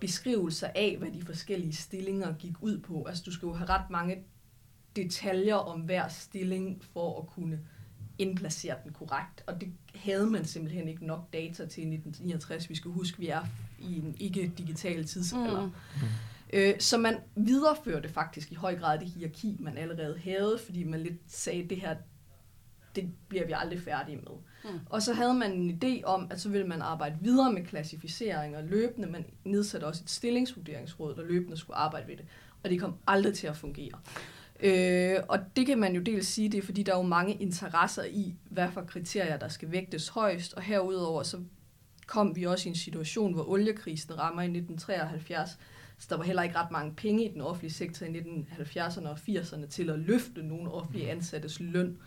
beskrivelser 0.00 0.68
af, 0.74 0.96
hvad 0.98 1.08
de 1.10 1.22
forskellige 1.22 1.72
stillinger 1.72 2.34
gik 2.38 2.54
ud 2.60 2.78
på. 2.78 3.04
Altså 3.04 3.22
du 3.26 3.32
skulle 3.32 3.56
have 3.56 3.68
ret 3.68 3.90
mange 3.90 4.16
detaljer 5.02 5.54
om 5.54 5.80
hver 5.80 6.08
stilling 6.08 6.84
for 6.92 7.20
at 7.20 7.26
kunne 7.26 7.60
indplacere 8.18 8.74
den 8.84 8.92
korrekt. 8.92 9.42
Og 9.46 9.60
det 9.60 9.72
havde 9.94 10.26
man 10.26 10.44
simpelthen 10.44 10.88
ikke 10.88 11.06
nok 11.06 11.32
data 11.32 11.66
til 11.66 11.82
i 11.82 11.94
1969. 11.94 12.70
Vi 12.70 12.74
skal 12.74 12.90
huske, 12.90 13.18
vi 13.18 13.28
er 13.28 13.42
i 13.78 13.98
en 13.98 14.16
ikke-digital 14.20 15.06
tidsalder. 15.06 15.66
Mm. 15.66 15.72
Øh, 16.52 16.74
så 16.80 16.98
man 16.98 17.16
videreførte 17.36 18.08
faktisk 18.08 18.52
i 18.52 18.54
høj 18.54 18.78
grad 18.78 18.98
det 18.98 19.08
hierarki, 19.08 19.56
man 19.60 19.78
allerede 19.78 20.18
havde, 20.18 20.58
fordi 20.66 20.84
man 20.84 21.00
lidt 21.00 21.18
sagde, 21.26 21.62
at 21.62 21.70
det 21.70 21.80
her, 21.80 21.96
det 22.96 23.10
bliver 23.28 23.46
vi 23.46 23.52
aldrig 23.56 23.80
færdige 23.80 24.16
med. 24.16 24.32
Mm. 24.64 24.80
Og 24.86 25.02
så 25.02 25.14
havde 25.14 25.34
man 25.34 25.52
en 25.52 25.80
idé 25.82 26.04
om, 26.04 26.26
at 26.30 26.40
så 26.40 26.48
ville 26.48 26.66
man 26.66 26.82
arbejde 26.82 27.16
videre 27.20 27.52
med 27.52 27.64
klassificeringer 27.64 28.62
løbende. 28.62 29.08
Man 29.08 29.24
nedsatte 29.44 29.84
også 29.84 30.02
et 30.04 30.10
stillingsvurderingsråd, 30.10 31.14
der 31.14 31.22
løbende 31.22 31.56
skulle 31.56 31.76
arbejde 31.76 32.08
ved 32.08 32.16
det. 32.16 32.24
Og 32.64 32.70
det 32.70 32.80
kom 32.80 32.94
aldrig 33.06 33.34
til 33.34 33.46
at 33.46 33.56
fungere. 33.56 33.98
Øh, 34.60 35.16
og 35.28 35.38
det 35.56 35.66
kan 35.66 35.78
man 35.78 35.94
jo 35.94 36.00
dels 36.00 36.26
sige, 36.26 36.48
det 36.48 36.58
er 36.58 36.62
fordi, 36.62 36.82
der 36.82 36.92
er 36.92 36.96
jo 36.96 37.02
mange 37.02 37.34
interesser 37.34 38.04
i, 38.04 38.34
hvad 38.50 38.68
for 38.72 38.82
kriterier, 38.82 39.36
der 39.36 39.48
skal 39.48 39.72
vægtes 39.72 40.08
højst, 40.08 40.54
og 40.54 40.62
herudover 40.62 41.22
så 41.22 41.40
kom 42.06 42.36
vi 42.36 42.44
også 42.44 42.68
i 42.68 42.70
en 42.70 42.76
situation, 42.76 43.34
hvor 43.34 43.48
oliekrisen 43.48 44.18
rammer 44.18 44.42
i 44.42 44.44
1973, 44.44 45.58
så 45.98 46.06
der 46.10 46.16
var 46.16 46.24
heller 46.24 46.42
ikke 46.42 46.56
ret 46.56 46.70
mange 46.70 46.94
penge 46.94 47.24
i 47.24 47.32
den 47.32 47.40
offentlige 47.40 47.72
sektor 47.72 48.06
i 48.06 48.18
1970'erne 48.18 49.08
og 49.08 49.18
80'erne 49.28 49.66
til 49.66 49.90
at 49.90 49.98
løfte 49.98 50.42
nogle 50.42 50.70
offentlige 50.70 51.10
ansattes 51.10 51.60
løn, 51.60 51.98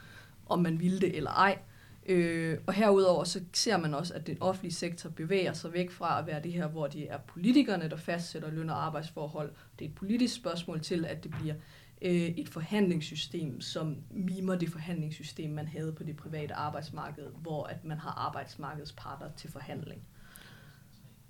om 0.45 0.59
man 0.61 0.79
ville 0.79 0.99
det 0.99 1.17
eller 1.17 1.31
ej. 1.31 1.57
Øh, 2.05 2.57
og 2.67 2.73
herudover 2.73 3.23
så 3.23 3.41
ser 3.53 3.77
man 3.77 3.93
også, 3.93 4.13
at 4.13 4.27
den 4.27 4.37
offentlige 4.41 4.73
sektor 4.73 5.09
bevæger 5.09 5.53
sig 5.53 5.73
væk 5.73 5.91
fra 5.91 6.19
at 6.19 6.27
være 6.27 6.43
det 6.43 6.53
her, 6.53 6.67
hvor 6.67 6.87
det 6.87 7.11
er 7.11 7.17
politikerne, 7.17 7.89
der 7.89 7.97
fastsætter 7.97 8.51
løn- 8.51 8.69
og 8.69 8.85
arbejdsforhold. 8.85 9.51
Det 9.79 9.85
er 9.85 9.89
et 9.89 9.95
politisk 9.95 10.35
spørgsmål 10.35 10.81
til, 10.81 11.05
at 11.05 11.23
det 11.23 11.31
bliver 11.31 11.55
øh, 12.01 12.11
et 12.11 12.49
forhandlingssystem, 12.49 13.61
som 13.61 13.97
mimer 14.11 14.55
det 14.55 14.69
forhandlingssystem, 14.69 15.49
man 15.49 15.67
havde 15.67 15.93
på 15.93 16.03
det 16.03 16.15
private 16.15 16.53
arbejdsmarked, 16.53 17.27
hvor 17.41 17.63
at 17.63 17.85
man 17.85 17.97
har 17.97 18.11
arbejdsmarkedsparter 18.11 19.25
til 19.37 19.51
forhandling. 19.51 20.01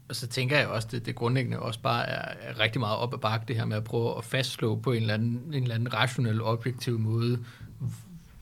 Og 0.10 0.16
så 0.16 0.28
tænker 0.28 0.58
jeg 0.58 0.68
også, 0.68 0.88
at 0.88 0.92
det, 0.92 1.06
det 1.06 1.16
grundlæggende 1.16 1.60
også 1.60 1.80
bare 1.80 2.06
er, 2.06 2.60
rigtig 2.60 2.80
meget 2.80 2.98
op 2.98 3.14
ad 3.14 3.20
bakke, 3.20 3.46
det 3.48 3.56
her 3.56 3.66
med 3.66 3.78
at 3.78 3.84
prøve 3.84 4.18
at 4.18 4.24
fastslå 4.24 4.76
på 4.76 4.92
en 4.92 5.02
eller 5.02 5.14
anden, 5.14 5.54
en 5.54 5.64
eller 5.64 5.76
anden 5.76 5.94
rationel, 5.94 6.42
objektiv 6.42 7.00
måde, 7.00 7.46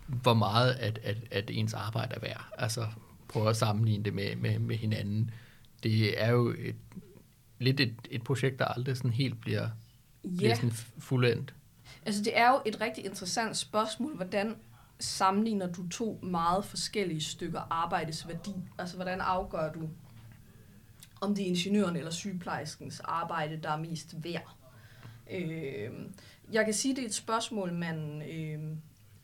hvor 0.08 0.34
meget 0.34 0.72
at, 0.72 1.00
at, 1.04 1.18
at 1.32 1.50
ens 1.54 1.74
arbejde 1.74 2.16
er 2.16 2.20
værd. 2.20 2.46
Altså 2.58 2.88
prøve 3.28 3.50
at 3.50 3.58
sammenligne 3.58 4.04
det 4.04 4.14
med, 4.14 4.36
med, 4.36 4.60
med 4.60 4.76
hinanden. 4.76 5.32
Det 5.84 6.24
er 6.24 6.32
jo 6.32 6.50
et, 6.50 6.76
lidt 7.60 7.80
et, 7.80 7.96
et 8.12 8.24
projekt, 8.24 8.60
der 8.60 8.66
aldrig 8.66 8.98
sådan 8.98 9.12
helt 9.12 9.42
bliver, 9.42 9.70
bliver 10.38 10.56
sådan 10.56 10.72
fuldendt. 11.00 11.54
Altså 12.06 12.24
det 12.24 12.38
er 12.38 12.50
jo 12.50 12.62
et 12.66 12.82
rigtig 12.82 13.06
interessant 13.06 13.58
spørgsmål, 13.58 14.16
hvordan 14.16 14.56
sammenligner 15.00 15.68
du 15.68 15.90
to 15.90 16.20
meget 16.24 16.66
forskellige 16.66 17.22
stykker 17.22 17.62
arbejdsværdi? 17.70 18.56
Altså 18.78 18.96
hvordan 18.96 19.22
afgør 19.22 19.72
du, 19.72 19.90
om 21.22 21.36
det 21.36 21.44
er 21.44 21.48
ingeniøren 21.48 21.96
eller 21.96 22.12
sygeplejerskens 22.12 23.00
arbejde, 23.00 23.60
der 23.64 23.70
er 23.70 23.78
mest 23.78 24.16
værd? 24.24 24.56
Øh, 25.32 25.92
jeg 26.52 26.66
kan 26.66 26.74
sige, 26.74 26.96
det 26.96 27.02
er 27.02 27.08
et 27.08 27.14
spørgsmål, 27.14 27.74
man 27.74 28.22
øh, 28.22 28.78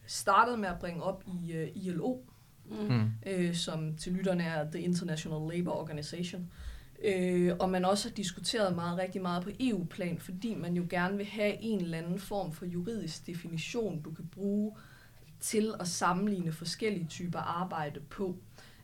startede 0.06 0.58
med 0.58 0.69
at 0.69 0.80
bringe 0.80 1.04
op 1.04 1.23
i 1.28 1.54
øh, 1.54 1.69
ILO, 1.75 2.17
mm. 2.65 3.12
øh, 3.25 3.56
som 3.56 3.97
til 3.97 4.12
lytterne 4.13 4.43
er 4.43 4.71
The 4.71 4.82
International 4.82 5.58
Labour 5.58 5.73
Organization. 5.73 6.41
Øh, 6.41 6.64
og 7.60 7.69
man 7.69 7.86
også 7.86 8.10
har 8.10 8.13
diskuteret 8.13 8.75
meget, 8.75 8.97
rigtig 8.97 9.21
meget 9.21 9.43
på 9.43 9.49
EU-plan, 9.60 10.19
fordi 10.19 10.55
man 10.55 10.73
jo 10.73 10.86
gerne 10.89 11.17
vil 11.17 11.25
have 11.25 11.62
en 11.62 11.81
eller 11.81 11.97
anden 11.97 12.19
form 12.19 12.51
for 12.51 12.65
juridisk 12.65 13.27
definition, 13.27 14.01
du 14.01 14.12
kan 14.12 14.27
bruge 14.31 14.71
til 15.39 15.73
at 15.79 15.88
sammenligne 15.88 16.51
forskellige 16.51 17.08
typer 17.08 17.39
arbejde 17.39 17.99
på. 17.99 18.38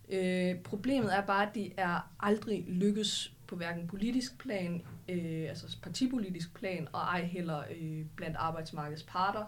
Øh, 0.10 0.56
problemet 0.56 1.16
er 1.16 1.26
bare, 1.26 1.48
at 1.48 1.56
det 1.56 1.74
er 1.78 2.12
aldrig 2.20 2.66
lykkes 2.68 3.34
på 3.48 3.56
hverken 3.56 3.88
politisk 3.88 4.38
plan, 4.38 4.82
øh, 5.10 5.46
altså 5.50 5.78
partipolitisk 5.82 6.54
plan, 6.54 6.88
og 6.94 7.02
ej 7.02 7.24
heller 7.24 7.64
øh, 7.82 8.06
blandt 8.16 8.38
arbejdsmarkedets 8.38 9.04
parter, 9.04 9.44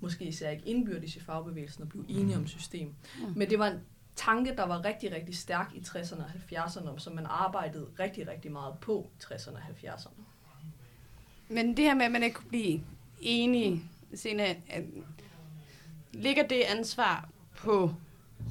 måske 0.00 0.24
især 0.24 0.50
ikke 0.50 0.66
indbyrdes 0.66 1.16
i 1.16 1.20
fagbevægelsen, 1.20 1.82
at 1.82 1.88
blive 1.88 2.04
enige 2.08 2.36
om 2.36 2.46
system. 2.46 2.88
Mm. 2.88 3.32
Men 3.36 3.50
det 3.50 3.58
var 3.58 3.68
en 3.68 3.78
tanke, 4.18 4.56
der 4.56 4.66
var 4.66 4.84
rigtig, 4.84 5.12
rigtig 5.12 5.36
stærk 5.36 5.70
i 5.74 5.78
60'erne 5.78 6.22
og 6.22 6.30
70'erne, 6.50 6.98
som 6.98 7.14
man 7.14 7.26
arbejdede 7.26 7.86
rigtig, 7.98 8.28
rigtig 8.28 8.52
meget 8.52 8.74
på 8.80 9.10
i 9.18 9.22
60'erne 9.22 9.54
og 9.54 9.92
70'erne. 9.92 10.22
Men 11.48 11.76
det 11.76 11.84
her 11.84 11.94
med, 11.94 12.04
at 12.04 12.12
man 12.12 12.22
ikke 12.22 12.34
kunne 12.34 12.48
blive 12.48 12.80
enige, 13.20 13.82
senere, 14.14 14.48
at, 14.48 14.84
ligger 16.12 16.46
det 16.46 16.60
ansvar 16.60 17.28
på 17.56 17.94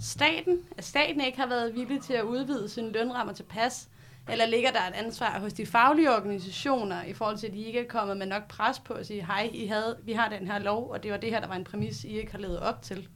staten, 0.02 0.60
at 0.78 0.84
staten 0.84 1.22
ikke 1.22 1.38
har 1.38 1.48
været 1.48 1.76
villig 1.76 2.02
til 2.02 2.14
at 2.14 2.24
udvide 2.24 2.70
sine 2.70 2.92
lønrammer 2.92 3.34
til 3.34 3.44
pas, 3.44 3.90
eller 4.30 4.46
ligger 4.46 4.72
der 4.72 4.80
et 4.80 4.94
ansvar 4.94 5.40
hos 5.40 5.54
de 5.54 5.66
faglige 5.66 6.16
organisationer 6.16 7.04
i 7.04 7.14
forhold 7.14 7.38
til, 7.38 7.48
at 7.48 7.54
de 7.54 7.64
ikke 7.64 7.80
er 7.80 7.88
kommet 7.88 8.18
med 8.18 8.26
nok 8.26 8.48
pres 8.48 8.80
på 8.80 8.94
at 8.94 9.08
sige, 9.08 9.26
hej, 9.26 9.50
I 9.54 9.66
havde, 9.66 9.98
vi 10.04 10.12
har 10.12 10.30
den 10.30 10.48
her 10.48 10.60
lov, 10.60 10.90
og 10.90 11.04
det 11.04 11.12
var 11.12 11.18
det 11.18 11.30
her, 11.30 11.40
der 11.40 11.48
var 11.48 11.56
en 11.56 11.64
præmis, 11.64 12.04
I 12.04 12.08
ikke 12.08 12.32
har 12.32 12.40
levet 12.40 12.60
op 12.60 12.82
til? 12.82 13.08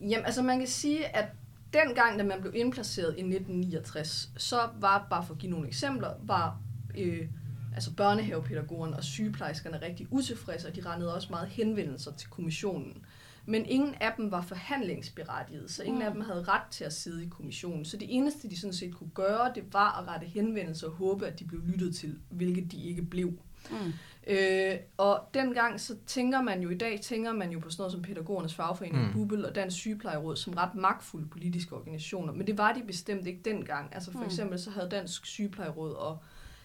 Jamen, 0.00 0.26
altså 0.26 0.42
man 0.42 0.58
kan 0.58 0.68
sige, 0.68 1.16
at 1.16 1.26
dengang, 1.72 2.18
da 2.18 2.24
man 2.24 2.40
blev 2.40 2.54
indplaceret 2.54 3.08
i 3.08 3.20
1969, 3.20 4.30
så 4.36 4.68
var, 4.80 5.06
bare 5.10 5.26
for 5.26 5.34
at 5.34 5.40
give 5.40 5.50
nogle 5.50 5.68
eksempler, 5.68 6.10
var 6.22 6.60
øh, 6.98 7.28
altså 7.74 7.94
børnehavepædagogerne 7.94 8.96
og 8.96 9.04
sygeplejerskerne 9.04 9.82
rigtig 9.82 10.06
utilfredse, 10.10 10.68
og 10.68 10.76
de 10.76 10.80
rendede 10.86 11.14
også 11.14 11.28
meget 11.30 11.48
henvendelser 11.48 12.12
til 12.12 12.30
kommissionen. 12.30 13.04
Men 13.46 13.66
ingen 13.66 13.94
af 13.94 14.12
dem 14.16 14.30
var 14.30 14.42
forhandlingsberettiget, 14.42 15.70
så 15.70 15.82
ingen 15.82 16.02
mm. 16.02 16.06
af 16.06 16.12
dem 16.12 16.20
havde 16.20 16.42
ret 16.42 16.66
til 16.70 16.84
at 16.84 16.92
sidde 16.92 17.24
i 17.24 17.28
kommissionen. 17.28 17.84
Så 17.84 17.96
det 17.96 18.08
eneste, 18.16 18.50
de 18.50 18.60
sådan 18.60 18.74
set 18.74 18.94
kunne 18.94 19.10
gøre, 19.14 19.52
det 19.54 19.72
var 19.72 20.00
at 20.00 20.08
rette 20.08 20.26
henvendelser 20.26 20.86
og 20.86 20.92
håbe, 20.92 21.26
at 21.26 21.38
de 21.38 21.44
blev 21.44 21.60
lyttet 21.66 21.96
til, 21.96 22.18
hvilket 22.30 22.72
de 22.72 22.82
ikke 22.82 23.02
blev. 23.02 23.32
Mm. 23.70 23.92
Øh, 24.26 24.76
og 24.96 25.20
dengang, 25.34 25.80
så 25.80 25.96
tænker 26.06 26.42
man 26.42 26.62
jo 26.62 26.70
i 26.70 26.74
dag, 26.74 27.00
tænker 27.00 27.32
man 27.32 27.50
jo 27.50 27.58
på 27.58 27.70
sådan 27.70 27.80
noget 27.80 27.92
som 27.92 28.02
pædagogernes 28.02 28.54
fagforening, 28.54 29.06
mm. 29.06 29.12
Bubel 29.12 29.46
og 29.46 29.54
Dansk 29.54 29.76
Sygeplejeråd 29.76 30.36
som 30.36 30.54
ret 30.54 30.74
magtfulde 30.74 31.28
politiske 31.28 31.76
organisationer. 31.76 32.32
Men 32.32 32.46
det 32.46 32.58
var 32.58 32.72
de 32.72 32.82
bestemt 32.82 33.26
ikke 33.26 33.40
dengang. 33.44 33.94
Altså 33.94 34.12
for 34.12 34.18
mm. 34.18 34.24
eksempel 34.24 34.58
så 34.58 34.70
havde 34.70 34.88
Dansk 34.90 35.26
Sygeplejeråd 35.26 35.92
og 35.92 36.18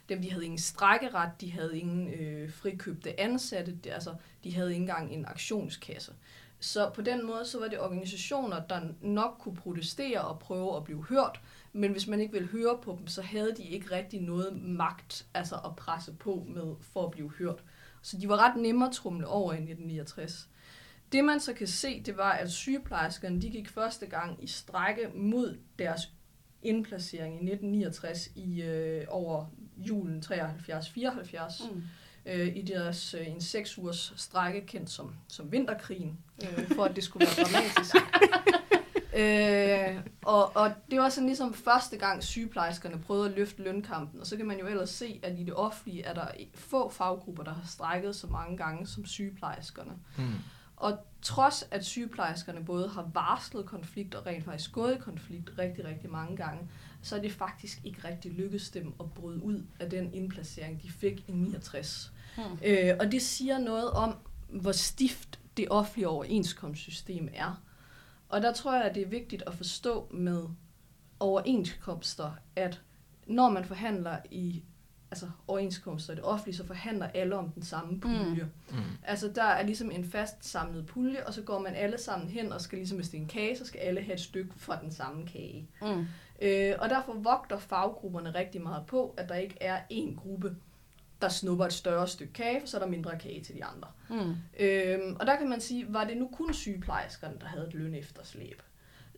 dem, 0.10 0.22
de 0.22 0.32
havde 0.32 0.46
ingen 0.46 0.60
strækkeret, 0.60 1.30
de 1.42 1.52
havde 1.52 1.80
ingen 1.80 2.14
øh, 2.14 2.54
frikøbte 2.54 3.20
ansatte, 3.20 3.76
de, 3.84 3.92
altså, 3.92 4.14
de 4.44 4.56
havde 4.56 4.70
ikke 4.70 4.82
engang 4.82 5.14
en 5.14 5.26
aktionskasse. 5.26 6.12
Så 6.60 6.90
på 6.90 7.02
den 7.02 7.26
måde, 7.26 7.46
så 7.46 7.60
var 7.60 7.68
det 7.68 7.80
organisationer, 7.80 8.62
der 8.70 8.82
nok 9.02 9.36
kunne 9.40 9.56
protestere 9.56 10.22
og 10.22 10.40
prøve 10.40 10.78
at 10.78 10.84
blive 10.84 11.04
hørt, 11.04 11.42
men 11.76 11.92
hvis 11.92 12.08
man 12.08 12.20
ikke 12.20 12.34
ville 12.34 12.48
høre 12.48 12.80
på 12.84 12.96
dem, 13.00 13.08
så 13.08 13.22
havde 13.22 13.56
de 13.58 13.64
ikke 13.64 13.96
rigtig 13.96 14.22
noget 14.22 14.62
magt 14.62 15.26
altså 15.34 15.56
at 15.56 15.76
presse 15.76 16.14
på 16.14 16.46
med 16.48 16.76
for 16.82 17.06
at 17.06 17.12
blive 17.12 17.32
hørt. 17.32 17.64
Så 18.02 18.18
de 18.18 18.30
var 18.30 18.38
ret 18.38 18.62
nemme 18.62 18.86
at 18.86 18.92
trumle 18.92 19.28
over 19.28 19.52
i 19.52 19.56
1969. 19.56 20.50
Det 21.12 21.24
man 21.24 21.40
så 21.40 21.54
kan 21.54 21.68
se, 21.68 22.02
det 22.02 22.18
var, 22.18 22.32
at 22.32 22.52
sygeplejerskerne 22.52 23.42
de 23.42 23.50
gik 23.50 23.70
første 23.70 24.06
gang 24.06 24.44
i 24.44 24.48
strække 24.48 25.10
mod 25.16 25.58
deres 25.80 26.02
indplacering 26.62 27.34
i 27.34 27.52
1969 27.52 28.28
i 28.36 28.62
øh, 28.62 29.06
over 29.08 29.46
julen 29.78 30.24
73-74. 30.26 31.74
Mm 31.74 31.84
øh, 32.26 32.56
i 32.56 32.62
deres 32.62 33.14
øh, 33.14 33.28
en 33.28 33.42
seks 33.42 33.78
ugers 33.78 34.14
strække, 34.18 34.66
kendt 34.66 34.90
som, 34.90 35.16
som 35.28 35.52
vinterkrigen, 35.52 36.18
øh, 36.44 36.72
for 36.76 36.84
at 36.84 36.96
det 36.96 37.04
skulle 37.04 37.28
være 37.28 37.46
dramatisk. 37.46 37.96
øh, 39.16 40.02
og, 40.26 40.56
og 40.56 40.72
det 40.92 41.00
var 41.00 41.10
sådan 41.10 41.28
ligesom 41.28 41.54
første 41.54 41.98
gang 41.98 42.24
sygeplejerskerne 42.24 43.00
prøvede 43.02 43.30
at 43.30 43.36
løfte 43.36 43.64
lønkampen, 43.64 44.20
og 44.20 44.28
så 44.28 44.38
kan 44.38 44.46
man 44.46 44.60
jo 44.60 44.68
ellers 44.68 44.90
se, 44.90 45.20
at 45.24 45.40
i 45.40 45.44
det 45.44 45.54
offentlige 45.54 46.04
er 46.04 46.14
der 46.14 46.28
få 46.54 46.90
faggrupper, 46.90 47.44
der 47.44 47.54
har 47.54 47.68
strækket 47.68 48.16
så 48.16 48.28
mange 48.28 48.58
gange 48.58 48.88
som 48.88 49.06
sygeplejerskerne. 49.06 49.92
Mm. 50.18 50.34
Og 50.76 50.98
trods 51.22 51.68
at 51.72 51.86
sygeplejerskerne 51.86 52.66
både 52.66 52.90
har 52.90 53.10
varslet 53.14 53.66
konflikt 53.66 54.16
og 54.16 54.26
rent 54.26 54.46
faktisk 54.46 54.72
gået 54.72 54.96
i 54.96 55.00
konflikt 55.00 55.52
rigtig, 55.60 55.86
rigtig 55.86 56.10
mange 56.10 56.38
gange, 56.38 56.70
så 57.02 57.16
er 57.16 57.22
det 57.22 57.32
faktisk 57.32 57.80
ikke 57.84 58.08
rigtig 58.08 58.32
lykkedes 58.32 58.70
dem 58.70 58.94
at 59.00 59.14
bryde 59.14 59.44
ud 59.44 59.64
af 59.80 59.90
den 59.90 60.14
indplacering, 60.14 60.82
de 60.84 60.92
fik 60.92 61.24
i 61.28 61.32
69. 61.32 62.14
Hmm. 62.36 62.44
Øh, 62.66 62.96
og 63.00 63.12
det 63.12 63.22
siger 63.22 63.58
noget 63.58 63.92
om, 63.92 64.16
hvor 64.50 64.72
stift 64.72 65.40
det 65.58 65.68
offentlige 65.70 66.08
overenskomstsystem 66.08 67.30
er. 67.34 67.62
Og 68.30 68.42
der 68.42 68.54
tror 68.54 68.76
jeg, 68.76 68.84
at 68.84 68.96
det 68.96 69.04
er 69.04 69.08
vigtigt 69.08 69.44
at 69.48 69.54
forstå 69.54 70.08
med 70.12 70.44
overenskomster, 71.20 72.32
at 72.56 72.82
når 73.28 73.50
man 73.50 73.66
forhandler 73.66 74.18
i 74.32 74.64
altså 75.12 75.30
overenskomster 75.48 76.14
i 76.14 76.16
det 76.16 76.24
offentlige, 76.24 76.56
så 76.56 76.66
forhandler 76.66 77.08
alle 77.08 77.36
om 77.36 77.50
den 77.50 77.64
samme 77.64 78.00
pulje. 78.00 78.50
Mm. 78.70 78.76
Mm. 78.76 78.84
Altså 79.04 79.32
der 79.36 79.44
er 79.44 79.64
ligesom 79.64 79.92
en 79.92 80.06
fast 80.06 80.46
samlet 80.46 80.86
pulje, 80.86 81.28
og 81.28 81.34
så 81.34 81.42
går 81.42 81.60
man 81.60 81.76
alle 81.76 81.98
sammen 81.98 82.30
hen 82.30 82.52
og 82.52 82.62
skal 82.62 82.78
ligesom, 82.78 82.98
hvis 82.98 83.10
det 83.10 83.18
er 83.18 83.22
en 83.22 83.28
kage, 83.28 83.58
så 83.58 83.66
skal 83.66 83.80
alle 83.80 84.02
have 84.02 84.14
et 84.14 84.20
stykke 84.20 84.54
fra 84.58 84.80
den 84.82 84.92
samme 84.92 85.28
kage. 85.28 85.70
Mm. 85.82 86.06
Øh, 86.42 86.74
og 86.80 86.90
derfor 86.90 87.14
vogter 87.14 87.58
faggrupperne 87.58 88.36
rigtig 88.36 88.62
meget 88.62 88.86
på, 88.86 89.14
at 89.18 89.30
der 89.30 89.36
ikke 89.36 89.58
er 89.62 89.80
én 89.92 90.16
gruppe, 90.16 90.56
der 91.22 91.30
snupper 91.30 91.66
et 91.66 91.74
større 91.74 92.08
stykke 92.08 92.34
kage, 92.34 92.60
for 92.60 92.68
så 92.68 92.78
er 92.78 92.82
der 92.82 92.88
mindre 92.88 93.18
kage 93.20 93.44
til 93.44 93.56
de 93.56 93.66
andre. 93.66 93.88
Mm. 94.10 94.36
Øhm, 94.60 95.16
og 95.20 95.28
der 95.28 95.36
kan 95.36 95.50
man 95.50 95.62
sige, 95.62 95.94
var 95.94 96.04
det 96.04 96.18
nu 96.18 96.30
kun 96.34 96.54
sygeplejerskerne, 96.54 97.38
der 97.42 97.48
havde 97.48 97.68
et 97.68 97.74
løn 97.74 97.96
efterslæb, 97.96 98.62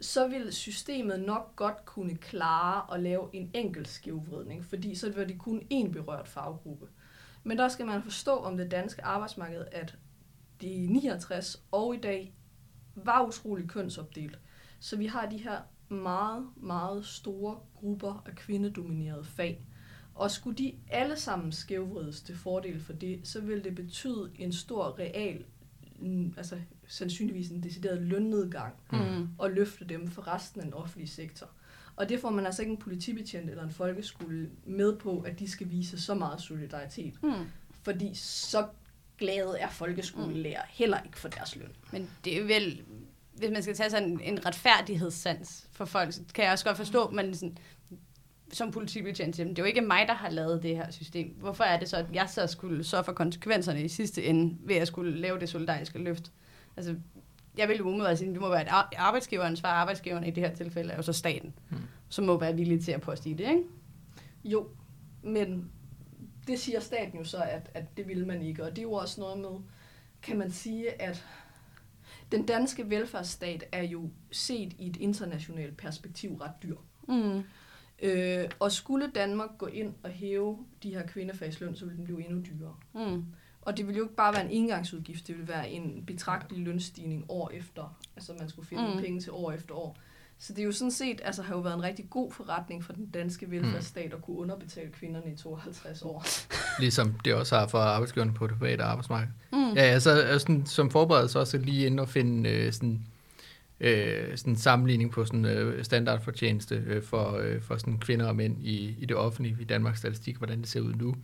så 0.02 0.28
ville 0.28 0.52
systemet 0.52 1.20
nok 1.20 1.56
godt 1.56 1.86
kunne 1.86 2.16
klare 2.16 2.96
at 2.96 3.04
lave 3.04 3.30
en 3.34 3.52
enkelt 3.54 3.88
skævvridning, 3.88 4.66
fordi 4.66 4.96
så 4.96 5.12
var 5.12 5.24
det 5.24 5.40
kun 5.40 5.62
én 5.74 5.92
berørt 5.92 6.28
faggruppe. 6.28 6.88
Men 7.44 7.58
der 7.58 7.68
skal 7.68 7.86
man 7.86 8.04
forstå 8.04 8.36
om 8.36 8.58
det 8.58 8.72
danske 8.72 9.04
arbejdsmarked, 9.04 9.66
at 9.72 9.98
det 10.62 10.68
i 10.68 10.88
69 10.88 11.64
og 11.72 11.96
i 11.96 12.00
dag 12.00 12.34
var 12.96 13.26
utrolig 13.28 13.70
kønsopdelt. 13.70 14.40
Så 14.80 14.98
vi 14.98 15.06
har 15.06 15.26
de 15.26 15.38
her 15.38 15.60
meget, 15.90 16.48
meget 16.56 17.06
store 17.06 17.60
grupper 17.76 18.24
af 18.26 18.36
kvindedominerede 18.36 19.26
fag. 19.26 19.66
Og 20.18 20.32
skulle 20.32 20.58
de 20.58 20.74
alle 20.90 21.18
sammen 21.18 21.52
skævvrides 21.52 22.22
til 22.22 22.38
fordel 22.38 22.80
for 22.80 22.94
det, 22.94 23.20
så 23.24 23.42
vil 23.42 23.64
det 23.64 23.76
betyde 23.76 24.32
en 24.36 24.54
stor 24.54 25.00
real, 25.00 25.46
mm, 26.00 26.34
altså 26.38 26.58
sandsynligvis 26.88 27.50
en 27.50 27.64
decideret 27.64 28.02
lønnedgang, 28.02 28.74
mm. 28.92 29.30
og 29.38 29.52
løfte 29.52 29.86
dem 29.86 30.08
for 30.08 30.28
resten 30.28 30.62
af 30.62 30.66
den 30.66 30.74
offentlige 30.74 31.10
sektor. 31.10 31.50
Og 31.96 32.10
det 32.10 32.20
får 32.20 32.30
man 32.30 32.46
altså 32.46 32.62
ikke 32.62 32.72
en 32.72 32.78
politibetjent 32.78 33.50
eller 33.50 33.64
en 33.64 33.72
folkeskole 33.72 34.50
med 34.66 34.96
på, 34.96 35.20
at 35.20 35.40
de 35.40 35.52
skal 35.52 35.70
vise 35.70 36.02
så 36.02 36.14
meget 36.14 36.42
solidaritet. 36.42 37.24
Mm. 37.24 37.34
Fordi 37.84 38.12
så 38.14 38.68
glade 39.18 39.58
er 39.60 39.70
folkeskolelærer 39.70 40.64
mm. 40.64 40.70
heller 40.72 41.02
ikke 41.02 41.18
for 41.18 41.28
deres 41.28 41.56
løn. 41.56 41.72
Men 41.92 42.10
det 42.26 42.38
er 42.38 42.44
vel, 42.44 42.84
hvis 43.34 43.50
man 43.52 43.64
skal 43.64 43.76
tage 43.76 43.90
sådan 43.90 44.20
en 44.24 44.46
retfærdighedssans, 44.46 45.68
for 45.72 45.86
folk, 45.86 46.14
så 46.14 46.22
kan 46.34 46.44
jeg 46.44 46.52
også 46.52 46.66
godt 46.66 46.78
forstå, 46.78 47.10
men 47.10 47.36
sådan, 47.36 47.58
som 48.54 48.72
politibetjent, 48.72 49.40
jamen, 49.40 49.56
det 49.56 49.60
er 49.62 49.64
jo 49.64 49.68
ikke 49.68 49.82
mig, 49.82 50.08
der 50.08 50.14
har 50.14 50.30
lavet 50.30 50.64
det 50.64 50.76
her 50.76 50.92
system. 50.92 51.28
Hvorfor 51.40 51.64
er 51.64 51.80
det 51.80 51.90
så, 51.90 51.98
at 51.98 52.06
jeg 52.14 52.30
så 52.30 52.48
skulle 52.48 52.84
så 52.84 53.04
for 53.04 53.12
konsekvenserne 53.14 53.84
i 53.84 53.88
sidste 53.88 54.24
ende, 54.24 54.58
ved 54.60 54.76
at 54.76 54.88
skulle 54.88 55.18
lave 55.20 55.40
det 55.40 55.50
solidariske 55.50 56.00
løft? 56.00 56.32
Altså, 56.78 56.96
jeg 57.58 57.68
vil 57.68 57.78
jo 57.78 57.84
umiddelbart 57.84 58.18
sige, 58.18 58.28
at 58.30 58.34
det 58.34 58.42
må 58.42 58.50
være 58.50 58.62
et 58.62 58.68
ar- 58.68 58.92
arbejdsgiveransvar. 58.98 59.70
Arbejdsgiveren 59.70 60.24
i 60.24 60.32
det 60.32 60.44
her 60.44 60.56
tilfælde 60.56 60.92
er 60.92 60.96
jo 60.96 61.02
så 61.02 61.14
staten, 61.14 61.54
Hmm. 61.70 61.80
som 62.10 62.26
må 62.26 62.40
være 62.40 62.56
villig 62.56 62.84
til 62.84 62.92
at 62.92 63.02
poste 63.02 63.30
i 63.30 63.34
det, 63.34 63.50
ikke? 63.50 63.64
Jo, 64.44 64.68
men 65.24 65.70
det 66.48 66.60
siger 66.60 66.80
staten 66.80 67.18
jo 67.20 67.24
så, 67.24 67.38
at, 67.38 67.70
at 67.74 67.98
det 67.98 68.08
vil 68.08 68.28
man 68.28 68.42
ikke. 68.42 68.64
Og 68.64 68.70
det 68.70 68.78
er 68.78 68.84
jo 68.84 68.94
også 68.94 69.22
noget 69.22 69.38
med, 69.40 69.50
kan 70.22 70.38
man 70.38 70.52
sige, 70.52 71.02
at 71.02 71.26
den 72.32 72.46
danske 72.46 72.90
velfærdsstat 72.90 73.64
er 73.72 73.84
jo 73.84 74.10
set 74.32 74.74
i 74.80 74.88
et 74.90 74.96
internationalt 74.98 75.78
perspektiv 75.78 76.36
ret 76.36 76.64
dyr. 76.64 76.76
Mm. 77.08 77.42
Øh, 78.02 78.46
og 78.60 78.72
skulle 78.72 79.12
Danmark 79.16 79.50
gå 79.58 79.66
ind 79.66 79.94
og 80.04 80.10
hæve 80.10 80.58
de 80.84 80.90
her 80.90 81.08
kvindefagsløn, 81.08 81.76
så 81.76 81.86
ville 81.86 81.98
den 81.98 82.06
blive 82.06 82.26
endnu 82.26 82.42
dyrere. 82.42 82.76
Mm. 82.94 83.26
Og 83.62 83.78
det 83.78 83.88
ville 83.88 83.98
jo 83.98 84.04
ikke 84.04 84.16
bare 84.16 84.34
være 84.34 84.46
en 84.46 84.52
engangsudgift, 84.52 85.28
det 85.28 85.36
ville 85.38 85.48
være 85.54 85.70
en 85.70 86.04
betragtelig 86.08 86.64
lønstigning 86.66 87.26
år 87.30 87.52
efter. 87.54 87.98
Altså 88.16 88.34
man 88.40 88.50
skulle 88.50 88.68
finde 88.68 88.84
Mm. 88.84 88.96
mm. 88.96 89.02
penge 89.02 89.20
til 89.22 89.32
år 89.32 89.52
efter 89.52 89.76
år. 89.76 89.98
Så 90.40 90.54
det 90.54 90.62
er 90.62 90.66
jo 90.66 90.72
sådan 90.72 90.92
set, 90.92 91.22
altså 91.24 91.42
har 91.42 91.56
jo 91.56 91.62
været 91.62 91.74
en 91.76 91.84
rigtig 91.84 92.10
god 92.10 92.32
forretning 92.32 92.84
for 92.84 92.94
den 92.94 93.06
danske 93.06 93.52
velfærdsstat 93.52 94.14
at 94.14 94.22
kunne 94.22 94.38
underbetale 94.38 94.90
kvinderne 94.92 95.32
i 95.34 95.36
52 95.36 96.02
år. 96.02 96.26
Ligesom 96.82 97.14
det 97.26 97.34
også 97.34 97.58
har 97.58 97.68
for 97.68 97.78
arbejdsgiverne 97.78 98.34
på 98.34 98.48
det 98.48 98.58
private 98.60 98.84
arbejdsmarked. 98.84 99.30
Mm. 99.54 99.74
Ja, 99.74 99.82
altså 99.82 100.40
sådan, 100.40 100.66
som 100.66 100.92
forberedelse 100.92 101.40
også 101.40 101.58
lige 101.58 101.86
ind 101.86 102.00
og 102.00 102.10
finde 102.10 102.50
øh, 102.50 102.74
sådan, 102.74 103.02
øh, 103.80 104.38
sådan 104.38 104.54
en 104.54 104.58
sammenligning 104.58 105.12
på 105.12 105.26
sådan 105.26 105.46
øh, 105.46 105.84
standardfortjeneste 105.84 106.84
øh, 106.88 107.04
for, 107.04 107.38
øh, 107.38 107.62
for 107.62 107.78
sådan 107.78 108.00
kvinder 108.00 108.26
og 108.26 108.36
mænd 108.36 108.64
i, 108.64 108.96
i 109.00 109.06
det 109.06 109.18
offentlige 109.18 109.58
i 109.60 109.64
Danmarks 109.64 110.00
statistik, 110.00 110.38
hvordan 110.38 110.60
det 110.60 110.68
ser 110.68 110.82
ud 110.82 110.94
nu. 110.94 111.16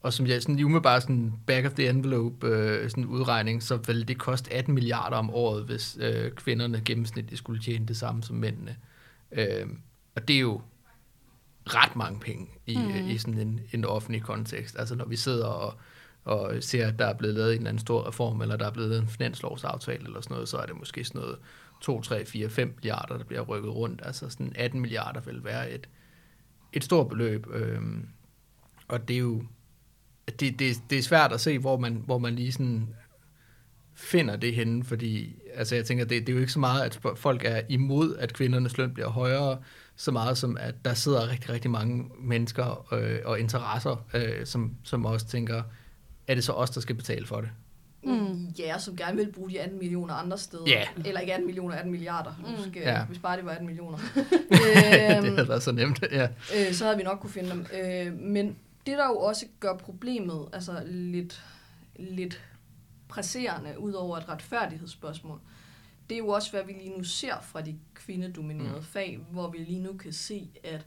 Og 0.00 0.12
som 0.12 0.26
jeg 0.26 0.42
sådan 0.42 0.64
umiddelbart 0.64 1.02
sådan 1.02 1.32
back 1.46 1.66
of 1.66 1.72
the 1.72 1.88
envelope 1.88 2.46
øh, 2.46 2.90
sådan 2.90 3.04
udregning, 3.04 3.62
så 3.62 3.76
vil 3.76 4.08
det 4.08 4.18
koste 4.18 4.52
18 4.52 4.74
milliarder 4.74 5.16
om 5.16 5.30
året, 5.30 5.64
hvis 5.64 5.98
øh, 6.00 6.30
kvinderne 6.30 6.82
gennemsnitligt 6.84 7.38
skulle 7.38 7.60
tjene 7.62 7.86
det 7.86 7.96
samme 7.96 8.22
som 8.22 8.36
mændene. 8.36 8.76
Øh, 9.32 9.66
og 10.16 10.28
det 10.28 10.36
er 10.36 10.40
jo 10.40 10.60
ret 11.66 11.96
mange 11.96 12.20
penge 12.20 12.46
i, 12.66 12.76
mm. 12.76 13.08
i 13.08 13.18
sådan 13.18 13.38
en, 13.38 13.60
en 13.72 13.84
offentlig 13.84 14.22
kontekst. 14.22 14.78
Altså 14.78 14.94
når 14.94 15.04
vi 15.04 15.16
sidder 15.16 15.46
og, 15.46 15.74
og 16.24 16.54
ser, 16.60 16.86
at 16.88 16.98
der 16.98 17.06
er 17.06 17.14
blevet 17.14 17.34
lavet 17.34 17.52
en 17.52 17.56
eller 17.56 17.68
anden 17.68 17.80
stor 17.80 18.08
reform, 18.08 18.40
eller 18.40 18.56
der 18.56 18.66
er 18.66 18.70
blevet 18.70 18.90
lavet 18.90 19.02
en 19.02 19.08
finanslovsaftale 19.08 20.04
eller 20.04 20.20
sådan 20.20 20.34
noget, 20.34 20.48
så 20.48 20.56
er 20.56 20.66
det 20.66 20.76
måske 20.78 21.04
sådan 21.04 21.20
noget 21.20 21.38
2, 21.80 22.00
3, 22.00 22.24
4, 22.26 22.50
5 22.50 22.68
milliarder, 22.76 23.16
der 23.16 23.24
bliver 23.24 23.42
rykket 23.42 23.74
rundt. 23.74 24.00
Altså 24.04 24.30
sådan 24.30 24.52
18 24.56 24.80
milliarder 24.80 25.20
vil 25.20 25.44
være 25.44 25.70
et, 25.70 25.88
et 26.72 26.84
stort 26.84 27.08
beløb. 27.08 27.46
Øhm, 27.52 28.08
og 28.88 29.08
det 29.08 29.14
er 29.14 29.20
jo 29.20 29.42
det, 30.40 30.58
det, 30.58 30.76
det 30.90 30.98
er 30.98 31.02
svært 31.02 31.32
at 31.32 31.40
se, 31.40 31.58
hvor 31.58 31.78
man, 31.78 32.02
hvor 32.06 32.18
man 32.18 32.34
lige 32.34 32.52
sådan 32.52 32.88
finder 33.94 34.36
det 34.36 34.54
henne, 34.54 34.84
fordi 34.84 35.36
altså 35.54 35.74
jeg 35.74 35.84
tænker, 35.84 36.04
det, 36.04 36.20
det 36.20 36.28
er 36.28 36.32
jo 36.32 36.40
ikke 36.40 36.52
så 36.52 36.58
meget, 36.58 36.82
at 36.82 37.16
folk 37.16 37.44
er 37.44 37.60
imod, 37.68 38.16
at 38.16 38.32
kvindernes 38.32 38.78
løn 38.78 38.94
bliver 38.94 39.08
højere, 39.08 39.58
så 39.96 40.10
meget 40.10 40.38
som, 40.38 40.56
at 40.60 40.74
der 40.84 40.94
sidder 40.94 41.30
rigtig, 41.30 41.50
rigtig 41.50 41.70
mange 41.70 42.10
mennesker 42.20 42.94
øh, 42.94 43.18
og 43.24 43.40
interesser, 43.40 44.06
øh, 44.14 44.46
som, 44.46 44.74
som 44.84 45.04
også 45.04 45.26
tænker, 45.26 45.62
er 46.26 46.34
det 46.34 46.44
så 46.44 46.52
os, 46.52 46.70
der 46.70 46.80
skal 46.80 46.94
betale 46.94 47.26
for 47.26 47.40
det? 47.40 47.50
Mm. 48.02 48.46
Ja, 48.58 48.78
som 48.78 48.96
gerne 48.96 49.16
vil 49.16 49.32
bruge 49.32 49.50
de 49.50 49.60
18 49.60 49.78
millioner 49.78 50.14
andre 50.14 50.38
steder. 50.38 50.64
Ja. 50.66 50.84
Eller 51.04 51.20
ikke 51.20 51.32
18 51.32 51.46
millioner, 51.46 51.74
18 51.74 51.90
milliarder. 51.92 52.32
Mm. 52.38 52.50
Nu 52.52 52.70
skal, 52.70 52.82
Ja. 52.82 53.04
Hvis 53.04 53.18
bare 53.18 53.36
det 53.36 53.44
var 53.44 53.50
18 53.50 53.66
millioner. 53.66 53.98
det 54.50 55.16
øhm, 55.26 55.34
havde 55.36 55.48
været 55.48 55.62
så 55.62 55.72
nemt, 55.72 56.02
ja. 56.12 56.28
øh, 56.56 56.72
så 56.72 56.84
havde 56.84 56.96
vi 56.96 57.02
nok 57.02 57.18
kunne 57.20 57.30
finde 57.30 57.50
dem. 57.50 57.66
Øh, 57.82 58.18
men 58.20 58.46
det, 58.86 58.98
der 58.98 59.06
jo 59.06 59.18
også 59.18 59.46
gør 59.60 59.74
problemet 59.76 60.48
altså 60.52 60.82
lidt, 60.86 61.42
lidt 61.96 62.42
presserende, 63.08 63.78
ud 63.78 63.92
over 63.92 64.16
et 64.16 64.28
retfærdighedsspørgsmål, 64.28 65.40
det 66.08 66.14
er 66.14 66.18
jo 66.18 66.28
også, 66.28 66.50
hvad 66.50 66.64
vi 66.64 66.72
lige 66.72 66.96
nu 66.98 67.04
ser 67.04 67.34
fra 67.42 67.60
de 67.60 67.76
kvindedominerede 67.94 68.76
Mm. 68.78 68.82
fag, 68.84 69.18
hvor 69.30 69.50
vi 69.50 69.58
lige 69.58 69.80
nu 69.80 69.92
kan 69.92 70.12
se, 70.12 70.48
at 70.64 70.86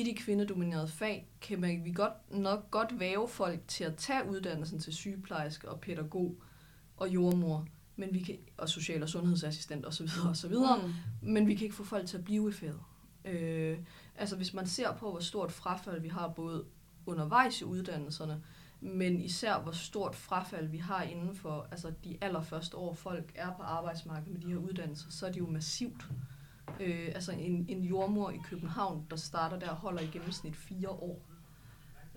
i 0.00 0.04
de 0.04 0.14
kvindedominerede 0.14 0.88
fag 0.88 1.28
kan 1.40 1.60
man, 1.60 1.84
vi 1.84 1.92
godt, 1.92 2.32
nok 2.32 2.70
godt 2.70 3.00
væve 3.00 3.28
folk 3.28 3.60
til 3.68 3.84
at 3.84 3.96
tage 3.96 4.28
uddannelsen 4.30 4.78
til 4.78 4.92
sygeplejerske 4.92 5.68
og 5.68 5.80
pædagog 5.80 6.36
og 6.96 7.08
jordmor, 7.08 7.66
men 7.96 8.08
vi 8.12 8.20
kan, 8.20 8.38
og 8.56 8.68
social- 8.68 9.02
og 9.02 9.08
sundhedsassistent 9.08 9.86
osv. 9.86 10.08
osv. 10.30 10.54
Mm. 10.54 10.92
Men 11.22 11.46
vi 11.46 11.54
kan 11.54 11.64
ikke 11.64 11.76
få 11.76 11.84
folk 11.84 12.06
til 12.06 12.18
at 12.18 12.24
blive 12.24 12.48
i 12.48 12.52
faget. 12.52 12.80
Øh, 13.24 13.78
altså 14.16 14.36
hvis 14.36 14.54
man 14.54 14.66
ser 14.66 14.92
på, 14.94 15.10
hvor 15.10 15.20
stort 15.20 15.52
frafald 15.52 16.00
vi 16.00 16.08
har 16.08 16.28
både 16.28 16.64
undervejs 17.06 17.60
i 17.60 17.64
uddannelserne, 17.64 18.42
men 18.80 19.20
især 19.20 19.58
hvor 19.58 19.72
stort 19.72 20.16
frafald 20.16 20.68
vi 20.68 20.78
har 20.78 21.02
inden 21.02 21.34
for 21.34 21.68
altså 21.70 21.92
de 22.04 22.18
allerførste 22.20 22.76
år, 22.76 22.94
folk 22.94 23.32
er 23.34 23.52
på 23.56 23.62
arbejdsmarkedet 23.62 24.32
med 24.32 24.40
de 24.40 24.48
her 24.48 24.56
uddannelser, 24.56 25.10
så 25.10 25.26
er 25.26 25.32
det 25.32 25.38
jo 25.38 25.46
massivt. 25.46 26.08
Øh, 26.80 27.08
altså 27.14 27.32
en, 27.32 27.66
en 27.68 27.82
jordmor 27.84 28.30
i 28.30 28.36
København, 28.44 29.06
der 29.10 29.16
starter 29.16 29.58
der, 29.58 29.68
holder 29.74 30.00
i 30.00 30.06
gennemsnit 30.06 30.56
fire 30.56 30.88
år. 30.88 31.20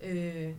Øh, 0.03 0.53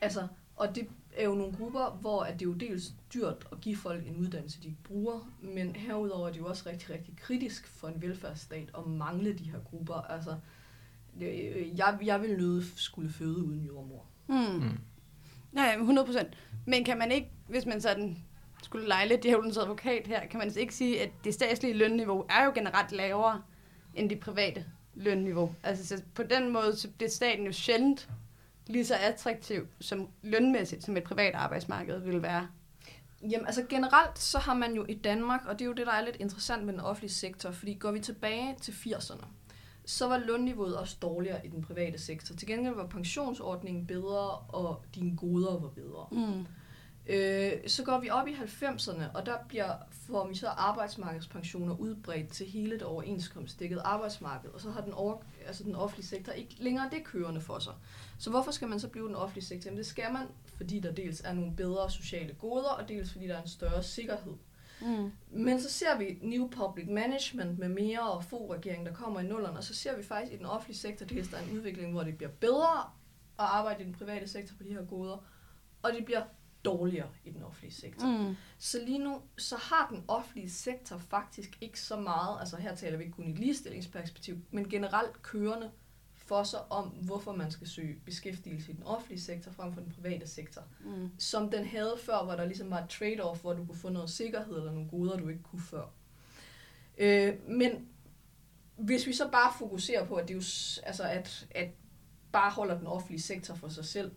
altså, 0.00 0.26
og 0.56 0.74
det 0.74 0.88
er 1.16 1.24
jo 1.24 1.34
nogle 1.34 1.52
grupper, 1.56 1.98
hvor 2.00 2.22
at 2.22 2.34
det 2.34 2.42
er 2.42 2.46
jo 2.50 2.54
dels 2.54 2.94
dyrt 3.14 3.48
at 3.52 3.60
give 3.60 3.76
folk 3.76 4.06
en 4.06 4.16
uddannelse, 4.16 4.62
de 4.62 4.68
ikke 4.68 4.82
bruger, 4.82 5.32
men 5.42 5.76
herudover 5.76 6.28
er 6.28 6.32
det 6.32 6.38
jo 6.40 6.46
også 6.46 6.68
rigtig, 6.68 6.90
rigtig 6.90 7.16
kritisk 7.16 7.66
for 7.66 7.88
en 7.88 8.02
velfærdsstat 8.02 8.70
at 8.78 8.86
mangle 8.86 9.32
de 9.38 9.50
her 9.50 9.58
grupper. 9.58 9.94
Altså, 9.94 10.36
det- 11.20 11.78
jeg, 11.78 11.98
jeg 12.04 12.22
vil 12.22 12.36
nøde 12.36 12.64
skulle 12.76 13.10
føde 13.10 13.44
uden 13.44 13.64
jordmor. 13.66 14.04
Mm. 14.28 14.34
Mm. 14.34 14.78
Nej, 15.52 15.74
100 15.78 16.06
procent. 16.06 16.28
Men 16.66 16.84
kan 16.84 16.98
man 16.98 17.12
ikke, 17.12 17.30
hvis 17.48 17.66
man 17.66 17.80
sådan 17.80 18.18
skulle 18.66 18.88
lege 18.88 19.08
lidt 19.08 19.22
djævelens 19.22 19.56
advokat 19.56 20.06
her, 20.06 20.26
kan 20.26 20.38
man 20.38 20.52
ikke 20.56 20.74
sige, 20.74 21.02
at 21.02 21.10
det 21.24 21.34
statslige 21.34 21.74
lønniveau 21.74 22.24
er 22.28 22.44
jo 22.44 22.52
generelt 22.54 22.92
lavere 22.92 23.42
end 23.94 24.10
det 24.10 24.20
private 24.20 24.64
lønniveau. 24.94 25.54
Altså 25.62 25.86
så 25.86 26.02
på 26.14 26.22
den 26.22 26.52
måde, 26.52 26.76
så 26.76 26.88
det 27.00 27.06
er 27.06 27.10
staten 27.10 27.46
jo 27.46 27.52
sjældent 27.52 28.08
lige 28.66 28.84
så 28.84 28.94
attraktiv 28.94 29.66
som 29.80 30.08
lønmæssigt, 30.22 30.84
som 30.84 30.96
et 30.96 31.04
privat 31.04 31.34
arbejdsmarked 31.34 31.98
vil 31.98 32.22
være. 32.22 32.48
Jamen 33.22 33.46
altså 33.46 33.64
generelt, 33.68 34.18
så 34.18 34.38
har 34.38 34.54
man 34.54 34.74
jo 34.74 34.84
i 34.88 34.94
Danmark, 34.94 35.46
og 35.46 35.58
det 35.58 35.60
er 35.60 35.66
jo 35.66 35.72
det, 35.72 35.86
der 35.86 35.92
er 35.92 36.04
lidt 36.04 36.16
interessant 36.16 36.64
med 36.64 36.72
den 36.72 36.80
offentlige 36.80 37.12
sektor, 37.12 37.50
fordi 37.50 37.74
går 37.74 37.90
vi 37.90 38.00
tilbage 38.00 38.56
til 38.62 38.72
80'erne, 38.72 39.26
så 39.84 40.08
var 40.08 40.18
lønniveauet 40.18 40.78
også 40.78 40.96
dårligere 41.02 41.46
i 41.46 41.48
den 41.48 41.62
private 41.62 41.98
sektor. 41.98 42.34
Til 42.34 42.48
gengæld 42.48 42.74
var 42.74 42.86
pensionsordningen 42.86 43.86
bedre, 43.86 44.30
og 44.38 44.84
dine 44.94 45.16
goder 45.16 45.58
var 45.58 45.68
bedre. 45.68 46.06
Mm. 46.12 46.46
Øh, 47.08 47.52
så 47.66 47.84
går 47.84 48.00
vi 48.00 48.10
op 48.10 48.28
i 48.28 48.32
90'erne, 48.32 49.02
og 49.14 49.26
der 49.26 49.36
bliver, 49.48 49.72
får 49.90 50.28
vi 50.28 50.34
så 50.34 50.48
arbejdsmarkedspensioner 50.48 51.76
udbredt 51.76 52.28
til 52.28 52.46
hele 52.46 52.72
det 52.72 52.82
overenskomstdækkede 52.82 53.80
arbejdsmarked, 53.80 54.50
og 54.50 54.60
så 54.60 54.70
har 54.70 54.80
den, 54.80 54.92
over, 54.92 55.16
altså 55.46 55.64
den 55.64 55.74
offentlige 55.74 56.06
sektor 56.06 56.32
ikke 56.32 56.56
længere 56.58 56.90
det 56.92 57.04
kørende 57.04 57.40
for 57.40 57.58
sig. 57.58 57.72
Så 58.18 58.30
hvorfor 58.30 58.50
skal 58.50 58.68
man 58.68 58.80
så 58.80 58.88
blive 58.88 59.06
den 59.06 59.14
offentlige 59.14 59.44
sektor? 59.44 59.68
Jamen 59.68 59.78
det 59.78 59.86
skal 59.86 60.12
man, 60.12 60.26
fordi 60.56 60.80
der 60.80 60.92
dels 60.92 61.20
er 61.24 61.32
nogle 61.32 61.56
bedre 61.56 61.90
sociale 61.90 62.34
goder, 62.34 62.70
og 62.70 62.88
dels 62.88 63.12
fordi 63.12 63.26
der 63.26 63.36
er 63.36 63.42
en 63.42 63.48
større 63.48 63.82
sikkerhed. 63.82 64.34
Mm. 64.80 65.12
Men 65.30 65.60
så 65.60 65.70
ser 65.70 65.98
vi 65.98 66.18
New 66.22 66.48
Public 66.48 66.86
Management 66.88 67.58
med 67.58 67.68
mere 67.68 68.10
og 68.12 68.24
få 68.24 68.52
regering, 68.54 68.86
der 68.86 68.92
kommer 68.92 69.20
i 69.20 69.26
nullerne, 69.26 69.58
og 69.58 69.64
så 69.64 69.74
ser 69.74 69.96
vi 69.96 70.02
faktisk 70.02 70.32
i 70.32 70.36
den 70.36 70.46
offentlige 70.46 70.78
sektor, 70.78 71.06
dels 71.06 71.28
der 71.28 71.36
er 71.36 71.42
en 71.42 71.56
udvikling, 71.56 71.92
hvor 71.92 72.02
det 72.02 72.16
bliver 72.16 72.30
bedre 72.30 72.78
at 73.38 73.44
arbejde 73.44 73.82
i 73.82 73.86
den 73.86 73.94
private 73.94 74.28
sektor 74.28 74.56
på 74.56 74.62
de 74.62 74.72
her 74.72 74.84
goder, 74.84 75.24
og 75.82 75.92
det 75.92 76.04
bliver 76.04 76.22
dårligere 76.66 77.08
i 77.24 77.30
den 77.30 77.42
offentlige 77.42 77.74
sektor. 77.74 78.06
Mm. 78.06 78.36
Så 78.58 78.78
lige 78.86 78.98
nu, 78.98 79.22
så 79.38 79.56
har 79.56 79.88
den 79.90 80.04
offentlige 80.08 80.50
sektor 80.50 80.98
faktisk 80.98 81.58
ikke 81.60 81.80
så 81.80 81.96
meget, 81.96 82.40
altså 82.40 82.56
her 82.56 82.74
taler 82.74 82.96
vi 82.96 83.04
ikke 83.04 83.16
kun 83.16 83.28
i 83.28 83.32
ligestillingsperspektiv, 83.32 84.38
men 84.50 84.68
generelt 84.68 85.22
kørende 85.22 85.70
for 86.14 86.42
sig 86.42 86.72
om, 86.72 86.88
hvorfor 86.88 87.32
man 87.36 87.50
skal 87.50 87.68
søge 87.68 87.96
beskæftigelse 88.04 88.72
i 88.72 88.74
den 88.74 88.82
offentlige 88.82 89.20
sektor 89.20 89.52
frem 89.52 89.72
for 89.72 89.80
den 89.80 89.92
private 89.92 90.26
sektor. 90.26 90.62
Mm. 90.80 91.10
Som 91.18 91.50
den 91.50 91.64
havde 91.64 91.94
før, 92.02 92.24
hvor 92.24 92.32
der 92.32 92.44
ligesom 92.44 92.70
var 92.70 92.78
et 92.78 92.90
trade-off, 92.90 93.40
hvor 93.40 93.52
du 93.52 93.64
kunne 93.64 93.78
få 93.78 93.88
noget 93.88 94.10
sikkerhed 94.10 94.56
eller 94.56 94.72
nogle 94.72 94.88
goder, 94.88 95.16
du 95.16 95.28
ikke 95.28 95.42
kunne 95.42 95.62
før. 95.62 95.84
Øh, 96.98 97.34
men 97.48 97.88
hvis 98.76 99.06
vi 99.06 99.12
så 99.12 99.28
bare 99.30 99.52
fokuserer 99.58 100.06
på, 100.06 100.14
at 100.14 100.28
det 100.28 100.34
jo, 100.34 100.42
altså 100.86 101.02
at, 101.02 101.46
at 101.50 101.70
bare 102.32 102.50
holder 102.50 102.78
den 102.78 102.86
offentlige 102.86 103.22
sektor 103.22 103.54
for 103.54 103.68
sig 103.68 103.84
selv, 103.84 104.12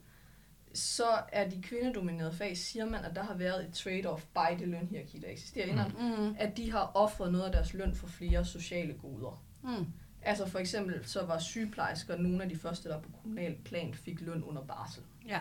så 0.73 1.07
er 1.31 1.49
de 1.49 1.61
kvindedominerede 1.61 2.33
fag, 2.33 2.57
siger 2.57 2.85
man, 2.85 3.05
at 3.05 3.15
der 3.15 3.23
har 3.23 3.33
været 3.33 3.65
et 3.65 3.73
trade-off 3.73 4.25
by 4.33 4.59
det 4.59 4.67
lønhierarki, 4.67 5.19
der 5.19 5.29
eksisterer 5.29 5.65
mm. 5.65 5.79
inden, 5.79 6.27
Mm. 6.29 6.35
at 6.39 6.57
de 6.57 6.71
har 6.71 6.91
offret 6.93 7.31
noget 7.31 7.45
af 7.45 7.51
deres 7.51 7.73
løn 7.73 7.95
for 7.95 8.07
flere 8.07 8.45
sociale 8.45 8.93
goder. 8.93 9.43
Mm. 9.63 9.85
Altså 10.21 10.45
for 10.45 10.59
eksempel, 10.59 11.05
så 11.05 11.25
var 11.25 11.39
sygeplejersker 11.39 12.17
nogle 12.17 12.43
af 12.43 12.49
de 12.49 12.55
første, 12.55 12.89
der 12.89 13.01
på 13.01 13.09
kommunal 13.21 13.55
plan 13.65 13.93
fik 13.93 14.21
løn 14.21 14.43
under 14.43 14.61
barsel. 14.61 15.03
Ja. 15.27 15.39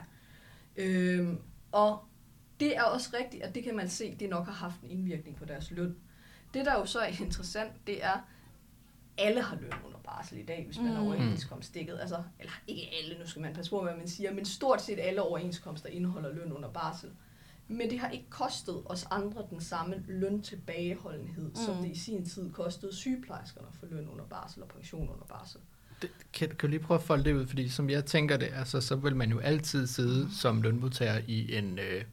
Øhm, 0.77 1.39
og 1.73 2.05
det 2.61 2.77
er 2.77 2.83
også 2.83 3.11
rigtigt, 3.21 3.43
at 3.43 3.55
det 3.55 3.65
kan 3.65 3.77
man 3.77 3.89
se, 3.89 4.17
det 4.21 4.31
nok 4.31 4.47
har 4.47 4.53
haft 4.53 4.81
en 4.81 4.91
indvirkning 4.91 5.37
på 5.37 5.45
deres 5.45 5.71
løn. 5.71 5.97
Det, 6.55 6.67
der 6.67 6.73
jo 6.73 6.87
så 6.87 6.99
er 6.99 7.07
interessant, 7.21 7.73
det 7.87 8.05
er, 8.05 8.29
alle 9.19 9.43
har 9.43 9.57
løn 9.61 9.73
under 9.87 9.99
barsel 10.05 10.39
i 10.39 10.43
dag, 10.43 10.65
hvis 10.67 10.79
man 10.79 10.87
er 10.93 11.01
Mm. 11.01 11.07
overenskomstdækket. 11.07 11.99
Altså, 12.01 12.23
eller 12.41 12.53
ikke 12.67 12.83
alle, 13.03 13.19
nu 13.19 13.27
skal 13.27 13.43
man 13.43 13.55
passe 13.55 13.71
på, 13.71 13.83
hvad 13.83 13.97
man 13.97 14.09
siger, 14.09 14.35
men 14.35 14.45
stort 14.45 14.83
set 14.83 14.99
alle 15.01 15.23
overenskomster 15.23 15.89
indeholder 15.89 16.35
løn 16.35 16.53
under 16.53 16.69
barsel. 16.69 17.11
Men 17.69 17.91
det 17.91 17.99
har 17.99 18.09
ikke 18.09 18.31
kostet 18.31 18.83
os 18.87 19.07
andre 19.11 19.43
den 19.51 19.61
samme 19.61 20.05
løntilbageholdenhed, 20.09 21.45
mm. 21.49 21.55
som 21.55 21.77
Mm. 21.77 21.83
det 21.83 21.91
i 21.91 21.99
sin 21.99 22.25
tid 22.27 22.51
kostede 22.53 22.95
sygeplejerskerne 22.97 23.67
for 23.81 23.87
løn 23.87 24.09
under 24.09 24.25
barsel 24.25 24.63
og 24.63 24.69
pension 24.69 25.09
under 25.09 25.25
barsel. 25.29 25.61
Det, 26.03 26.11
kan, 26.33 26.49
kan 26.49 26.57
du 26.59 26.67
lige 26.67 26.81
prøve 26.81 26.99
at 26.99 27.05
folde 27.05 27.25
det 27.25 27.33
ud? 27.35 27.47
Fordi 27.47 27.69
som 27.69 27.91
jeg 27.91 28.05
tænker 28.05 28.37
det, 28.37 28.49
altså, 28.55 28.81
så 28.81 28.97
vil 28.97 29.17
man 29.17 29.31
jo 29.31 29.39
altid 29.39 29.87
sidde 29.87 30.29
som 30.35 30.63
lønmodtager 30.63 31.21
i 31.27 31.55
en, 31.57 31.79
øh, 31.79 32.05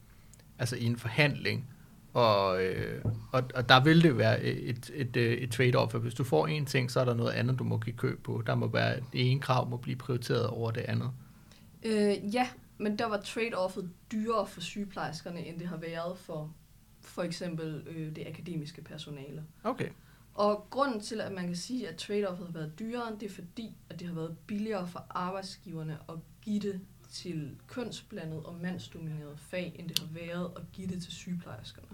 altså 0.60 0.76
i 0.76 0.84
en 0.84 0.98
forhandling, 0.98 1.70
og, 2.16 2.64
øh, 2.64 3.06
og, 3.32 3.44
og 3.56 3.70
der 3.70 3.84
vil 3.84 4.04
det 4.04 4.18
være 4.18 4.44
et, 4.44 4.92
et, 4.94 5.16
øh, 5.18 5.34
et 5.34 5.60
trade-off, 5.60 5.92
for 5.92 6.00
hvis 6.00 6.14
du 6.14 6.24
får 6.24 6.48
en 6.48 6.66
ting, 6.66 6.92
så 6.92 7.00
er 7.00 7.06
der 7.06 7.14
noget 7.14 7.32
andet, 7.32 7.60
du 7.60 7.64
må 7.64 7.78
give 7.78 7.96
køb 7.96 8.24
på. 8.24 8.44
Der 8.48 8.56
må 8.56 8.68
være, 8.68 9.00
det 9.14 9.32
ene 9.32 9.40
krav 9.40 9.70
må 9.70 9.78
blive 9.78 9.96
prioriteret 9.98 10.48
over 10.48 10.72
det 10.72 10.82
andet. 10.82 11.12
Øh, 11.84 12.36
ja, 12.36 12.48
men 12.78 13.00
der 13.00 13.06
var 13.06 13.18
trade-offet 13.18 13.90
dyrere 14.12 14.48
for 14.48 14.62
sygeplejerskerne, 14.62 15.46
end 15.46 15.60
det 15.60 15.68
har 15.68 15.78
været 15.78 16.18
for 16.18 16.54
for 17.02 17.24
eksempel 17.24 17.84
øh, 17.88 18.16
det 18.16 18.28
akademiske 18.28 18.82
personale. 18.82 19.44
Okay. 19.64 19.90
Og 20.34 20.68
grunden 20.70 21.02
til, 21.02 21.22
at 21.22 21.32
man 21.32 21.46
kan 21.46 21.56
sige, 21.56 21.88
at 21.88 21.96
trade-offet 21.96 22.46
har 22.46 22.54
været 22.54 22.80
dyrere, 22.80 23.16
det 23.20 23.26
er 23.26 23.34
fordi, 23.34 23.76
at 23.90 24.00
det 24.00 24.08
har 24.08 24.16
været 24.16 24.38
billigere 24.48 24.88
for 24.88 25.06
arbejdsgiverne 25.10 25.98
at 26.10 26.16
give 26.42 26.60
det 26.60 26.82
til 27.12 27.56
kønsblandet 27.68 28.44
og 28.44 28.56
mandsdominerede 28.62 29.38
fag, 29.38 29.76
end 29.80 29.90
det 29.90 30.00
har 30.00 30.08
været 30.14 30.52
at 30.56 30.62
give 30.74 30.88
det 30.88 31.04
til 31.04 31.14
sygeplejerskerne. 31.14 31.88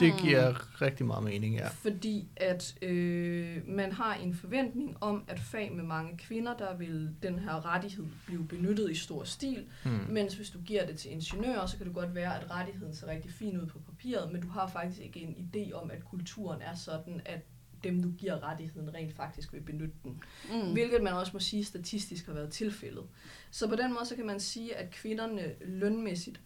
Det 0.00 0.12
Mm. 0.14 0.18
giver 0.20 0.82
rigtig 0.82 1.06
meget 1.06 1.24
mening, 1.24 1.54
ja. 1.54 1.68
Fordi 1.68 2.28
at 2.36 2.74
øh, 2.82 3.68
man 3.68 3.92
har 3.92 4.14
en 4.14 4.34
forventning 4.34 4.96
om, 5.00 5.24
at 5.28 5.40
fag 5.40 5.72
med 5.72 5.84
mange 5.84 6.18
kvinder, 6.18 6.56
der 6.56 6.76
vil 6.76 7.10
den 7.22 7.38
her 7.38 7.66
rettighed 7.74 8.06
blive 8.26 8.44
benyttet 8.48 8.90
i 8.90 8.94
stor 8.94 9.24
stil, 9.24 9.64
Hmm. 9.84 9.98
mens 10.08 10.34
hvis 10.34 10.50
du 10.50 10.58
giver 10.58 10.86
det 10.86 10.98
til 10.98 11.12
ingeniører, 11.12 11.66
så 11.66 11.76
kan 11.76 11.86
det 11.86 11.94
godt 11.94 12.14
være, 12.14 12.40
at 12.40 12.50
rettigheden 12.50 12.94
ser 12.94 13.06
rigtig 13.06 13.30
fin 13.30 13.60
ud 13.60 13.66
på 13.66 13.78
papiret, 13.78 14.32
men 14.32 14.40
du 14.42 14.48
har 14.48 14.66
faktisk 14.68 15.00
ikke 15.00 15.20
en 15.20 15.34
idé 15.54 15.72
om, 15.72 15.90
at 15.90 16.04
kulturen 16.04 16.62
er 16.62 16.74
sådan, 16.74 17.20
at 17.26 17.40
dem, 17.84 18.02
du 18.02 18.10
giver 18.10 18.42
rettigheden, 18.50 18.94
rent 18.94 19.16
faktisk 19.16 19.52
vil 19.52 19.60
benytte 19.60 19.94
den. 20.04 20.22
Mm. 20.50 20.56
Mm. 20.66 20.72
Hvilket 20.72 21.02
man 21.02 21.12
også 21.12 21.30
må 21.34 21.38
sige 21.40 21.64
statistisk 21.64 22.26
har 22.26 22.32
været 22.32 22.50
tilfældet. 22.50 23.04
Så 23.50 23.68
på 23.68 23.76
den 23.76 23.92
måde, 23.92 24.06
så 24.06 24.16
kan 24.16 24.26
man 24.26 24.40
sige, 24.40 24.76
at 24.76 24.90
kvinderne 24.90 25.52
lønmæssigt 25.64 26.40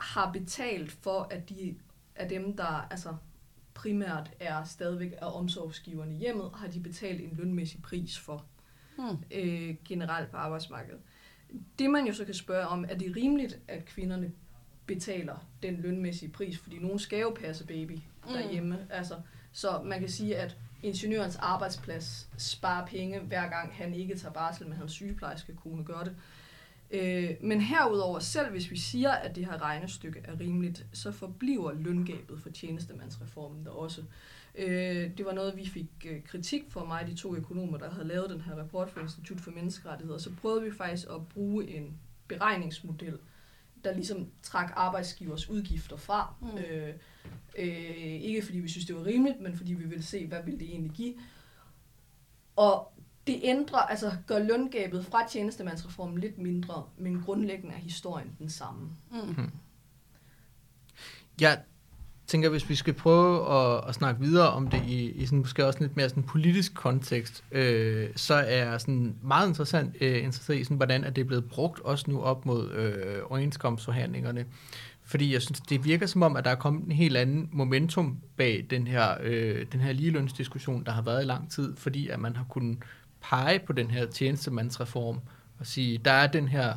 har 0.00 0.32
betalt 0.32 0.92
for, 0.92 1.28
at 1.30 1.48
de 1.48 1.74
er 2.14 2.28
dem, 2.28 2.56
der 2.56 2.88
altså, 2.90 3.16
primært 3.74 4.30
er 4.40 4.64
stadigvæk 4.64 5.12
er 5.18 5.26
omsorgsgiverne 5.26 6.14
i 6.14 6.18
hjemmet, 6.18 6.50
har 6.54 6.68
de 6.68 6.80
betalt 6.80 7.20
en 7.20 7.36
lønmæssig 7.36 7.82
pris 7.82 8.18
for 8.18 8.44
Mm. 8.98 9.18
øh, 9.30 9.74
generelt 9.84 10.30
på 10.30 10.36
arbejdsmarkedet. 10.36 11.00
Det 11.78 11.90
man 11.90 12.06
jo 12.06 12.12
så 12.12 12.24
kan 12.24 12.34
spørge 12.34 12.66
om, 12.66 12.84
er 12.88 12.94
det 12.94 13.16
rimeligt, 13.16 13.58
at 13.68 13.84
kvinderne 13.84 14.32
betaler 14.86 15.48
den 15.62 15.76
lønmæssige 15.76 16.30
pris, 16.32 16.58
fordi 16.58 16.78
nogen 16.78 16.98
skal 16.98 17.20
jo 17.20 17.36
passe 17.40 17.66
baby 17.66 17.98
derhjemme. 18.28 18.76
Mm. 18.76 18.82
Altså, 18.90 19.14
så 19.52 19.82
man 19.84 20.00
kan 20.00 20.08
sige, 20.08 20.36
at 20.36 20.56
ingeniørens 20.82 21.36
arbejdsplads 21.36 22.28
sparer 22.38 22.86
penge, 22.86 23.20
hver 23.20 23.48
gang 23.48 23.74
han 23.74 23.94
ikke 23.94 24.16
tager 24.18 24.32
barsel, 24.32 24.66
men 24.66 24.76
hans 24.76 24.92
sygeplejerske 24.92 25.56
kone 25.56 25.84
gør 25.84 26.02
det. 26.02 26.16
Øh, 26.90 27.30
men 27.40 27.60
herudover, 27.60 28.18
selv 28.18 28.50
hvis 28.50 28.70
vi 28.70 28.78
siger, 28.78 29.10
at 29.10 29.36
det 29.36 29.46
her 29.46 29.62
regnestykke 29.62 30.20
er 30.24 30.40
rimeligt, 30.40 30.86
så 30.92 31.12
forbliver 31.12 31.72
løngabet 31.72 32.40
for 32.40 32.50
tjenestemandsreformen 32.50 33.64
der 33.64 33.70
også. 33.70 34.02
Øh, 34.54 35.16
det 35.18 35.26
var 35.26 35.32
noget, 35.32 35.56
vi 35.56 35.66
fik 35.66 35.90
øh, 36.06 36.24
kritik 36.24 36.62
for 36.68 36.84
mig, 36.84 37.06
de 37.06 37.14
to 37.14 37.36
økonomer, 37.36 37.78
der 37.78 37.90
havde 37.90 38.08
lavet 38.08 38.30
den 38.30 38.40
her 38.40 38.54
rapport 38.54 38.90
for 38.90 39.00
Institut 39.00 39.40
for 39.40 39.50
Menneskerettigheder. 39.50 40.18
Så 40.18 40.30
prøvede 40.40 40.62
vi 40.62 40.70
faktisk 40.70 41.08
at 41.10 41.28
bruge 41.28 41.68
en 41.68 41.98
beregningsmodel, 42.28 43.18
der 43.84 43.94
ligesom 43.94 44.28
trak 44.42 44.72
arbejdsgivers 44.76 45.50
udgifter 45.50 45.96
fra. 45.96 46.34
Mm. 46.40 46.58
Øh, 46.58 46.94
øh, 47.58 48.22
ikke 48.22 48.42
fordi 48.42 48.58
vi 48.58 48.68
synes, 48.68 48.86
det 48.86 48.96
var 48.96 49.04
rimeligt, 49.04 49.40
men 49.40 49.56
fordi 49.56 49.74
vi 49.74 49.84
ville 49.84 50.04
se, 50.04 50.26
hvad 50.26 50.42
ville 50.44 50.60
det 50.60 50.68
egentlig 50.68 50.92
give. 50.92 51.14
Og 52.56 52.92
det 53.26 53.40
ændrer, 53.42 53.78
altså 53.78 54.12
gør 54.26 54.38
løngabet 54.38 55.06
fra 55.06 55.28
tjenestemandsreformen 55.28 56.18
lidt 56.18 56.38
mindre, 56.38 56.82
men 56.98 57.22
grundlæggende 57.22 57.74
er 57.74 57.78
historien 57.78 58.30
den 58.38 58.50
samme. 58.50 58.90
Mm. 59.12 59.50
Jeg 61.40 61.58
tænker, 62.26 62.48
hvis 62.48 62.68
vi 62.68 62.74
skal 62.74 62.94
prøve 62.94 63.52
at, 63.52 63.88
at 63.88 63.94
snakke 63.94 64.20
videre 64.20 64.50
om 64.50 64.68
det 64.68 64.82
i, 64.86 65.10
i 65.10 65.26
sådan, 65.26 65.38
måske 65.38 65.66
også 65.66 65.80
lidt 65.80 65.96
mere 65.96 66.08
sådan 66.08 66.22
politisk 66.22 66.74
kontekst, 66.74 67.44
øh, 67.52 68.08
så 68.16 68.34
er 68.34 68.78
sådan 68.78 69.16
meget 69.22 69.48
interessant 69.48 69.96
øh, 70.00 70.24
interesseret 70.24 70.58
i, 70.58 70.64
sådan, 70.64 70.76
hvordan 70.76 71.04
er 71.04 71.10
det 71.10 71.26
blevet 71.26 71.44
brugt 71.44 71.80
også 71.80 72.04
nu 72.10 72.22
op 72.22 72.46
mod 72.46 72.70
øh, 72.70 73.22
overenskomstforhandlingerne. 73.30 74.46
Fordi 75.06 75.32
jeg 75.32 75.42
synes, 75.42 75.60
det 75.60 75.84
virker 75.84 76.06
som 76.06 76.22
om, 76.22 76.36
at 76.36 76.44
der 76.44 76.50
er 76.50 76.54
kommet 76.54 76.84
en 76.84 76.92
helt 76.92 77.16
anden 77.16 77.48
momentum 77.52 78.18
bag 78.36 78.66
den 78.70 78.86
her, 78.86 79.14
øh, 79.22 79.66
den 79.72 79.80
her 79.80 79.92
ligelønsdiskussion, 79.92 80.84
der 80.84 80.92
har 80.92 81.02
været 81.02 81.22
i 81.22 81.26
lang 81.26 81.50
tid, 81.50 81.76
fordi 81.76 82.08
at 82.08 82.20
man 82.20 82.36
har 82.36 82.46
kunnet 82.48 82.78
pege 83.30 83.58
på 83.58 83.72
den 83.72 83.90
her 83.90 84.06
tjenestemandsreform 84.06 85.20
og 85.58 85.66
sige, 85.66 85.98
der 86.04 86.10
er 86.10 86.26
den 86.26 86.48
her 86.48 86.74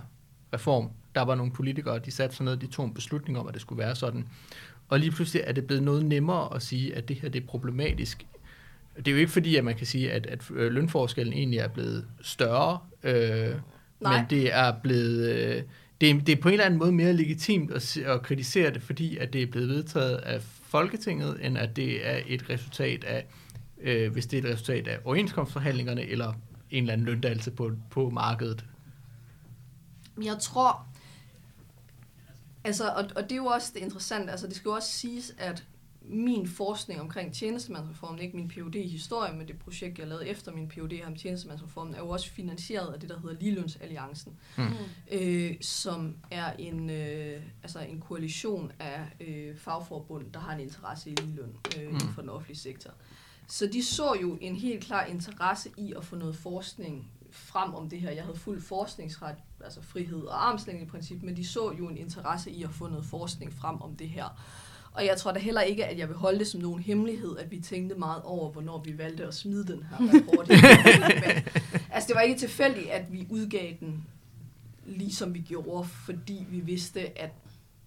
reform, 0.54 0.90
der 1.16 1.22
var 1.22 1.36
nogle 1.36 1.52
politikere, 1.52 2.00
de 2.00 2.12
satte 2.12 2.36
sig 2.36 2.46
ned, 2.46 2.58
de 2.58 2.68
tog 2.68 2.86
en 2.86 2.94
beslutning 2.94 3.40
om, 3.40 3.48
at 3.48 3.54
det 3.54 3.62
skulle 3.62 3.80
være 3.80 3.96
sådan. 3.96 4.28
Og 4.90 5.00
lige 5.00 5.12
pludselig 5.12 5.44
er 5.46 5.52
det 5.52 5.68
blevet 5.68 5.84
noget 5.84 6.06
nemmere 6.06 6.56
at 6.56 6.62
sige, 6.62 6.96
at 6.96 7.08
det 7.08 7.16
her 7.16 7.30
det 7.30 7.44
er 7.44 7.48
problematisk. 7.48 8.26
Det 8.98 9.08
er 9.08 9.12
jo 9.12 9.18
ikke 9.18 9.32
fordi, 9.32 9.56
at 9.56 9.64
man 9.64 9.76
kan 9.76 9.88
sige, 9.88 10.12
at, 10.12 10.26
at 10.26 10.52
øh, 10.52 10.72
lønforskellen 10.72 11.34
egentlig 11.34 11.60
er 11.60 11.68
blevet 11.68 12.06
større, 12.22 12.80
øh, 13.04 13.56
Nej. 14.00 14.18
men 14.18 14.30
det 14.30 14.54
er 14.54 14.74
blevet... 14.84 15.30
Øh, 15.30 15.64
det, 16.02 16.10
er, 16.10 16.20
det 16.20 16.38
er 16.38 16.42
på 16.42 16.48
en 16.48 16.54
eller 16.54 16.66
anden 16.66 16.80
måde 16.80 16.92
mere 16.92 17.14
legitimt 17.14 17.72
at, 17.72 17.98
at 17.98 18.22
kritisere 18.22 18.74
det, 18.74 18.82
fordi 18.82 19.18
at 19.18 19.34
det 19.34 19.42
er 19.42 19.48
blevet 19.48 19.70
vedtaget 19.70 20.16
af 20.16 20.42
Folketinget, 20.64 21.38
end 21.42 21.58
at 21.58 21.76
det 21.76 22.08
er 22.08 22.20
et 22.28 22.50
resultat 22.50 23.04
af, 23.04 23.26
øh, 23.82 24.12
hvis 24.12 24.26
det 24.28 24.38
er 24.40 24.42
et 24.50 24.54
resultat 24.54 24.88
af 24.88 25.00
overenskomstforhandlingerne, 25.06 26.02
eller 26.02 26.34
en 26.72 26.84
eller 26.84 26.94
anden 26.94 27.06
løndannelse 27.06 27.52
på, 27.52 27.72
på 27.90 28.10
markedet. 28.10 28.66
Jeg 30.24 30.38
tror, 30.42 30.88
altså, 32.64 32.90
og, 32.90 33.06
og 33.16 33.24
det 33.24 33.32
er 33.32 33.36
jo 33.36 33.46
også 33.46 33.72
det 33.74 33.80
interessante, 33.80 34.32
altså 34.32 34.48
det 34.48 34.56
skal 34.56 34.70
jo 34.70 34.76
også 34.76 34.92
siges, 34.92 35.36
at 35.38 35.64
min 36.10 36.48
forskning 36.48 37.02
omkring 37.02 37.34
tjenestemandsreformen, 37.34 38.20
ikke 38.20 38.36
min 38.38 38.48
Ph.D. 38.48 38.76
i 38.76 38.88
historie, 38.88 39.34
men 39.38 39.48
det 39.48 39.60
projekt, 39.60 40.00
jeg 40.00 40.08
lavede 40.08 40.28
efter 40.28 40.52
min 40.52 40.68
Ph.D. 40.68 41.02
om 41.08 41.16
tjenestemandsreformen, 41.16 41.96
er 41.96 42.00
jo 42.00 42.10
også 42.10 42.30
finansieret 42.30 42.94
af 42.94 43.00
det, 43.00 43.10
der 43.10 43.20
hedder 43.20 43.36
Ligelønsalliancen, 43.40 44.34
Mm. 44.58 44.64
øh, 45.12 45.56
som 45.62 46.16
er 46.32 46.54
en, 46.60 46.90
øh, 46.90 47.42
altså 47.64 47.80
en 47.80 48.00
koalition 48.00 48.72
af 48.80 49.02
øh, 49.20 49.58
fagforbund, 49.58 50.32
der 50.34 50.40
har 50.40 50.54
en 50.54 50.60
interesse 50.60 51.10
i 51.10 51.16
ligeløn 51.16 51.56
øh, 51.78 51.84
inden 51.84 51.94
Mm. 51.94 52.14
for 52.14 52.22
den 52.22 52.30
offentlige 52.30 52.58
sektor. 52.58 52.92
Så 53.48 53.70
de 53.74 53.84
så 53.84 54.16
jo 54.22 54.38
en 54.42 54.56
helt 54.56 54.84
klar 54.84 55.06
interesse 55.06 55.70
i 55.78 55.94
at 55.98 56.06
få 56.06 56.16
noget 56.16 56.36
forskning 56.36 57.12
frem 57.32 57.74
om 57.74 57.90
det 57.90 58.02
her. 58.02 58.12
Jeg 58.12 58.24
havde 58.24 58.38
fuld 58.38 58.62
forskningsret, 58.62 59.36
altså 59.64 59.82
frihed 59.82 60.22
og 60.22 60.50
armslængde 60.50 60.84
i 60.84 60.88
princip, 60.88 61.24
men 61.24 61.38
de 61.38 61.48
så 61.48 61.72
jo 61.80 61.88
en 61.88 61.98
interesse 61.98 62.52
i 62.52 62.64
at 62.64 62.70
få 62.70 62.88
noget 62.88 63.06
forskning 63.06 63.54
frem 63.54 63.82
om 63.82 63.96
det 63.96 64.10
her. 64.10 64.42
Og 64.92 65.06
jeg 65.06 65.18
tror 65.18 65.32
da 65.32 65.40
heller 65.40 65.62
ikke, 65.62 65.86
at 65.86 65.98
jeg 65.98 66.08
vil 66.08 66.18
holde 66.18 66.40
det 66.40 66.48
som 66.48 66.62
nogen 66.62 66.82
hemmelighed, 66.82 67.38
at 67.38 67.52
vi 67.52 67.60
tænkte 67.60 67.96
meget 67.96 68.22
over, 68.24 68.52
hvornår 68.52 68.82
vi 68.82 68.98
valgte 68.98 69.26
at 69.26 69.34
smide 69.34 69.68
den 69.68 69.84
her 69.84 69.98
rapport. 69.98 70.50
Altså, 71.92 72.08
det 72.08 72.16
var 72.16 72.22
ikke 72.22 72.40
tilfældigt, 72.40 72.90
at 72.90 73.14
vi 73.14 73.28
udgav 73.30 73.74
den, 73.80 74.06
ligesom 74.86 75.34
vi 75.34 75.40
gjorde, 75.40 75.88
fordi 75.88 76.46
vi 76.50 76.60
vidste, 76.60 77.20
at 77.20 77.32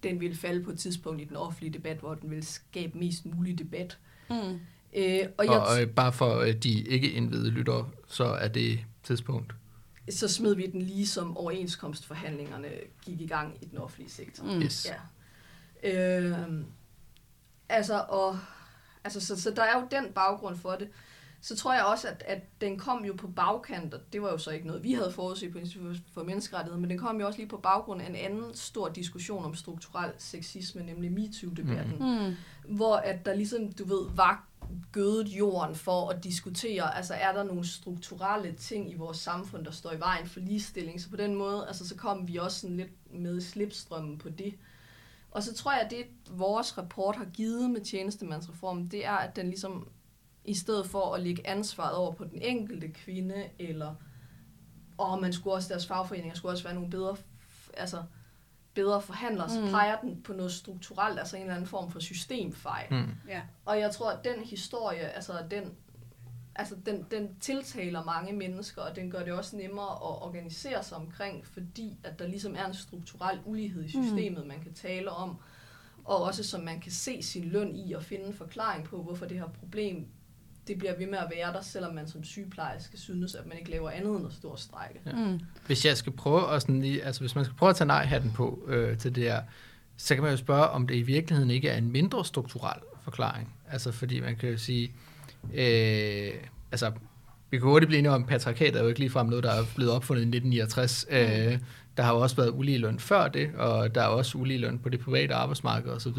den 0.03 0.19
ville 0.19 0.37
falde 0.37 0.63
på 0.63 0.71
et 0.71 0.79
tidspunkt 0.79 1.21
i 1.21 1.25
den 1.25 1.35
offentlige 1.35 1.73
debat, 1.73 1.97
hvor 1.97 2.13
den 2.13 2.29
ville 2.29 2.45
skabe 2.45 2.97
mest 2.97 3.25
mulig 3.25 3.59
debat. 3.59 3.97
Mm. 4.29 4.59
Øh, 4.93 5.19
og 5.37 5.45
Og, 5.45 5.45
jeg, 5.45 5.61
og 5.61 5.81
øh, 5.81 5.87
bare 5.87 6.13
for 6.13 6.35
øh, 6.35 6.53
de 6.53 6.81
ikke 6.81 7.11
indvidede 7.11 7.49
lyttere, 7.49 7.89
så 8.07 8.23
er 8.23 8.47
det 8.47 8.79
tidspunkt. 9.03 9.53
så 10.09 10.27
smed 10.27 10.55
vi 10.55 10.67
den 10.67 10.81
lige 10.81 11.07
som 11.07 11.37
overenskomstforhandlingerne 11.37 12.67
gik 13.05 13.21
i 13.21 13.27
gang 13.27 13.57
i 13.61 13.65
den 13.65 13.77
offentlige 13.77 14.11
sektor. 14.11 14.43
Mm. 14.43 14.61
Yes. 14.61 14.87
Ja. 15.83 16.19
Øh, 16.19 16.37
altså, 17.69 18.05
og, 18.09 18.39
altså 19.03 19.25
så, 19.25 19.41
så 19.41 19.51
der 19.51 19.63
er 19.63 19.79
jo 19.79 19.87
den 19.91 20.13
baggrund 20.13 20.57
for 20.57 20.71
det. 20.71 20.87
Så 21.43 21.55
tror 21.55 21.73
jeg 21.73 21.83
også, 21.83 22.07
at, 22.07 22.23
at 22.27 22.61
den 22.61 22.79
kom 22.79 23.05
jo 23.05 23.13
på 23.13 23.27
bagkant, 23.27 23.93
og 23.93 23.99
det 24.13 24.21
var 24.21 24.31
jo 24.31 24.37
så 24.37 24.51
ikke 24.51 24.67
noget, 24.67 24.83
vi 24.83 24.93
havde 24.93 25.11
forudset 25.11 25.51
på 25.51 25.57
Institut 25.57 25.95
for 26.13 26.23
Menneskerettighed, 26.23 26.79
men 26.79 26.89
den 26.89 26.97
kom 26.97 27.19
jo 27.19 27.27
også 27.27 27.39
lige 27.39 27.49
på 27.49 27.57
baggrund 27.57 28.01
af 28.01 28.09
en 28.09 28.15
anden 28.15 28.55
stor 28.55 28.89
diskussion 28.89 29.45
om 29.45 29.55
strukturel 29.55 30.11
sexisme, 30.17 30.83
nemlig 30.83 31.11
MeToo-debatten. 31.11 31.95
Mm. 31.99 32.35
hvor 32.75 32.95
at 32.95 33.25
der 33.25 33.33
ligesom, 33.33 33.71
du 33.71 33.85
ved, 33.85 34.09
var 34.15 34.47
gødet 34.91 35.27
jorden 35.27 35.75
for 35.75 36.09
at 36.09 36.23
diskutere, 36.23 36.95
altså 36.95 37.13
er 37.13 37.33
der 37.33 37.43
nogle 37.43 37.67
strukturelle 37.67 38.51
ting 38.51 38.91
i 38.91 38.95
vores 38.95 39.17
samfund, 39.17 39.65
der 39.65 39.71
står 39.71 39.91
i 39.91 39.99
vejen 39.99 40.27
for 40.27 40.39
ligestilling, 40.39 41.01
så 41.01 41.09
på 41.09 41.15
den 41.15 41.35
måde, 41.35 41.67
altså 41.67 41.87
så 41.87 41.95
kom 41.95 42.27
vi 42.27 42.37
også 42.37 42.59
sådan 42.59 42.77
lidt 42.77 43.13
med 43.13 43.41
slipstrømmen 43.41 44.17
på 44.17 44.29
det. 44.29 44.53
Og 45.31 45.43
så 45.43 45.53
tror 45.53 45.71
jeg, 45.71 45.81
at 45.81 45.91
det 45.91 46.05
vores 46.29 46.77
rapport 46.77 47.15
har 47.15 47.25
givet 47.25 47.69
med 47.69 47.81
tjenestemandsreformen, 47.81 48.87
det 48.87 49.05
er, 49.05 49.15
at 49.15 49.35
den 49.35 49.45
ligesom 49.45 49.87
i 50.45 50.53
stedet 50.53 50.85
for 50.87 51.15
at 51.15 51.21
lægge 51.21 51.47
ansvaret 51.47 51.95
over 51.95 52.11
på 52.13 52.23
den 52.23 52.41
enkelte 52.41 52.87
kvinde, 52.87 53.45
eller 53.59 53.95
og 54.97 55.21
man 55.21 55.33
skulle 55.33 55.53
også, 55.53 55.69
deres 55.69 55.87
fagforeninger 55.87 56.35
skulle 56.35 56.51
også 56.51 56.63
være 56.63 56.73
nogle 56.73 56.89
bedre, 56.89 57.15
altså, 57.77 58.03
bedre 58.73 59.01
forhandlere, 59.01 59.49
så 59.49 59.61
Mm. 59.61 59.67
peger 59.71 59.99
den 60.01 60.21
på 60.21 60.33
noget 60.33 60.51
strukturelt, 60.51 61.19
altså 61.19 61.35
en 61.35 61.41
eller 61.41 61.53
anden 61.55 61.67
form 61.67 61.91
for 61.91 61.99
systemfejl. 61.99 62.87
Mm. 62.93 63.09
Ja. 63.27 63.41
Og 63.65 63.79
jeg 63.79 63.91
tror, 63.91 64.11
at 64.11 64.23
den 64.23 64.43
historie, 64.43 65.01
altså 65.01 65.33
den, 65.51 65.73
altså 66.55 66.75
den, 66.85 67.05
den 67.11 67.35
tiltaler 67.39 68.03
mange 68.03 68.33
mennesker, 68.33 68.81
og 68.81 68.95
den 68.95 69.11
gør 69.11 69.23
det 69.23 69.33
også 69.33 69.57
nemmere 69.57 69.91
at 69.91 70.21
organisere 70.23 70.83
sig 70.83 70.97
omkring, 70.97 71.45
fordi 71.47 71.97
at 72.03 72.19
der 72.19 72.27
ligesom 72.27 72.55
er 72.55 72.65
en 72.65 72.73
strukturel 72.73 73.39
ulighed 73.45 73.83
i 73.85 73.89
systemet, 73.89 74.41
mm. 74.41 74.47
man 74.47 74.61
kan 74.61 74.73
tale 74.73 75.09
om, 75.11 75.37
og 76.03 76.23
også 76.23 76.43
som 76.43 76.61
man 76.61 76.79
kan 76.79 76.91
se 76.91 77.23
sin 77.23 77.43
løn 77.43 77.75
i 77.75 77.93
og 77.93 78.03
finde 78.03 78.25
en 78.25 78.33
forklaring 78.33 78.83
på, 78.85 79.03
hvorfor 79.03 79.25
det 79.25 79.37
her 79.37 79.47
problem 79.47 80.07
det 80.67 80.77
bliver 80.77 80.97
ved 80.97 81.07
med 81.07 81.17
at 81.17 81.27
være 81.35 81.53
der, 81.53 81.61
selvom 81.61 81.93
man 81.95 82.07
som 82.07 82.23
sygeplejerske 82.23 82.97
synes, 82.97 83.35
at 83.35 83.47
man 83.47 83.57
ikke 83.57 83.71
laver 83.71 83.89
andet 83.89 84.17
end 84.17 84.27
at 84.27 84.33
stå 84.33 84.47
og 84.47 84.59
strække. 84.59 84.99
Ja. 85.05 85.11
Mm. 85.11 85.39
Hvis 85.65 85.85
jeg 85.85 85.97
skal 85.97 86.11
prøve 86.11 86.53
at 86.53 86.61
sådan 86.61 86.81
lige, 86.81 87.03
altså 87.03 87.21
hvis 87.21 87.35
man 87.35 87.45
skal 87.45 87.55
prøve 87.57 87.69
at 87.69 87.75
tage 87.75 87.87
nej-hatten 87.87 88.31
på 88.31 88.65
øh, 88.67 88.97
til 88.97 89.15
det 89.15 89.23
her, 89.23 89.41
så 89.97 90.15
kan 90.15 90.23
man 90.23 90.31
jo 90.31 90.37
spørge, 90.37 90.67
om 90.67 90.87
det 90.87 90.95
i 90.95 91.01
virkeligheden 91.01 91.51
ikke 91.51 91.69
er 91.69 91.77
en 91.77 91.91
mindre 91.91 92.25
strukturel 92.25 92.79
forklaring. 93.03 93.55
Altså 93.71 93.91
fordi 93.91 94.19
man 94.19 94.35
kan 94.35 94.49
jo 94.49 94.57
sige, 94.57 94.91
øh, 95.53 96.31
altså 96.71 96.91
vi 97.49 97.57
kan 97.57 97.67
hurtigt 97.67 97.87
blive 97.87 97.99
enige 97.99 98.11
om, 98.11 98.21
at 98.21 98.29
patriarkatet 98.29 98.75
er 98.75 98.81
jo 98.81 98.87
ikke 98.87 98.99
ligefrem 98.99 99.27
noget, 99.27 99.43
der 99.43 99.51
er 99.51 99.63
blevet 99.75 99.93
opfundet 99.93 100.21
i 100.21 100.25
1969. 100.25 101.05
Øh, 101.09 101.59
der 101.97 102.03
har 102.03 102.13
jo 102.13 102.19
også 102.19 102.35
været 102.35 102.49
ulige 102.49 102.77
løn 102.77 102.99
før 102.99 103.27
det, 103.27 103.49
og 103.57 103.95
der 103.95 104.01
er 104.01 104.07
også 104.07 104.37
ulige 104.37 104.59
løn 104.59 104.79
på 104.79 104.89
det 104.89 104.99
private 104.99 105.33
arbejdsmarked 105.33 105.91
osv. 105.91 106.17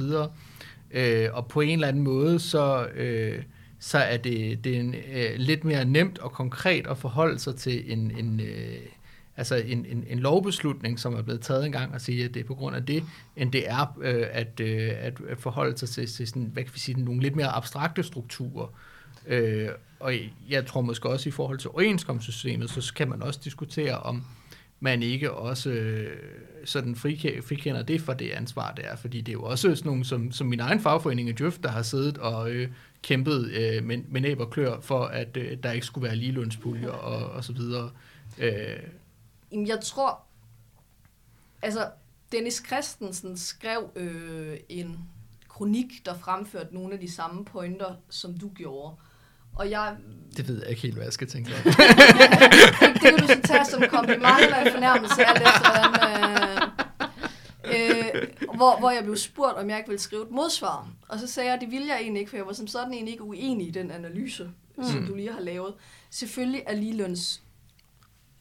Øh, 0.90 1.28
og 1.32 1.46
på 1.46 1.60
en 1.60 1.70
eller 1.70 1.88
anden 1.88 2.02
måde, 2.02 2.38
så, 2.38 2.86
øh, 2.86 3.42
så 3.82 3.98
er 3.98 4.16
det, 4.16 4.64
det 4.64 4.76
er 4.76 4.80
en, 4.80 4.94
øh, 4.94 5.30
lidt 5.36 5.64
mere 5.64 5.84
nemt 5.84 6.18
og 6.18 6.32
konkret 6.32 6.86
at 6.86 6.98
forholde 6.98 7.38
sig 7.38 7.56
til 7.56 7.92
en, 7.92 8.10
en, 8.18 8.40
øh, 8.40 8.76
altså 9.36 9.56
en, 9.56 9.86
en, 9.86 10.04
en 10.08 10.18
lovbeslutning, 10.18 11.00
som 11.00 11.14
er 11.14 11.22
blevet 11.22 11.40
taget 11.40 11.66
engang, 11.66 11.94
og 11.94 12.00
sige, 12.00 12.24
at 12.24 12.34
det 12.34 12.40
er 12.40 12.44
på 12.44 12.54
grund 12.54 12.76
af 12.76 12.86
det, 12.86 13.04
end 13.36 13.52
det 13.52 13.70
er 13.70 13.98
øh, 14.02 14.26
at, 14.30 14.60
øh, 14.60 14.90
at, 14.98 15.20
at 15.28 15.38
forholde 15.38 15.78
sig 15.78 15.88
til, 15.88 16.06
til 16.06 16.28
sådan, 16.28 16.50
hvad 16.52 16.64
kan 16.64 16.74
vi 16.74 16.78
sige, 16.78 17.04
nogle 17.04 17.22
lidt 17.22 17.36
mere 17.36 17.48
abstrakte 17.48 18.02
strukturer. 18.02 18.66
Øh, 19.26 19.68
og 20.00 20.14
jeg 20.48 20.66
tror 20.66 20.80
måske 20.80 21.08
også 21.08 21.28
i 21.28 21.32
forhold 21.32 21.58
til 21.58 21.70
overenskomstsystemet, 21.70 22.70
så 22.70 22.94
kan 22.94 23.08
man 23.08 23.22
også 23.22 23.40
diskutere, 23.44 23.98
om 23.98 24.24
man 24.80 25.02
ikke 25.02 25.32
også 25.32 25.70
øh, 25.70 26.16
sådan 26.64 26.96
frikender 26.96 27.82
det 27.82 28.00
for 28.00 28.12
det 28.12 28.30
ansvar, 28.30 28.72
det 28.72 28.84
er. 28.88 28.96
Fordi 28.96 29.20
det 29.20 29.28
er 29.28 29.32
jo 29.32 29.42
også 29.42 29.74
sådan 29.74 29.88
nogle, 29.88 30.04
som, 30.04 30.32
som 30.32 30.46
min 30.46 30.60
egen 30.60 30.80
fagforening 30.80 31.28
i 31.28 31.32
Djøf, 31.32 31.58
der 31.62 31.68
har 31.68 31.82
siddet 31.82 32.18
og 32.18 32.50
øh, 32.50 32.68
kæmpet 33.02 33.50
øh, 33.50 33.84
med, 33.84 33.98
med 34.08 34.20
næb 34.20 34.40
og 34.40 34.50
klør 34.50 34.80
for, 34.80 35.04
at 35.04 35.36
øh, 35.36 35.58
der 35.62 35.72
ikke 35.72 35.86
skulle 35.86 36.06
være 36.06 36.16
ligelønspuljer 36.16 36.90
og, 36.90 37.30
og 37.30 37.44
så 37.44 37.52
videre. 37.52 37.90
Øh, 38.38 38.52
Jamen, 39.52 39.66
jeg 39.66 39.78
tror, 39.84 40.20
altså, 41.62 41.88
Dennis 42.32 42.62
Christensen 42.66 43.38
skrev 43.38 43.90
øh, 43.96 44.56
en 44.68 44.98
kronik, 45.48 46.06
der 46.06 46.14
fremførte 46.18 46.74
nogle 46.74 46.94
af 46.94 47.00
de 47.00 47.12
samme 47.12 47.44
pointer, 47.44 47.94
som 48.10 48.38
du 48.38 48.48
gjorde. 48.48 48.94
Og 49.56 49.70
jeg, 49.70 49.96
det 50.36 50.48
ved 50.48 50.58
jeg 50.60 50.70
ikke 50.70 50.82
helt, 50.82 50.94
hvad 50.94 51.04
jeg 51.04 51.12
skal 51.12 51.28
tænke 51.28 51.50
om. 51.56 51.62
det, 51.64 51.74
kan 53.00 53.18
du 53.18 53.26
så 53.26 53.40
tage 53.44 53.64
som 53.64 53.82
kompliment 53.88 54.40
eller 54.40 54.56
en 54.56 54.72
fornærmelse, 54.72 55.24
alt 55.24 55.42
efter 55.42 55.68
hvordan, 55.72 56.12
øh, 56.42 56.51
hvor, 58.56 58.78
hvor 58.78 58.90
jeg 58.90 59.04
blev 59.04 59.16
spurgt, 59.16 59.56
om 59.56 59.70
jeg 59.70 59.78
ikke 59.78 59.88
ville 59.88 60.00
skrive 60.00 60.22
et 60.22 60.30
modsvar. 60.30 60.88
Og 61.08 61.18
så 61.18 61.26
sagde 61.26 61.46
jeg, 61.46 61.54
at 61.54 61.60
det 61.60 61.70
ville 61.70 61.86
jeg 61.86 62.00
egentlig 62.00 62.20
ikke, 62.20 62.30
for 62.30 62.36
jeg 62.36 62.46
var 62.46 62.52
som 62.52 62.66
sådan 62.66 62.92
egentlig 62.92 63.12
ikke 63.12 63.24
uenig 63.24 63.68
i 63.68 63.70
den 63.70 63.90
analyse, 63.90 64.50
mm. 64.76 64.84
som 64.84 65.06
du 65.06 65.14
lige 65.14 65.32
har 65.32 65.40
lavet. 65.40 65.74
Selvfølgelig 66.10 66.62
er 66.66 66.74
ligeløns 66.74 67.42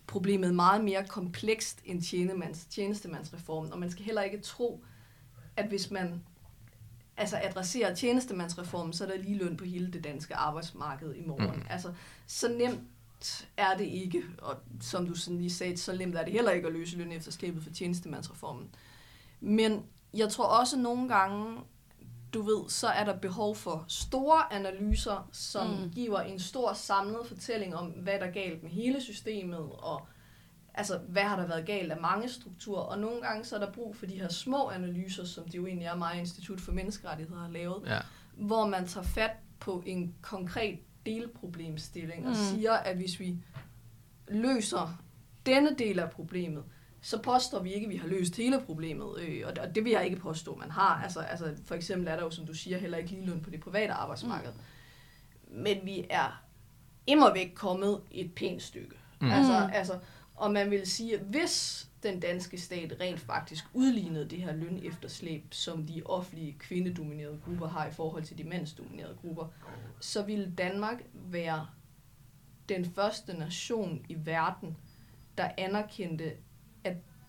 problemet 0.08 0.56
meget 0.56 0.84
mere 0.84 1.06
komplekst 1.08 1.82
end 1.86 2.02
tjenemands, 2.02 2.66
tjenestemandsreformen, 2.66 3.74
og 3.74 3.80
man 3.80 3.92
skal 3.92 4.06
heller 4.06 4.22
ikke 4.22 4.40
tro, 4.40 4.84
at 5.56 5.66
hvis 5.68 5.92
man 5.92 6.24
altså 7.18 7.40
adresserer 7.44 7.96
tjenestemandsreformen, 7.96 8.94
så 8.94 9.04
er 9.04 9.08
der 9.08 9.18
lige 9.18 9.38
løn 9.38 9.58
på 9.58 9.66
hele 9.66 9.92
det 9.92 10.04
danske 10.04 10.36
arbejdsmarked 10.36 11.16
i 11.16 11.22
morgen. 11.22 11.56
Mm. 11.56 11.66
Altså, 11.70 11.94
så 12.28 12.50
nemt 12.50 13.48
er 13.58 13.78
det 13.78 13.86
ikke, 13.86 14.24
og 14.38 14.58
som 14.82 15.08
du 15.08 15.16
sådan 15.16 15.38
lige 15.38 15.52
sagde, 15.52 15.78
så 15.78 15.96
nemt 15.96 16.16
er 16.16 16.24
det 16.24 16.34
heller 16.34 16.52
ikke 16.52 16.68
at 16.68 16.74
løse 16.74 16.98
løn 16.98 17.12
efterslæbet 17.12 17.64
for 17.64 17.70
tjenestemandsreformen. 17.70 18.70
Men 19.42 19.86
jeg 20.14 20.30
tror 20.30 20.46
også 20.46 20.78
nogle 20.78 21.08
gange, 21.16 21.58
du 22.34 22.42
ved, 22.42 22.70
så 22.70 22.88
er 22.88 23.06
der 23.06 23.18
behov 23.18 23.56
for 23.56 23.86
store 23.88 24.54
analyser, 24.54 25.30
som 25.32 25.68
Mm. 25.68 25.90
giver 25.92 26.20
en 26.22 26.40
stor 26.40 26.74
samlet 26.74 27.28
fortælling 27.28 27.76
om, 27.76 27.86
hvad 27.88 28.14
der 28.20 28.26
er 28.26 28.32
galt 28.32 28.64
med 28.64 28.72
hele 28.72 29.02
systemet, 29.02 29.60
og 29.60 30.08
altså, 30.74 30.98
hvad 30.98 31.24
har 31.24 31.36
der 31.36 31.48
været 31.48 31.66
galt 31.66 31.92
af 31.92 32.02
mange 32.02 32.30
strukturer, 32.30 32.82
og 32.82 33.00
nogle 33.00 33.22
gange 33.22 33.46
så 33.46 33.56
er 33.56 33.60
der 33.60 33.72
brug 33.72 33.96
for 33.96 34.06
de 34.06 34.20
her 34.20 34.30
små 34.30 34.70
analyser, 34.70 35.26
som 35.26 35.44
det 35.46 35.56
jo 35.56 35.66
egentlig 35.68 35.86
er 35.88 35.96
mig 35.96 36.20
Institut 36.20 36.62
for 36.62 36.72
Menneskerettigheder 36.72 37.42
har 37.42 37.50
lavet, 37.50 37.84
Ja. 37.88 38.00
hvor 38.34 38.68
man 38.68 38.88
tager 38.88 39.06
fat 39.06 39.32
på 39.60 39.84
en 39.86 40.16
konkret 40.22 40.80
delproblemstilling 41.06 42.24
og 42.26 42.30
Mm. 42.30 42.36
siger, 42.36 42.74
at 42.74 42.96
hvis 42.98 43.20
vi 43.20 43.38
løser 44.28 44.98
denne 45.46 45.76
del 45.78 46.00
af 46.00 46.10
problemet, 46.12 46.64
så 47.02 47.22
påstår 47.22 47.60
vi 47.60 47.74
ikke, 47.74 47.86
at 47.86 47.92
vi 47.92 47.98
har 47.98 48.08
løst 48.08 48.36
hele 48.36 48.62
problemet, 48.66 49.20
øh, 49.20 49.44
og 49.48 49.56
det- 49.56 49.64
og 49.64 49.76
det 49.76 49.84
vil 49.84 49.92
jeg 49.92 50.06
ikke 50.06 50.18
påstå, 50.18 50.56
man 50.56 50.72
har. 50.72 51.02
Altså, 51.04 51.20
altså, 51.20 51.56
for 51.66 51.76
eksempel 51.76 52.08
er 52.08 52.16
der 52.16 52.24
jo, 52.24 52.30
som 52.30 52.46
du 52.46 52.54
siger, 52.54 52.78
heller 52.78 52.98
ikke 52.98 53.10
lige 53.10 53.26
løn 53.26 53.42
på 53.42 53.50
det 53.50 53.60
private 53.60 53.94
arbejdsmarked. 53.94 54.52
Mm. 54.52 55.56
Men 55.62 55.78
vi 55.84 56.06
er 56.10 56.44
immer 57.08 57.34
væk 57.34 57.52
kommet 57.56 58.02
et 58.12 58.34
pænt 58.36 58.64
stykke. 58.64 58.96
Mm. 59.22 59.32
Altså, 59.32 59.70
altså, 59.74 60.00
og 60.36 60.52
man 60.52 60.72
vil 60.72 60.88
sige, 60.88 61.20
at 61.20 61.26
hvis 61.26 61.88
den 62.04 62.20
danske 62.20 62.58
stat 62.62 62.96
rent 63.00 63.20
faktisk 63.20 63.66
udlignede 63.74 64.30
det 64.30 64.42
her 64.42 64.54
lønefterslæb, 64.54 65.54
som 65.54 65.86
de 65.88 66.02
offentlige 66.06 66.56
kvindedominerede 66.60 67.40
grupper 67.46 67.68
har 67.68 67.88
i 67.88 67.92
forhold 67.92 68.24
til 68.24 68.38
de 68.38 68.44
mandsdominerede 68.44 69.16
grupper, 69.22 69.48
så 70.00 70.24
ville 70.24 70.54
Danmark 70.58 71.04
være 71.14 71.68
den 72.70 72.86
første 72.86 73.34
nation 73.34 74.06
i 74.10 74.16
verden, 74.26 74.78
der 75.38 75.50
anerkendte, 75.58 76.32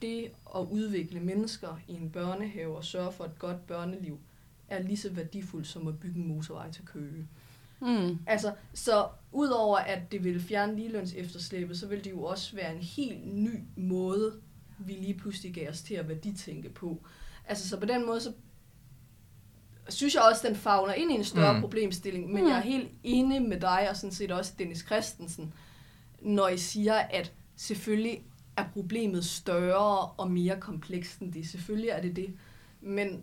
det 0.02 0.30
at 0.56 0.60
udvikle 0.70 1.20
mennesker 1.20 1.80
i 1.88 1.92
en 1.92 2.10
børnehave 2.10 2.76
og 2.76 2.84
sørge 2.84 3.12
for 3.12 3.24
et 3.24 3.38
godt 3.38 3.66
børneliv, 3.66 4.18
er 4.68 4.82
lige 4.82 4.96
så 4.96 5.10
værdifuldt 5.10 5.66
som 5.66 5.86
at 5.88 6.00
bygge 6.00 6.20
en 6.20 6.28
motorvej 6.28 6.70
til 6.70 6.84
Køge. 6.86 7.28
Mm. 7.80 8.18
Altså, 8.26 8.52
så 8.74 9.08
udover 9.32 9.78
at 9.78 10.12
det 10.12 10.24
vil 10.24 10.42
fjerne 10.42 10.76
ligeløns 10.76 11.12
efterslæbet, 11.16 11.78
så 11.78 11.86
vil 11.86 12.04
det 12.04 12.10
jo 12.10 12.22
også 12.24 12.56
være 12.56 12.74
en 12.76 12.82
helt 12.82 13.34
ny 13.34 13.60
måde, 13.76 14.40
vi 14.78 14.92
lige 14.92 15.14
pludselig 15.14 15.54
gav 15.54 15.68
os 15.70 15.82
til 15.82 15.94
at 15.94 16.08
værditænke 16.08 16.68
på. 16.68 17.02
Altså, 17.48 17.68
så 17.68 17.80
på 17.80 17.86
den 17.86 18.06
måde, 18.06 18.20
så 18.20 18.32
synes 19.88 20.14
jeg 20.14 20.22
også, 20.22 20.48
den 20.48 20.56
fagner 20.56 20.94
ind 20.94 21.10
i 21.12 21.14
en 21.14 21.24
større 21.24 21.52
Mm. 21.52 21.56
mm. 21.56 21.60
problemstilling, 21.62 22.32
men 22.32 22.42
Mm. 22.44 22.48
jeg 22.50 22.56
er 22.58 22.62
helt 22.62 22.88
enig 23.04 23.42
med 23.42 23.60
dig, 23.60 23.86
og 23.90 23.96
sådan 23.96 24.12
set 24.12 24.30
også 24.30 24.52
Dennis 24.58 24.78
Christensen, 24.86 25.54
når 26.20 26.48
I 26.48 26.58
siger, 26.58 26.94
at 26.94 27.32
selvfølgelig 27.56 28.22
er 28.56 28.64
problemet 28.72 29.24
større 29.24 30.06
og 30.16 30.30
mere 30.30 30.60
komplekst 30.60 31.20
end 31.20 31.32
det. 31.32 31.48
Selvfølgelig 31.48 31.90
er 31.90 32.02
det 32.02 32.16
det, 32.16 32.36
men 32.80 33.22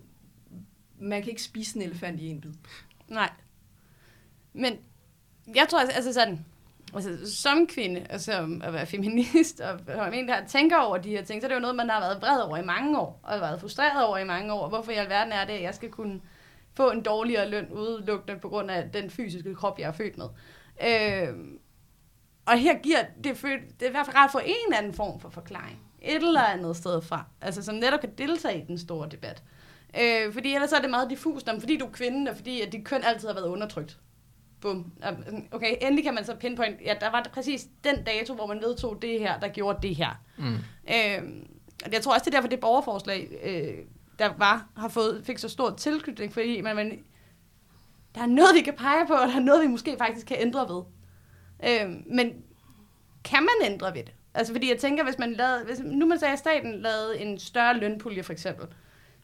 man 0.99 1.21
kan 1.21 1.29
ikke 1.29 1.43
spise 1.43 1.75
en 1.75 1.81
elefant 1.81 2.21
i 2.21 2.27
en 2.27 2.41
bid. 2.41 2.51
Nej. 3.07 3.29
Men 4.53 4.73
jeg 5.55 5.67
tror 5.69 5.79
altså, 5.79 5.95
altså, 5.95 6.13
sådan, 6.13 6.45
altså 6.93 7.35
som 7.41 7.67
kvinde, 7.67 8.05
og 8.09 8.21
som 8.21 8.61
at 8.61 8.73
være 8.73 8.85
feminist, 8.85 9.59
og 9.59 9.79
som 9.87 10.13
en, 10.13 10.27
der 10.27 10.45
tænker 10.47 10.77
over 10.77 10.97
de 10.97 11.09
her 11.09 11.23
ting, 11.23 11.41
så 11.41 11.45
er 11.45 11.49
det 11.49 11.55
jo 11.55 11.61
noget, 11.61 11.75
man 11.75 11.89
har 11.89 11.99
været 11.99 12.21
vred 12.21 12.41
over 12.41 12.57
i 12.57 12.65
mange 12.65 12.99
år, 12.99 13.19
og 13.23 13.41
været 13.41 13.59
frustreret 13.59 14.05
over 14.05 14.17
i 14.17 14.25
mange 14.25 14.53
år. 14.53 14.69
Hvorfor 14.69 14.91
i 14.91 14.95
alverden 14.95 15.33
er 15.33 15.45
det, 15.45 15.53
at 15.53 15.61
jeg 15.61 15.75
skal 15.75 15.89
kunne 15.89 16.21
få 16.73 16.91
en 16.91 17.01
dårligere 17.01 17.49
løn 17.49 17.71
udelukkende 17.71 18.39
på 18.39 18.49
grund 18.49 18.71
af 18.71 18.91
den 18.91 19.09
fysiske 19.09 19.55
krop, 19.55 19.79
jeg 19.79 19.87
er 19.87 19.91
født 19.91 20.17
med. 20.17 20.27
Øh, 20.83 21.35
og 22.51 22.57
her 22.57 22.77
giver 22.79 22.97
det, 23.23 23.37
føl- 23.37 23.61
det 23.79 23.81
er 23.85 23.87
i 23.87 23.91
hvert 23.91 24.05
fald 24.05 24.15
rart 24.17 24.31
få 24.31 24.39
en 24.45 24.53
eller 24.67 24.77
anden 24.77 24.93
form 24.93 25.19
for 25.19 25.29
forklaring. 25.29 25.79
Et 26.01 26.15
eller 26.15 26.41
andet 26.41 26.77
sted 26.77 27.01
fra. 27.01 27.23
Altså 27.41 27.61
som 27.63 27.75
netop 27.75 27.99
kan 27.99 28.09
deltage 28.17 28.61
i 28.63 28.65
den 28.67 28.77
store 28.77 29.09
debat. 29.11 29.43
Øh, 30.01 30.33
fordi 30.33 30.53
ellers 30.53 30.71
er 30.71 30.81
det 30.81 30.89
meget 30.89 31.09
diffust, 31.09 31.49
om 31.49 31.59
fordi 31.59 31.77
du 31.77 31.85
er 31.85 31.91
kvinde, 31.91 32.31
og 32.31 32.37
fordi 32.37 32.61
at 32.61 32.71
dit 32.71 32.85
køn 32.85 33.03
altid 33.03 33.27
har 33.27 33.35
været 33.35 33.47
undertrykt. 33.47 33.97
Bum. 34.61 34.91
Okay, 35.51 35.75
endelig 35.81 36.03
kan 36.03 36.13
man 36.13 36.25
så 36.25 36.35
pinpoint, 36.35 36.75
ja, 36.85 36.93
der 37.01 37.11
var 37.11 37.25
præcis 37.33 37.67
den 37.83 38.03
dato, 38.03 38.33
hvor 38.33 38.47
man 38.47 38.61
vedtog 38.61 39.01
det 39.01 39.19
her, 39.19 39.39
der 39.39 39.47
gjorde 39.47 39.87
det 39.87 39.95
her. 39.95 40.21
Mm. 40.37 40.53
Øh, 40.89 41.29
jeg 41.93 42.01
tror 42.01 42.13
også, 42.13 42.25
det 42.25 42.27
er 42.33 42.37
derfor, 42.37 42.49
det 42.49 42.59
borgerforslag, 42.59 43.29
øh, 43.43 43.85
der 44.19 44.29
var, 44.37 44.67
har 44.77 44.87
fået, 44.87 45.21
fik 45.25 45.37
så 45.37 45.49
stor 45.49 45.69
tilknytning, 45.69 46.33
fordi 46.33 46.61
man, 46.61 46.75
man, 46.75 46.99
der 48.15 48.21
er 48.21 48.25
noget, 48.25 48.55
vi 48.55 48.61
kan 48.61 48.73
pege 48.73 49.07
på, 49.07 49.13
og 49.13 49.27
der 49.27 49.35
er 49.35 49.39
noget, 49.39 49.61
vi 49.63 49.67
måske 49.67 49.95
faktisk 49.97 50.27
kan 50.27 50.37
ændre 50.39 50.59
ved. 50.69 50.83
Øh, 51.65 51.89
men 52.05 52.33
kan 53.23 53.43
man 53.43 53.71
ændre 53.71 53.93
ved 53.95 54.03
det? 54.03 54.13
Altså, 54.33 54.53
fordi 54.53 54.69
jeg 54.69 54.77
tænker, 54.79 55.03
hvis 55.03 55.17
man 55.19 55.33
lavede, 55.33 55.65
hvis, 55.65 55.79
nu 55.79 56.05
man 56.05 56.19
sagde, 56.19 56.31
at 56.33 56.39
staten 56.39 56.81
lavede 56.81 57.19
en 57.19 57.39
større 57.39 57.77
lønpulje, 57.77 58.23
for 58.23 58.33
eksempel, 58.33 58.65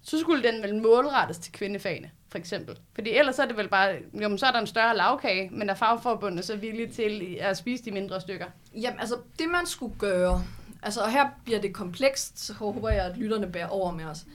så 0.01 0.19
skulle 0.19 0.43
den 0.51 0.63
vel 0.63 0.75
målrettes 0.81 1.38
til 1.38 1.53
kvindefagene, 1.53 2.11
for 2.29 2.38
eksempel. 2.38 2.77
Fordi 2.95 3.09
ellers 3.17 3.39
er 3.39 3.45
det 3.45 3.57
vel 3.57 3.67
bare, 3.67 3.95
jo, 4.21 4.29
men 4.29 4.38
så 4.38 4.45
er 4.45 4.51
der 4.51 4.59
en 4.59 4.67
større 4.67 4.97
lavkage, 4.97 5.49
men 5.49 5.69
er 5.69 5.73
fagforbundet 5.73 6.45
så 6.45 6.55
villige 6.55 6.88
til 6.88 7.38
at 7.41 7.57
spise 7.57 7.86
de 7.86 7.91
mindre 7.91 8.21
stykker? 8.21 8.45
Jamen, 8.75 8.99
altså, 8.99 9.15
det 9.39 9.49
man 9.49 9.65
skulle 9.65 9.95
gøre, 9.99 10.43
altså, 10.83 11.01
og 11.01 11.11
her 11.11 11.27
bliver 11.45 11.61
det 11.61 11.73
komplekst, 11.73 12.39
så 12.39 12.53
håber 12.53 12.89
jeg, 12.89 13.05
at 13.05 13.17
lytterne 13.17 13.51
bærer 13.51 13.67
over 13.67 13.91
med 13.91 14.05
os, 14.05 14.25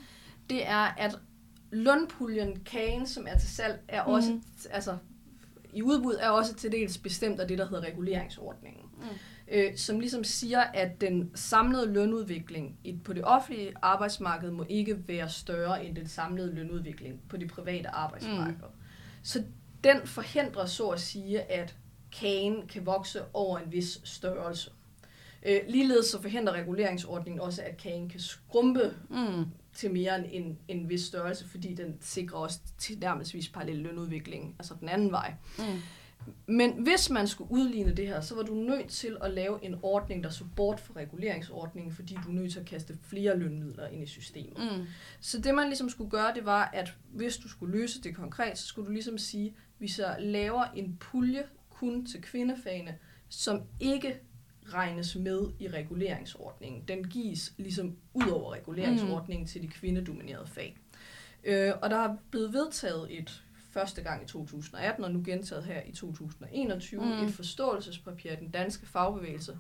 det 0.51 0.66
er, 0.68 0.94
at 0.98 1.18
lønpuljen, 1.70 2.61
kagen, 2.64 3.07
som 3.07 3.26
er 3.28 3.38
til 3.38 3.48
salg, 3.48 3.80
er 3.88 4.05
Mhm. 4.05 4.12
også, 4.12 4.38
altså, 4.70 4.96
i 5.72 5.82
udbud 5.82 6.16
er 6.20 6.28
også 6.28 6.54
til 6.54 6.72
dels 6.72 6.98
bestemt 6.98 7.40
af 7.40 7.48
det, 7.48 7.58
der 7.58 7.68
hedder 7.68 7.84
reguleringsordningen. 7.84 8.84
Mm. 8.96 9.04
Øh, 9.48 9.76
som 9.76 10.00
ligesom 10.00 10.24
siger, 10.24 10.60
at 10.60 11.00
den 11.00 11.30
samlede 11.34 11.92
lønudvikling 11.92 12.78
på 13.04 13.12
det 13.12 13.24
offentlige 13.24 13.72
arbejdsmarked 13.82 14.50
må 14.50 14.64
ikke 14.68 15.08
være 15.08 15.28
større 15.28 15.84
end 15.84 15.96
den 15.96 16.08
samlede 16.08 16.54
lønudvikling 16.54 17.20
på 17.28 17.36
det 17.36 17.50
private 17.50 17.88
arbejdsmarked. 17.88 18.54
Mm. 18.54 18.80
Så 19.22 19.44
den 19.84 20.06
forhindrer 20.06 20.66
så 20.66 20.88
at 20.88 21.00
sige, 21.00 21.40
at 21.40 21.76
kagen 22.12 22.66
kan 22.66 22.86
vokse 22.86 23.20
over 23.32 23.58
en 23.58 23.72
vis 23.72 24.00
størrelse. 24.04 24.70
Øh, 25.46 25.60
ligeledes 25.68 26.06
så 26.06 26.22
forhindrer 26.22 26.52
reguleringsordningen 26.54 27.40
også, 27.40 27.62
at 27.62 27.76
kagen 27.76 28.08
kan 28.08 28.20
skrumpe 28.20 28.94
Mm. 29.08 29.44
Til 29.81 29.91
mere 29.91 30.18
end 30.18 30.26
en, 30.31 30.59
en 30.68 30.89
vis 30.89 31.05
størrelse, 31.05 31.49
fordi 31.49 31.74
den 31.74 31.97
sikrer 32.01 32.39
også 32.39 32.59
til 32.78 32.99
nærmestvis 32.99 33.49
parallel 33.49 33.76
lønudvikling, 33.76 34.55
altså 34.59 34.74
den 34.81 34.89
anden 34.89 35.12
vej. 35.12 35.35
Mm. 35.59 35.64
Men 36.47 36.83
hvis 36.83 37.11
man 37.11 37.28
skulle 37.28 37.53
udligne 37.53 37.95
det 37.95 38.07
her, 38.07 38.20
så 38.20 38.35
var 38.35 38.43
du 38.43 38.55
nødt 38.55 38.89
til 38.89 39.16
at 39.22 39.31
lave 39.31 39.64
en 39.64 39.76
ordning, 39.83 40.24
der 40.24 40.31
så 40.31 40.45
bort 40.57 40.81
fra 40.81 40.95
reguleringsordningen, 40.97 41.93
fordi 41.93 42.14
du 42.24 42.28
er 42.28 42.33
nødt 42.33 42.53
til 42.53 42.61
at 42.61 42.66
kaste 42.66 42.99
flere 43.03 43.39
lønmidler 43.39 43.89
ind 43.89 44.03
i 44.03 44.07
systemet. 44.07 44.59
Mm. 44.59 44.87
Så 45.20 45.41
det 45.41 45.55
man 45.55 45.66
ligesom 45.66 45.89
skulle 45.89 46.11
gøre, 46.11 46.35
det 46.35 46.45
var, 46.45 46.70
at 46.72 46.95
hvis 47.12 47.37
du 47.37 47.49
skulle 47.49 47.78
løse 47.78 48.03
det 48.03 48.16
konkret, 48.16 48.59
så 48.59 48.66
skulle 48.66 48.87
du 48.87 48.93
ligesom 48.93 49.18
sige, 49.18 49.47
at 49.47 49.55
vi 49.78 49.89
så 49.89 50.16
laver 50.18 50.64
en 50.64 50.97
pulje 51.01 51.43
kun 51.70 52.07
til 52.07 52.22
kvindefagene, 52.22 52.99
som 53.28 53.62
ikke 53.81 54.20
regnes 54.74 55.16
med 55.16 55.40
i 55.58 55.68
reguleringsordningen. 55.68 56.82
Den 56.88 57.04
gives 57.04 57.52
ligesom 57.56 57.96
ud 58.14 58.28
over 58.28 58.52
reguleringsordningen 58.52 59.42
mm. 59.44 59.48
til 59.48 59.62
de 59.62 59.68
kvindedominerede 59.68 60.46
fag. 60.46 60.78
Øh, 61.44 61.72
og 61.82 61.90
der 61.90 61.96
er 61.96 62.16
blevet 62.30 62.52
vedtaget 62.52 63.18
et 63.18 63.42
første 63.70 64.02
gang 64.02 64.22
i 64.22 64.26
2018, 64.26 65.04
og 65.04 65.10
nu 65.12 65.22
gentaget 65.24 65.64
her 65.64 65.80
i 65.86 65.92
2021, 65.92 67.00
Mm. 67.04 67.10
et 67.10 67.34
forståelsespapir 67.34 68.30
af 68.30 68.38
den 68.38 68.50
danske 68.50 68.86
fagbevægelse, 68.86 69.58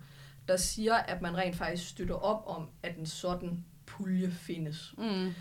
der 0.48 0.56
siger, 0.56 0.94
at 0.94 1.22
man 1.22 1.36
rent 1.36 1.56
faktisk 1.56 1.88
støtter 1.88 2.14
op 2.14 2.42
om, 2.46 2.68
at 2.82 2.96
en 2.96 3.06
sådan 3.06 3.64
pulje 3.86 4.30
findes. 4.30 4.94
Mm. 4.98 5.32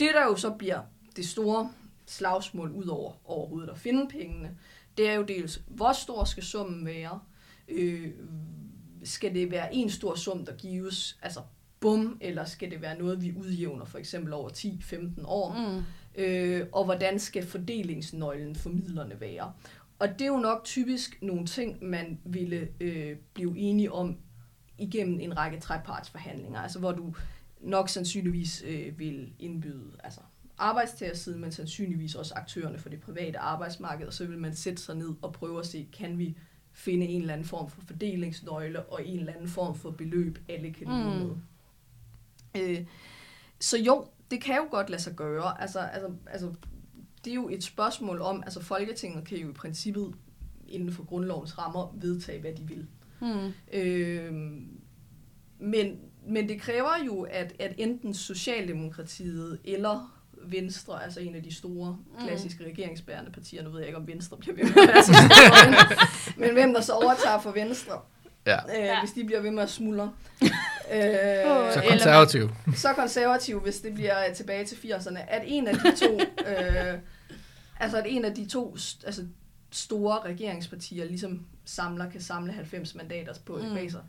Det, 0.00 0.10
der 0.14 0.24
jo 0.24 0.36
så 0.36 0.50
bliver 0.50 0.80
det 1.16 1.28
store 1.28 1.72
slagsmål 2.06 2.70
ud 2.70 2.86
over 2.86 3.12
overhovedet 3.24 3.70
at 3.70 3.78
finde 3.78 4.08
pengene, 4.08 4.56
det 4.96 5.08
er 5.10 5.14
jo 5.14 5.22
dels, 5.22 5.62
hvor 5.66 5.92
stor 5.92 6.24
skal 6.24 6.42
summen 6.42 6.86
være? 6.86 7.20
Øh, 7.68 8.10
skal 9.04 9.34
det 9.34 9.50
være 9.50 9.74
en 9.74 9.90
stor 9.90 10.14
sum, 10.14 10.46
der 10.46 10.56
gives, 10.56 11.18
altså 11.22 11.40
bum, 11.80 12.18
eller 12.20 12.44
skal 12.44 12.70
det 12.70 12.82
være 12.82 12.98
noget, 12.98 13.22
vi 13.22 13.34
udjævner 13.36 13.84
for 13.84 13.98
eksempel 13.98 14.32
over 14.32 14.50
10-15 14.50 15.26
år? 15.26 15.54
Mm. 15.54 16.22
øh, 16.22 16.66
og 16.72 16.84
hvordan 16.84 17.18
skal 17.18 17.46
fordelingsnøglen 17.46 18.56
for 18.56 18.70
midlerne 18.70 19.20
være. 19.20 19.52
Og 19.98 20.08
det 20.08 20.20
er 20.20 20.26
jo 20.26 20.36
nok 20.36 20.64
typisk 20.64 21.18
nogle 21.22 21.46
ting, 21.46 21.84
man 21.84 22.18
ville 22.24 22.68
øh, 22.80 23.16
blive 23.34 23.58
enige 23.58 23.92
om 23.92 24.18
igennem 24.78 25.20
en 25.20 25.36
række 25.36 25.60
trepartsforhandlinger, 25.60 26.60
altså 26.60 26.78
hvor 26.78 26.92
du 26.92 27.14
nok 27.60 27.88
sandsynligvis 27.88 28.64
øh, 28.66 28.98
vil 28.98 29.32
indbyde 29.38 29.90
altså 30.04 30.20
arbejdstagersiden, 30.58 31.40
men 31.40 31.52
sandsynligvis 31.52 32.14
også 32.14 32.34
aktørerne 32.34 32.78
for 32.78 32.88
det 32.88 33.00
private 33.00 33.38
arbejdsmarked, 33.38 34.06
og 34.06 34.12
så 34.12 34.26
vil 34.26 34.38
man 34.38 34.54
sætte 34.54 34.82
sig 34.82 34.96
ned 34.96 35.14
og 35.22 35.32
prøve 35.32 35.60
at 35.60 35.66
se, 35.66 35.88
kan 35.92 36.18
vi 36.18 36.36
finde 36.74 37.06
en 37.06 37.20
eller 37.20 37.32
anden 37.34 37.46
form 37.48 37.70
for 37.70 37.80
fordelingsnøgle 37.86 38.82
og 38.82 39.06
en 39.06 39.18
eller 39.18 39.32
anden 39.32 39.48
form 39.48 39.74
for 39.74 39.90
beløb, 39.90 40.38
alle 40.48 40.72
kan 40.72 40.86
leve 40.86 41.04
Mm. 41.14 41.20
med. 41.26 41.30
Øh, 42.56 42.84
så 43.60 43.78
jo, 43.78 44.06
det 44.30 44.40
kan 44.42 44.56
jo 44.56 44.66
godt 44.70 44.90
lade 44.90 45.02
sig 45.02 45.14
gøre. 45.16 45.60
Altså, 45.62 45.78
altså, 45.78 46.08
altså, 46.26 46.52
det 47.24 47.30
er 47.30 47.34
jo 47.34 47.48
et 47.48 47.64
spørgsmål 47.64 48.20
om, 48.20 48.42
altså 48.42 48.62
Folketinget 48.62 49.24
kan 49.24 49.38
jo 49.38 49.48
i 49.50 49.52
princippet 49.52 50.14
inden 50.68 50.92
for 50.92 51.04
grundlovens 51.04 51.58
rammer 51.58 51.94
vedtage, 52.00 52.40
hvad 52.40 52.52
de 52.52 52.62
vil. 52.68 52.86
Mm. 53.20 53.52
Øh, 53.72 54.32
men, 55.58 55.98
men 56.28 56.48
det 56.48 56.60
kræver 56.60 57.04
jo, 57.06 57.22
at, 57.22 57.52
at 57.58 57.74
enten 57.78 58.14
Socialdemokratiet 58.14 59.58
eller 59.64 60.10
Venstre, 60.46 61.04
altså 61.04 61.20
en 61.20 61.34
af 61.34 61.42
de 61.42 61.54
store 61.54 61.98
klassiske 62.20 62.64
regeringsbærende 62.64 63.30
partier, 63.30 63.62
nu 63.62 63.70
ved 63.70 63.78
jeg 63.78 63.86
ikke, 63.88 63.98
om 63.98 64.06
Venstre 64.06 64.36
bliver 64.36 64.56
ved 64.56 64.64
med 64.74 64.82
at 64.82 64.88
være 64.88 65.02
så 65.02 65.12
store, 65.12 66.33
hvem 66.54 66.74
der 66.74 66.80
så 66.80 66.92
overtager 66.92 67.40
for 67.40 67.50
Venstre, 67.50 68.00
Ja. 68.46 68.56
øh, 68.56 68.84
Ja. 68.84 69.00
hvis 69.00 69.12
de 69.12 69.24
bliver 69.24 69.40
ved 69.40 69.50
med 69.50 69.62
at 69.62 69.70
smuldre. 69.70 70.12
øh, 70.42 70.48
Så 70.90 71.80
eller- 71.80 71.88
konservativ. 71.90 72.50
så 72.76 72.88
konservativ, 72.92 73.60
hvis 73.60 73.80
det 73.80 73.94
bliver 73.94 74.28
øh, 74.28 74.34
tilbage 74.34 74.64
til 74.64 74.74
80'erne, 74.76 75.18
at 75.28 75.42
en 75.46 75.66
af 75.68 75.74
de 75.74 75.96
to, 75.96 76.20
øh, 76.46 76.98
altså 77.80 77.96
at 77.98 78.04
en 78.08 78.24
af 78.24 78.34
de 78.34 78.46
to 78.48 78.74
st- 78.78 79.06
altså 79.06 79.26
store 79.70 80.18
regeringspartier 80.24 81.04
ligesom 81.04 81.46
samler, 81.64 82.10
kan 82.10 82.20
samle 82.20 82.52
90 82.52 82.94
mandater 82.94 83.34
på 83.46 83.56
Mm. 83.56 83.68
mm. 83.82 83.90
sig. 83.90 84.00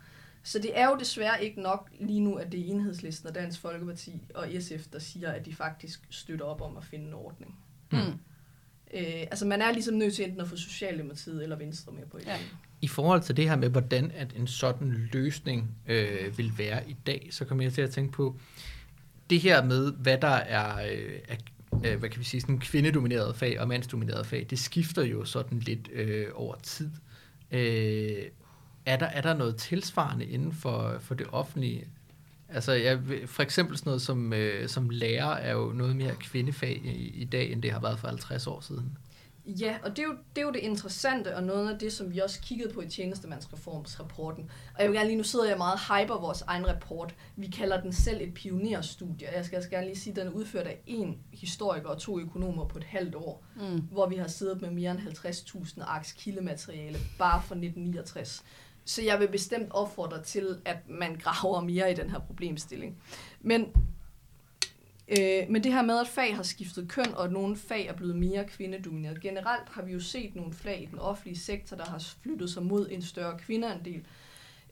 Så 0.42 0.58
det 0.58 0.78
er 0.78 0.86
jo 0.90 0.96
desværre 0.98 1.44
ikke 1.44 1.60
nok 1.62 1.88
lige 2.00 2.20
nu, 2.20 2.34
at 2.34 2.52
det 2.52 2.60
er 2.60 2.64
Enhedslisten 2.64 3.28
og 3.28 3.34
Dansk 3.34 3.60
Folkeparti 3.60 4.22
og 4.34 4.48
SF, 4.60 4.86
der 4.92 4.98
siger, 4.98 5.32
at 5.32 5.46
de 5.46 5.54
faktisk 5.54 6.00
støtter 6.10 6.44
op 6.44 6.60
om 6.60 6.76
at 6.76 6.84
finde 6.84 7.06
en 7.06 7.14
ordning. 7.14 7.58
Mm. 7.92 7.98
Øh, 8.94 9.20
altså 9.20 9.46
man 9.46 9.62
er 9.62 9.72
ligesom 9.72 9.94
nødt 9.94 10.14
til 10.14 10.24
enten 10.24 10.40
at 10.40 10.48
få 10.48 10.56
Socialdemokratiet 10.56 11.42
eller 11.42 11.56
Venstre 11.56 11.92
med 11.92 12.06
på 12.10 12.18
det. 12.18 12.26
Ja. 12.26 12.36
I 12.80 12.88
forhold 12.88 13.22
til 13.22 13.36
det 13.36 13.48
her 13.48 13.56
med, 13.56 13.68
hvordan 13.68 14.12
at 14.16 14.32
en 14.36 14.46
sådan 14.46 15.08
løsning 15.12 15.76
øh, 15.86 16.38
vil 16.38 16.52
være 16.58 16.90
i 16.90 16.96
dag, 17.06 17.28
så 17.30 17.44
kommer 17.44 17.64
jeg 17.64 17.72
til 17.72 17.82
at 17.82 17.90
tænke 17.90 18.12
på 18.12 18.36
det 19.30 19.40
her 19.40 19.64
med, 19.64 19.92
hvad 19.92 20.18
der 20.18 20.28
er, 20.28 20.92
øh, 20.92 21.18
er 21.28 21.36
øh, 21.84 21.98
hvad 21.98 22.08
kan 22.08 22.20
vi 22.20 22.24
sige, 22.24 22.40
sådan 22.40 22.58
kvindedominerede 22.58 23.34
fag 23.34 23.60
og 23.60 23.68
mandsdominerede 23.68 24.24
fag, 24.24 24.46
det 24.50 24.58
skifter 24.58 25.02
jo 25.02 25.24
sådan 25.24 25.58
lidt 25.58 25.88
øh, 25.92 26.26
over 26.34 26.54
tid. 26.62 26.90
Øh, 27.50 28.22
er, 28.86 28.96
der, 28.96 29.06
er 29.06 29.20
der 29.20 29.34
noget 29.34 29.56
tilsvarende 29.56 30.26
inden 30.26 30.52
for, 30.52 30.96
for 31.00 31.14
det 31.14 31.26
offentlige? 31.32 31.86
Altså, 32.48 32.72
jeg, 32.72 33.08
ved- 33.08 33.26
for 33.26 33.42
eksempel 33.42 33.76
sådan 33.78 33.88
noget 33.90 34.02
som, 34.02 34.32
øh, 34.32 34.68
som 34.68 34.90
lærer 34.90 35.26
er 35.34 35.52
jo 35.52 35.72
noget 35.72 35.96
mere 35.96 36.14
kvindefag 36.20 36.80
i, 36.84 37.08
i 37.08 37.24
dag, 37.24 37.52
end 37.52 37.62
det 37.62 37.72
har 37.72 37.80
været 37.80 37.98
for 37.98 38.08
50 38.08 38.46
år 38.46 38.60
siden. 38.60 38.98
Ja, 39.46 39.76
og 39.82 39.90
det 39.90 39.98
er, 39.98 40.02
jo, 40.02 40.12
det 40.36 40.42
er 40.42 40.46
jo 40.46 40.52
det 40.52 40.58
interessante, 40.60 41.36
og 41.36 41.42
noget 41.42 41.72
af 41.72 41.78
det, 41.78 41.92
som 41.92 42.12
vi 42.14 42.18
også 42.18 42.40
kiggede 42.40 42.74
på 42.74 42.80
i 42.80 42.88
tjenestemandsreformsrapporten. 42.88 44.50
Og 44.74 44.82
jeg 44.82 44.90
vil 44.90 44.96
gerne 44.96 45.08
lige, 45.08 45.16
nu 45.18 45.22
sidder 45.24 45.48
jeg 45.48 45.58
meget 45.58 45.72
og 45.88 45.96
hyper 45.96 46.20
vores 46.20 46.42
egen 46.42 46.68
rapport. 46.68 47.14
Vi 47.36 47.46
kalder 47.46 47.80
den 47.80 47.92
selv 47.92 48.20
et 48.20 48.34
pionerstudie. 48.34 49.28
Jeg 49.36 49.44
skal, 49.44 49.56
jeg 49.56 49.62
skal 49.62 49.76
gerne 49.76 49.86
lige 49.86 49.98
sige, 49.98 50.10
at 50.12 50.16
den 50.16 50.26
er 50.26 50.30
udført 50.30 50.66
af 50.66 50.78
en 50.86 51.18
historiker 51.32 51.88
og 51.88 51.98
to 51.98 52.20
økonomer 52.20 52.64
på 52.68 52.78
et 52.78 52.84
halvt 52.84 53.14
år, 53.14 53.44
Mm. 53.56 53.80
hvor 53.80 54.08
vi 54.08 54.16
har 54.16 54.28
siddet 54.28 54.60
med 54.60 54.70
mere 54.70 54.90
end 54.90 55.00
50.000 55.00 55.82
arks 55.84 56.12
kildemateriale 56.12 56.98
bare 57.18 57.42
fra 57.42 57.54
1969. 57.54 58.44
Så 58.86 59.02
jeg 59.02 59.20
vil 59.20 59.28
bestemt 59.28 59.68
opfordre 59.70 60.22
til, 60.22 60.60
at 60.64 60.76
man 60.88 61.16
graver 61.16 61.60
mere 61.60 61.92
i 61.92 61.94
den 61.94 62.10
her 62.10 62.18
problemstilling. 62.18 62.96
Men 63.40 63.72
Øh, 65.08 65.42
men 65.48 65.64
det 65.64 65.72
her 65.72 65.82
med, 65.82 66.00
at 66.00 66.08
fag 66.08 66.36
har 66.36 66.42
skiftet 66.42 66.88
køn, 66.88 67.14
og 67.14 67.24
at 67.24 67.32
nogle 67.32 67.56
fag 67.56 67.86
er 67.86 67.92
blevet 67.92 68.16
mere 68.16 68.44
kvindedomineret. 68.44 69.20
Generelt 69.20 69.68
har 69.68 69.82
vi 69.82 69.92
jo 69.92 70.00
set 70.00 70.36
nogle 70.36 70.52
fag 70.52 70.82
i 70.82 70.86
den 70.86 70.98
offentlige 70.98 71.38
sektor, 71.38 71.76
der 71.76 71.84
har 71.84 71.98
flyttet 72.22 72.50
sig 72.50 72.62
mod 72.62 72.88
en 72.90 73.02
større 73.02 73.38
kvindeandel, 73.38 74.06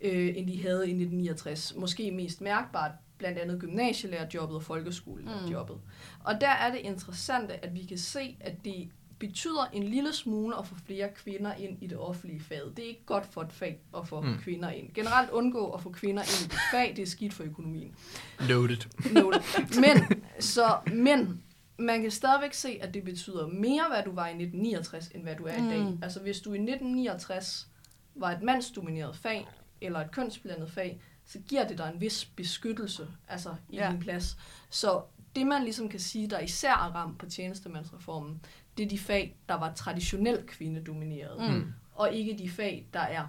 øh, 0.00 0.36
end 0.36 0.46
de 0.48 0.62
havde 0.62 0.88
i 0.88 0.90
1969. 0.90 1.74
Måske 1.76 2.10
mest 2.10 2.40
mærkbart 2.40 2.90
blandt 3.18 3.38
andet 3.38 3.60
gymnasielærerjobbet 3.60 4.56
og 4.56 4.62
folkeskolelærerjobbet. 4.62 5.76
Mm. 5.76 6.20
Og 6.24 6.40
der 6.40 6.48
er 6.50 6.70
det 6.70 6.80
interessante, 6.80 7.64
at 7.64 7.74
vi 7.74 7.84
kan 7.84 7.98
se, 7.98 8.36
at 8.40 8.64
det 8.64 8.88
betyder 9.18 9.64
en 9.72 9.82
lille 9.82 10.12
smule 10.12 10.58
at 10.58 10.66
få 10.66 10.74
flere 10.86 11.08
kvinder 11.14 11.54
ind 11.54 11.82
i 11.82 11.86
det 11.86 11.98
offentlige 11.98 12.40
fag. 12.40 12.60
Det 12.76 12.84
er 12.84 12.88
ikke 12.88 13.04
godt 13.06 13.26
for 13.26 13.42
et 13.42 13.52
fag 13.52 13.80
at 13.96 14.08
få 14.08 14.20
Mm. 14.20 14.28
mm. 14.28 14.38
kvinder 14.38 14.70
ind. 14.70 14.94
Generelt 14.94 15.30
undgå 15.30 15.70
at 15.70 15.80
få 15.82 15.90
kvinder 15.90 16.22
ind 16.22 16.52
i 16.52 16.54
et 16.54 16.60
fag, 16.70 16.92
det 16.96 17.02
er 17.02 17.06
skidt 17.06 17.32
for 17.34 17.44
økonomien. 17.44 17.94
Loaded. 18.40 19.12
Note. 19.12 19.42
Men, 19.80 20.22
så, 20.40 20.78
men 20.92 21.42
man 21.78 22.02
kan 22.02 22.10
stadigvæk 22.10 22.54
se, 22.54 22.78
at 22.80 22.94
det 22.94 23.04
betyder 23.04 23.46
mere, 23.46 23.84
hvad 23.90 24.02
du 24.04 24.12
var 24.12 24.26
i 24.26 24.30
1969, 24.30 25.08
end 25.08 25.22
hvad 25.22 25.36
du 25.36 25.44
er 25.44 25.52
i 25.56 25.70
dag. 25.70 25.80
Mm. 25.80 25.98
Altså 26.02 26.20
hvis 26.20 26.40
du 26.40 26.52
i 26.52 26.58
1969 26.58 27.68
var 28.14 28.30
et 28.30 28.42
mandsdomineret 28.42 29.16
fag, 29.16 29.48
eller 29.80 30.00
et 30.00 30.10
kønsblandet 30.10 30.70
fag, 30.70 31.00
så 31.26 31.38
giver 31.48 31.68
det 31.68 31.78
dig 31.78 31.90
en 31.94 32.00
vis 32.00 32.24
beskyttelse 32.24 33.08
altså 33.28 33.54
i 33.70 33.76
ja. 33.76 33.90
din 33.90 34.00
plads. 34.00 34.36
Så 34.70 35.02
det 35.36 35.46
man 35.46 35.62
ligesom 35.62 35.88
kan 35.88 36.00
sige, 36.00 36.30
der 36.30 36.38
især 36.40 36.72
er 36.72 36.94
ramt 36.94 37.18
på 37.18 37.26
tjenestemandsreformen, 37.26 38.40
det 38.76 38.84
er 38.84 38.88
de 38.88 38.98
fag, 38.98 39.36
der 39.48 39.54
var 39.54 39.72
traditionelt 39.74 40.46
kvindedomineret, 40.46 41.52
Mm. 41.54 41.72
og 41.94 42.12
ikke 42.12 42.38
de 42.38 42.50
fag, 42.50 42.86
der 42.92 43.00
er 43.00 43.26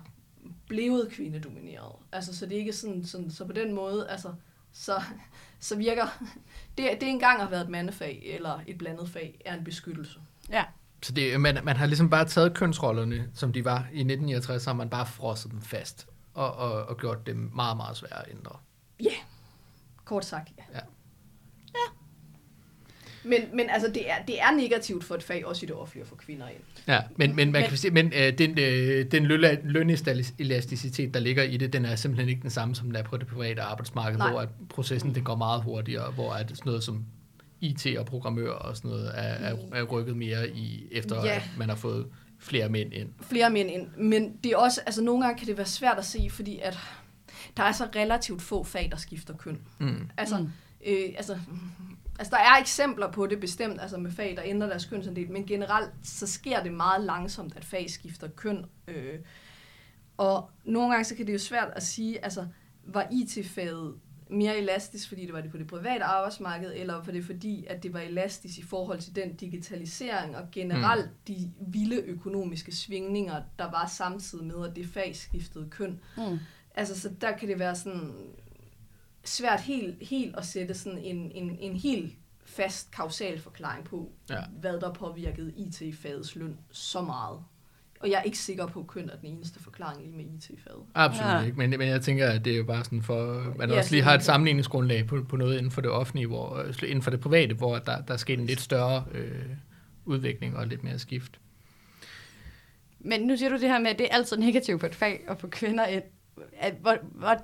blevet 0.68 1.12
kvindedomineret. 1.12 1.92
Altså, 2.12 2.38
så 2.38 2.46
det 2.46 2.54
er 2.56 2.60
ikke 2.60 2.74
sådan, 2.74 3.06
sådan 3.06 3.32
så 3.32 3.46
på 3.46 3.54
den 3.54 3.74
måde, 3.74 4.10
altså, 4.10 4.34
så, 4.72 5.02
så 5.60 5.76
virker 5.78 6.06
det, 6.78 6.90
det 7.02 7.10
engang 7.10 7.42
har 7.42 7.50
været 7.50 7.62
et 7.64 7.70
mandefag 7.70 8.22
eller 8.26 8.60
et 8.68 8.78
blandet 8.78 9.10
fag, 9.10 9.42
er 9.46 9.58
en 9.58 9.64
beskyttelse. 9.64 10.20
Ja. 10.50 10.64
Så 11.02 11.12
det, 11.12 11.42
man, 11.42 11.60
man 11.64 11.76
har 11.78 11.86
ligesom 11.86 12.10
bare 12.10 12.26
taget 12.26 12.54
kønsrollerne, 12.54 13.30
som 13.34 13.54
de 13.54 13.66
var 13.66 13.78
i 13.80 14.00
1969, 14.00 14.62
så 14.64 14.70
har 14.70 14.76
man 14.76 14.90
bare 14.90 15.06
frosset 15.06 15.52
dem 15.52 15.62
fast 15.62 16.08
og, 16.34 16.56
og, 16.56 16.86
og 16.86 16.98
gjort 16.98 17.28
dem 17.28 17.52
meget, 17.56 17.78
meget 17.78 17.98
svære 17.98 18.28
at 18.28 18.32
ændre. 18.32 18.56
Ja, 19.00 19.12
kort 20.06 20.26
sagt, 20.26 20.50
ja. 20.58 20.64
Ja. 20.74 20.80
Men, 23.26 23.42
men 23.54 23.70
altså, 23.70 23.88
det 23.94 24.10
er, 24.12 24.16
det 24.28 24.42
er 24.42 24.52
negativt 24.58 25.04
for 25.04 25.16
et 25.16 25.24
fag, 25.24 25.46
også 25.46 25.66
i 25.66 25.68
det 25.68 25.76
offentlige, 25.76 26.02
at 26.02 26.08
få 26.08 26.16
kvinder 26.16 26.48
ind. 26.48 26.58
Ja, 26.88 27.00
men, 27.16 27.36
men 27.36 27.52
man 27.52 27.62
Men- 27.62 27.70
kan 27.70 27.78
sige, 27.78 27.92
men 27.92 28.14
øh, 28.16 28.38
den, 28.38 28.60
øh, 28.60 29.12
den 29.12 29.26
løn- 29.26 29.60
lønelasticitet, 29.64 31.14
der 31.14 31.20
ligger 31.20 31.44
i 31.44 31.58
det, 31.58 31.74
den 31.74 31.86
er 31.86 31.96
simpelthen 31.96 32.30
ikke 32.30 32.42
den 32.42 32.50
samme, 32.50 32.76
som 32.76 32.88
den 32.88 32.96
er 32.96 33.04
på 33.04 33.18
det 33.18 33.28
private 33.28 33.62
arbejdsmarked, 33.62 34.18
Nej. 34.18 34.30
hvor 34.32 34.40
at 34.42 34.50
processen 34.70 35.16
det 35.16 35.24
går 35.24 35.36
meget 35.36 35.64
hurtigere, 35.64 36.12
hvor 36.12 36.34
at 36.34 36.50
sådan 36.50 36.62
noget 36.66 36.84
som 36.84 37.06
IT 37.62 37.88
og 37.98 38.06
programmør 38.06 38.52
og 38.52 38.78
sådan 38.78 38.92
noget 38.92 39.12
er, 39.14 39.22
er, 39.22 39.56
er 39.74 39.84
rykket 39.84 40.18
mere 40.18 40.50
i, 40.50 40.88
efter 40.92 41.26
Ja. 41.26 41.36
at 41.36 41.50
man 41.58 41.70
har 41.70 41.76
fået 41.76 42.06
flere 42.40 42.70
mænd 42.70 42.94
ind. 42.94 43.10
flere 43.22 43.50
mænd 43.50 43.70
ind. 43.72 43.88
Men 43.98 44.38
det 44.44 44.52
er 44.52 44.58
også, 44.58 44.82
altså 44.86 45.04
nogle 45.04 45.24
gange 45.26 45.40
kan 45.40 45.48
det 45.48 45.58
være 45.58 45.66
svært 45.66 45.98
at 45.98 46.06
se, 46.06 46.28
fordi 46.32 46.60
at 46.64 46.78
der 47.58 47.64
er 47.64 47.72
så 47.72 47.88
relativt 47.96 48.42
få 48.42 48.64
fag, 48.64 48.88
der 48.92 48.98
skifter 48.98 49.34
køn. 49.38 49.60
Mm. 49.80 50.10
Altså, 50.18 50.38
mm. 50.38 50.50
øh, 50.88 51.10
altså, 51.18 51.38
altså 52.20 52.32
der 52.32 52.42
er 52.42 52.60
eksempler 52.62 53.12
på 53.12 53.28
det 53.28 53.40
bestemt, 53.40 53.82
altså 53.82 53.98
med 53.98 54.12
fag, 54.12 54.36
der 54.36 54.44
ændrer 54.46 54.68
deres 54.68 54.86
kønsandel, 54.86 55.32
men 55.32 55.46
generelt 55.46 55.92
så 56.04 56.28
sker 56.28 56.64
det 56.64 56.74
meget 56.74 57.04
langsomt, 57.04 57.58
at 57.58 57.66
fag 57.66 57.90
skifter 57.90 58.28
køn. 58.28 58.66
Øh, 58.88 59.20
og 60.18 60.50
nogle 60.64 60.90
gange 60.90 61.06
så 61.06 61.16
kan 61.16 61.28
det 61.28 61.34
jo 61.34 61.40
svært 61.40 61.74
at 61.76 61.84
sige, 61.84 62.24
altså 62.24 62.48
var 62.84 63.08
IT-faget 63.12 63.96
mere 64.30 64.58
elastisk, 64.58 65.08
fordi 65.08 65.26
det 65.26 65.34
var 65.34 65.42
det 65.42 65.52
på 65.52 65.58
det 65.58 65.68
private 65.68 66.04
arbejdsmarked, 66.04 66.74
eller 66.76 66.94
var 66.94 67.12
det 67.12 67.26
fordi, 67.26 67.66
at 67.70 67.84
det 67.84 67.94
var 67.94 68.00
elastisk 68.00 68.58
i 68.58 68.64
forhold 68.64 69.00
til 69.00 69.16
den 69.16 69.36
digitalisering 69.36 70.38
og 70.38 70.44
generelt 70.52 71.10
mm. 71.10 71.36
de 71.36 71.52
vilde 71.68 71.96
økonomiske 71.96 72.76
svingninger, 72.76 73.42
der 73.60 73.72
var 73.72 73.88
samtidig 73.88 74.46
med, 74.46 74.70
at 74.70 74.76
det 74.76 74.88
fag 74.88 75.16
skiftede 75.16 75.68
køn. 75.70 76.00
Mm. 76.18 76.40
Altså, 76.76 77.00
så 77.00 77.10
der 77.22 77.32
kan 77.32 77.48
det 77.48 77.60
være 77.60 77.76
sådan 77.76 78.14
svært 79.30 79.62
helt, 79.62 79.96
helt 80.08 80.36
at 80.36 80.46
sætte 80.46 80.74
sådan 80.74 81.00
en, 81.00 81.32
en, 81.32 81.58
en 81.60 81.76
helt 81.76 82.14
fast 82.46 82.92
kausal 82.92 83.40
forklaring 83.40 83.86
på, 83.86 84.12
Ja. 84.30 84.40
hvad 84.62 84.80
der 84.80 84.94
påvirkede 84.94 85.54
IT-fagets 85.58 86.36
løn 86.36 86.58
så 86.72 87.02
meget. 87.02 87.40
Og 88.00 88.10
jeg 88.12 88.18
er 88.18 88.22
ikke 88.24 88.38
sikker 88.38 88.68
på, 88.68 88.80
at 88.80 88.88
køn 88.88 89.10
er 89.10 89.16
den 89.16 89.30
eneste 89.30 89.60
forklaring 89.64 90.02
lige 90.02 90.16
med 90.16 90.26
IT-faget. 90.26 90.84
Absolut 90.96 91.32
Ja. 91.32 91.42
ikke, 91.44 91.58
men, 91.58 91.70
men 91.70 91.82
jeg 91.88 92.02
tænker, 92.02 92.28
at 92.30 92.46
det 92.46 92.54
er 92.54 92.58
jo 92.58 92.64
bare 92.64 92.84
sådan 92.84 93.02
for, 93.02 93.54
man 93.58 93.70
Ja, 93.70 93.78
også 93.78 93.92
lige 93.92 94.04
har 94.04 94.14
et 94.14 94.24
sammenligningsgrundlag 94.24 95.08
på, 95.08 95.24
på 95.30 95.36
noget 95.38 95.58
inden 95.58 95.72
for 95.72 95.82
det 95.82 95.92
offentlige, 95.92 96.28
hvor, 96.28 96.56
øh, 96.58 96.74
inden 96.84 97.02
for 97.02 97.12
det 97.12 97.20
private, 97.20 97.56
hvor 97.56 97.78
der, 97.78 98.02
der 98.02 98.14
er 98.14 98.18
sket 98.18 98.40
en 98.40 98.46
lidt 98.46 98.62
større 98.62 99.06
øh, 99.12 99.46
udvikling 100.06 100.58
og 100.58 100.68
lidt 100.68 100.84
mere 100.84 101.00
skift. 101.00 101.40
Men 103.00 103.22
nu 103.22 103.38
siger 103.38 103.50
du 103.50 103.56
det 103.56 103.70
her 103.70 103.80
med, 103.80 103.88
at 103.90 103.98
det 104.00 104.08
er 104.12 104.16
altid 104.16 104.38
negativt 104.38 104.80
på 104.80 104.86
et 104.86 104.96
fag 104.96 105.22
at 105.28 105.40
få 105.40 105.48
kvinder 105.48 105.86
ind. 105.86 106.04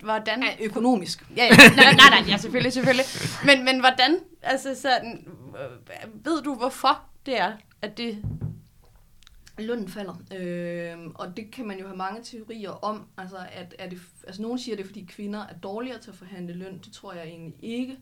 Hvordan? 0.02 0.44
Ja, 0.44 0.66
økonomisk. 0.66 1.26
Ja, 1.38 1.44
ja. 1.46 1.50
Nej, 1.76 1.94
nej, 1.94 2.22
nej, 2.22 2.30
ja, 2.30 2.38
selvfølgelig, 2.38 2.74
selvfølgelig. 2.74 3.06
Men, 3.46 3.66
men 3.66 3.80
hvordan, 3.80 4.20
altså 4.42 4.76
sådan, 4.76 5.28
øh, 5.48 6.26
ved 6.26 6.42
du 6.42 6.56
hvorfor 6.56 7.04
det 7.26 7.40
er, 7.40 7.54
at 7.82 7.98
det... 7.98 8.26
Lønnen 9.58 9.88
falder. 9.88 10.16
Øh, 10.36 10.98
og 11.16 11.38
det 11.38 11.52
kan 11.52 11.68
man 11.68 11.80
jo 11.80 11.86
have 11.86 11.98
mange 11.98 12.24
teorier 12.24 12.70
om. 12.70 13.08
Altså, 13.18 13.38
at, 13.52 13.76
er 13.80 13.90
det, 13.90 14.00
altså, 14.28 14.42
nogen 14.42 14.60
siger, 14.60 14.76
det 14.76 14.84
er, 14.84 14.88
fordi 14.88 15.06
kvinder 15.10 15.40
er 15.40 15.54
dårligere 15.54 16.00
til 16.00 16.12
at 16.12 16.18
forhandle 16.18 16.54
løn. 16.54 16.78
Det 16.78 16.94
tror 16.94 17.14
jeg 17.14 17.24
egentlig 17.24 17.56
ikke. 17.62 17.98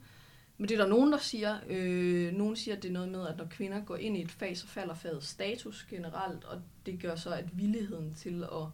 Men 0.57 0.69
det 0.69 0.79
er 0.79 0.83
der 0.83 0.89
nogen, 0.89 1.11
der 1.11 1.17
siger. 1.17 1.57
Øh, 1.69 2.33
nogen 2.33 2.55
siger, 2.55 2.75
at 2.75 2.83
det 2.83 2.89
er 2.89 2.93
noget 2.93 3.09
med, 3.09 3.27
at 3.27 3.37
når 3.37 3.45
kvinder 3.45 3.81
går 3.81 3.95
ind 3.95 4.17
i 4.17 4.21
et 4.21 4.31
fag, 4.31 4.57
så 4.57 4.67
falder 4.67 4.93
fagets 4.93 5.27
status 5.27 5.87
generelt. 5.89 6.43
Og 6.43 6.61
det 6.85 7.01
gør 7.01 7.15
så, 7.15 7.29
at 7.29 7.57
villigheden 7.57 8.13
til 8.13 8.43
at 8.43 8.67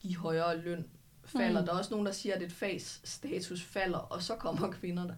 give 0.00 0.16
højere 0.16 0.58
løn 0.58 0.86
falder. 1.32 1.60
Mm. 1.60 1.66
Der 1.66 1.72
er 1.74 1.78
også 1.78 1.90
nogen, 1.90 2.06
der 2.06 2.12
siger, 2.12 2.34
at 2.34 2.42
et 2.42 2.52
fags 2.52 3.00
status 3.04 3.62
falder, 3.62 3.98
og 3.98 4.22
så 4.22 4.34
kommer 4.34 4.70
kvinder 4.70 5.06
der. 5.06 5.14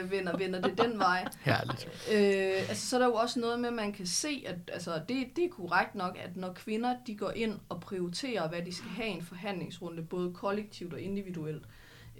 Øh, 0.00 0.10
vender, 0.10 0.36
vender 0.36 0.60
det 0.60 0.78
den 0.78 0.98
vej. 0.98 1.28
Herligt. 1.40 1.88
Øh, 2.12 2.68
altså, 2.68 2.86
så 2.88 2.96
er 2.96 3.00
der 3.00 3.06
jo 3.06 3.14
også 3.14 3.40
noget 3.40 3.60
med, 3.60 3.68
at 3.68 3.74
man 3.74 3.92
kan 3.92 4.06
se, 4.06 4.44
at 4.46 4.56
altså, 4.72 5.00
det, 5.08 5.26
det 5.36 5.44
er 5.44 5.48
korrekt 5.48 5.94
nok, 5.94 6.18
at 6.24 6.36
når 6.36 6.52
kvinder 6.52 6.96
de 7.06 7.16
går 7.16 7.30
ind 7.30 7.58
og 7.68 7.80
prioriterer, 7.80 8.48
hvad 8.48 8.62
de 8.62 8.74
skal 8.74 8.90
have 8.90 9.08
i 9.08 9.12
en 9.12 9.22
forhandlingsrunde, 9.22 10.02
både 10.02 10.32
kollektivt 10.34 10.92
og 10.94 11.00
individuelt, 11.00 11.64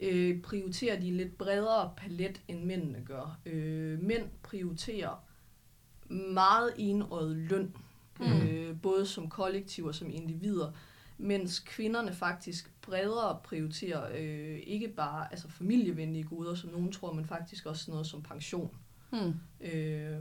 øh, 0.02 0.42
prioriterer 0.42 1.00
de 1.00 1.08
en 1.08 1.16
lidt 1.16 1.38
bredere 1.38 1.92
palet, 1.96 2.40
end 2.48 2.64
mændene 2.64 2.98
gør. 3.06 3.38
Øh, 3.46 4.02
mænd 4.02 4.24
prioriterer 4.42 5.24
meget 6.08 6.72
enøjet 6.76 7.36
løn, 7.36 7.74
Mm. 8.20 8.26
mm. 8.26 8.32
øh, 8.48 8.76
både 8.82 9.06
som 9.06 9.28
kollektiv 9.28 9.84
og 9.84 9.94
som 9.94 10.10
individer, 10.10 10.72
mens 11.20 11.58
kvinderne 11.58 12.12
faktisk 12.12 12.70
bredere 12.82 13.38
prioriterer 13.44 14.08
øh, 14.18 14.60
ikke 14.66 14.88
bare 14.88 15.26
altså 15.30 15.48
familievenlige 15.48 16.24
goder, 16.24 16.54
som 16.54 16.70
nogen 16.70 16.92
tror, 16.92 17.12
men 17.12 17.24
faktisk 17.24 17.66
også 17.66 17.84
sådan 17.84 17.92
noget 17.92 18.06
som 18.06 18.22
pension. 18.22 18.76
Hmm. 19.10 19.34
Øh, 19.60 20.16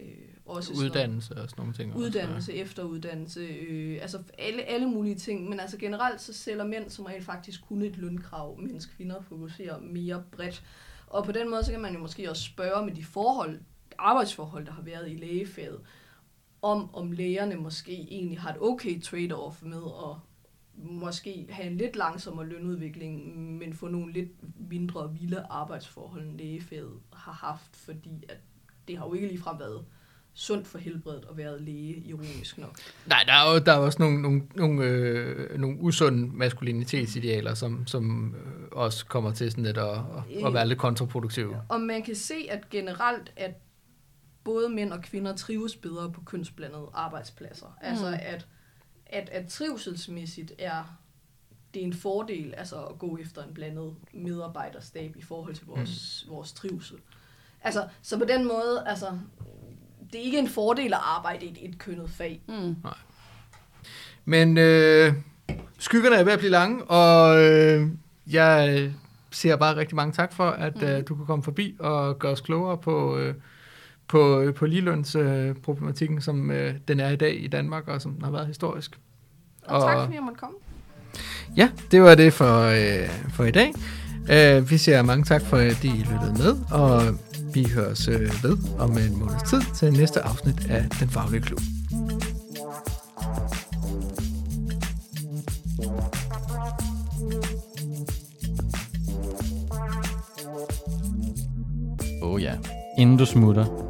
øh, 0.00 0.06
også 0.46 0.66
sådan 0.66 0.78
noget- 0.78 0.90
Uddannelse 0.90 1.34
og 1.42 1.50
sådan 1.50 1.62
nogle 1.62 1.74
ting. 1.74 1.94
også, 1.94 2.06
Uddannelse, 2.06 2.52
efteruddannelse, 2.54 3.40
øh, 3.40 3.98
altså 4.02 4.22
alle, 4.38 4.62
alle 4.62 4.86
mulige 4.86 5.14
ting. 5.14 5.48
Men 5.48 5.60
altså 5.60 5.76
generelt 5.78 6.20
så 6.20 6.32
sælger 6.32 6.64
mænd 6.64 6.90
som 6.90 7.04
regel 7.04 7.22
faktisk 7.24 7.62
kun 7.66 7.82
et 7.82 7.96
lønkrav, 7.96 8.58
mens 8.60 8.86
kvinder 8.86 9.20
fokuserer 9.20 9.80
mere 9.80 10.24
bredt. 10.32 10.62
Og 11.06 11.24
på 11.24 11.32
den 11.32 11.50
måde 11.50 11.64
så 11.64 11.70
kan 11.72 11.80
man 11.80 11.94
jo 11.94 11.98
måske 12.00 12.30
også 12.30 12.42
spørge 12.42 12.86
med 12.86 12.94
de 12.94 13.04
forhold, 13.04 13.60
arbejdsforhold, 13.98 14.66
der 14.66 14.72
har 14.72 14.82
været 14.82 15.10
i 15.10 15.14
lægefaget, 15.14 15.80
om 16.62 16.94
om 16.94 17.12
lægerne 17.12 17.56
måske 17.56 17.92
egentlig 17.92 18.40
har 18.40 18.50
et 18.50 18.60
okay 18.60 19.00
trade-off 19.02 19.64
med 19.64 19.82
at 19.82 20.16
måske 20.74 21.46
have 21.50 21.70
en 21.70 21.76
lidt 21.76 21.96
langsommere 21.96 22.46
lønudvikling, 22.46 23.36
men 23.58 23.74
få 23.74 23.88
nogle 23.88 24.12
lidt 24.12 24.30
mindre 24.70 25.12
vilde 25.20 25.46
arbejdsforhold, 25.50 26.22
end 26.22 26.38
lægefaget 26.38 26.92
har 27.12 27.32
haft, 27.32 27.76
fordi 27.76 28.24
at 28.28 28.36
det 28.88 28.98
har 28.98 29.06
jo 29.06 29.14
ikke 29.14 29.28
ligefrem 29.28 29.58
været 29.58 29.84
sundt 30.34 30.66
for 30.66 30.78
helbredet 30.78 31.24
at 31.30 31.36
være 31.36 31.60
læge, 31.60 31.96
ironisk 31.96 32.58
nok. 32.58 32.78
Nej, 33.06 33.24
der 33.26 33.32
er 33.32 33.52
jo 33.52 33.58
der 33.58 33.72
er 33.72 33.76
også 33.76 33.98
nogle, 34.02 34.22
nogle, 34.22 34.42
nogle, 34.54 34.84
øh, 34.84 35.58
nogle 35.58 35.80
usunde 35.80 36.36
maskulinitetsidealer, 36.36 37.54
som, 37.54 37.86
som 37.86 38.34
øh, 38.34 38.68
også 38.72 39.06
kommer 39.06 39.32
til 39.32 39.50
sådan 39.50 39.64
lidt 39.64 39.78
at, 39.78 39.88
at, 39.88 40.46
at 40.46 40.54
være 40.54 40.68
lidt 40.68 40.78
kontraproduktive. 40.78 41.62
Og 41.68 41.80
man 41.80 42.02
kan 42.02 42.14
se, 42.14 42.34
at 42.50 42.70
generelt, 42.70 43.32
at 43.36 43.50
både 44.44 44.68
mænd 44.68 44.92
og 44.92 45.02
kvinder 45.02 45.36
trives 45.36 45.76
bedre 45.76 46.12
på 46.12 46.20
kønsblandede 46.24 46.90
arbejdspladser. 46.94 47.66
Mm. 47.66 47.88
Altså, 47.88 48.18
at, 48.22 48.46
at, 49.06 49.28
at 49.28 49.48
trivselsmæssigt 49.48 50.52
er 50.58 50.96
det 51.74 51.82
er 51.82 51.86
en 51.86 51.92
fordel 51.92 52.54
altså 52.56 52.84
at 52.84 52.98
gå 52.98 53.16
efter 53.16 53.42
en 53.42 53.54
blandet 53.54 53.94
medarbejderstab 54.12 55.16
i 55.16 55.22
forhold 55.22 55.54
til 55.54 55.66
vores, 55.66 56.24
mm. 56.26 56.34
vores 56.34 56.52
trivsel. 56.52 56.96
Altså, 57.62 57.88
så 58.02 58.18
på 58.18 58.24
den 58.24 58.48
måde, 58.48 58.84
altså, 58.86 59.06
det 60.12 60.20
er 60.20 60.24
ikke 60.24 60.38
en 60.38 60.48
fordel 60.48 60.92
at 60.92 61.00
arbejde 61.02 61.46
i 61.46 61.50
et, 61.50 61.70
et 61.70 61.78
kønnet 61.78 62.10
fag. 62.10 62.42
Hmm. 62.46 62.76
Men 64.24 64.58
øh, 64.58 65.12
skyggerne 65.78 66.16
er 66.16 66.24
ved 66.24 66.32
at 66.32 66.38
blive 66.38 66.50
lange, 66.50 66.84
og 66.84 67.42
øh, 67.42 67.88
jeg 68.26 68.78
øh, 68.78 68.92
siger 69.30 69.56
bare 69.56 69.76
rigtig 69.76 69.96
mange 69.96 70.12
tak 70.12 70.32
for, 70.32 70.50
at 70.50 70.82
øh, 70.82 71.08
du 71.08 71.14
kunne 71.14 71.26
komme 71.26 71.44
forbi 71.44 71.76
og 71.78 72.18
gøre 72.18 72.32
os 72.32 72.40
klogere 72.40 72.78
på, 72.78 73.18
øh, 73.18 73.34
på, 74.10 74.40
øh, 74.40 74.54
på 74.54 74.66
ligelønsproblematikken, 74.66 75.56
øh, 75.56 75.62
problematikken, 75.62 76.20
som 76.20 76.50
øh, 76.50 76.74
den 76.88 77.00
er 77.00 77.08
i 77.08 77.16
dag 77.16 77.44
i 77.44 77.48
Danmark, 77.48 77.88
og 77.88 78.02
som 78.02 78.12
den 78.12 78.24
har 78.24 78.30
været 78.30 78.46
historisk. 78.46 78.98
Og, 79.66 79.76
og 79.76 79.88
tak 79.88 79.98
fordi 79.98 80.14
jeg 80.14 80.22
måtte 80.22 80.38
komme. 80.38 80.56
Ja, 81.56 81.70
det 81.90 82.02
var 82.02 82.14
det 82.14 82.32
for, 82.32 82.60
øh, 82.60 83.08
for 83.32 83.44
i 83.44 83.50
dag. 83.50 83.72
Uh, 84.20 84.70
vi 84.70 84.78
siger 84.78 85.02
mange 85.02 85.24
tak 85.24 85.42
for, 85.42 85.56
at 85.56 85.84
I 85.84 85.88
lyttede 85.88 86.34
med, 86.38 86.56
og 86.70 87.02
vi 87.54 87.68
høres 87.74 88.08
øh, 88.08 88.20
ved 88.20 88.56
om 88.78 88.98
en 88.98 89.18
måneds 89.18 89.50
tid 89.50 89.60
til 89.74 89.92
næste 89.92 90.20
afsnit 90.20 90.70
af 90.70 90.84
Den 91.00 91.08
Faglige 91.08 91.40
Klub. 91.40 91.60
Oh 102.22 102.42
ja. 102.42 102.54
Inden 102.98 103.16
du 103.16 103.26
smutter, 103.26 103.89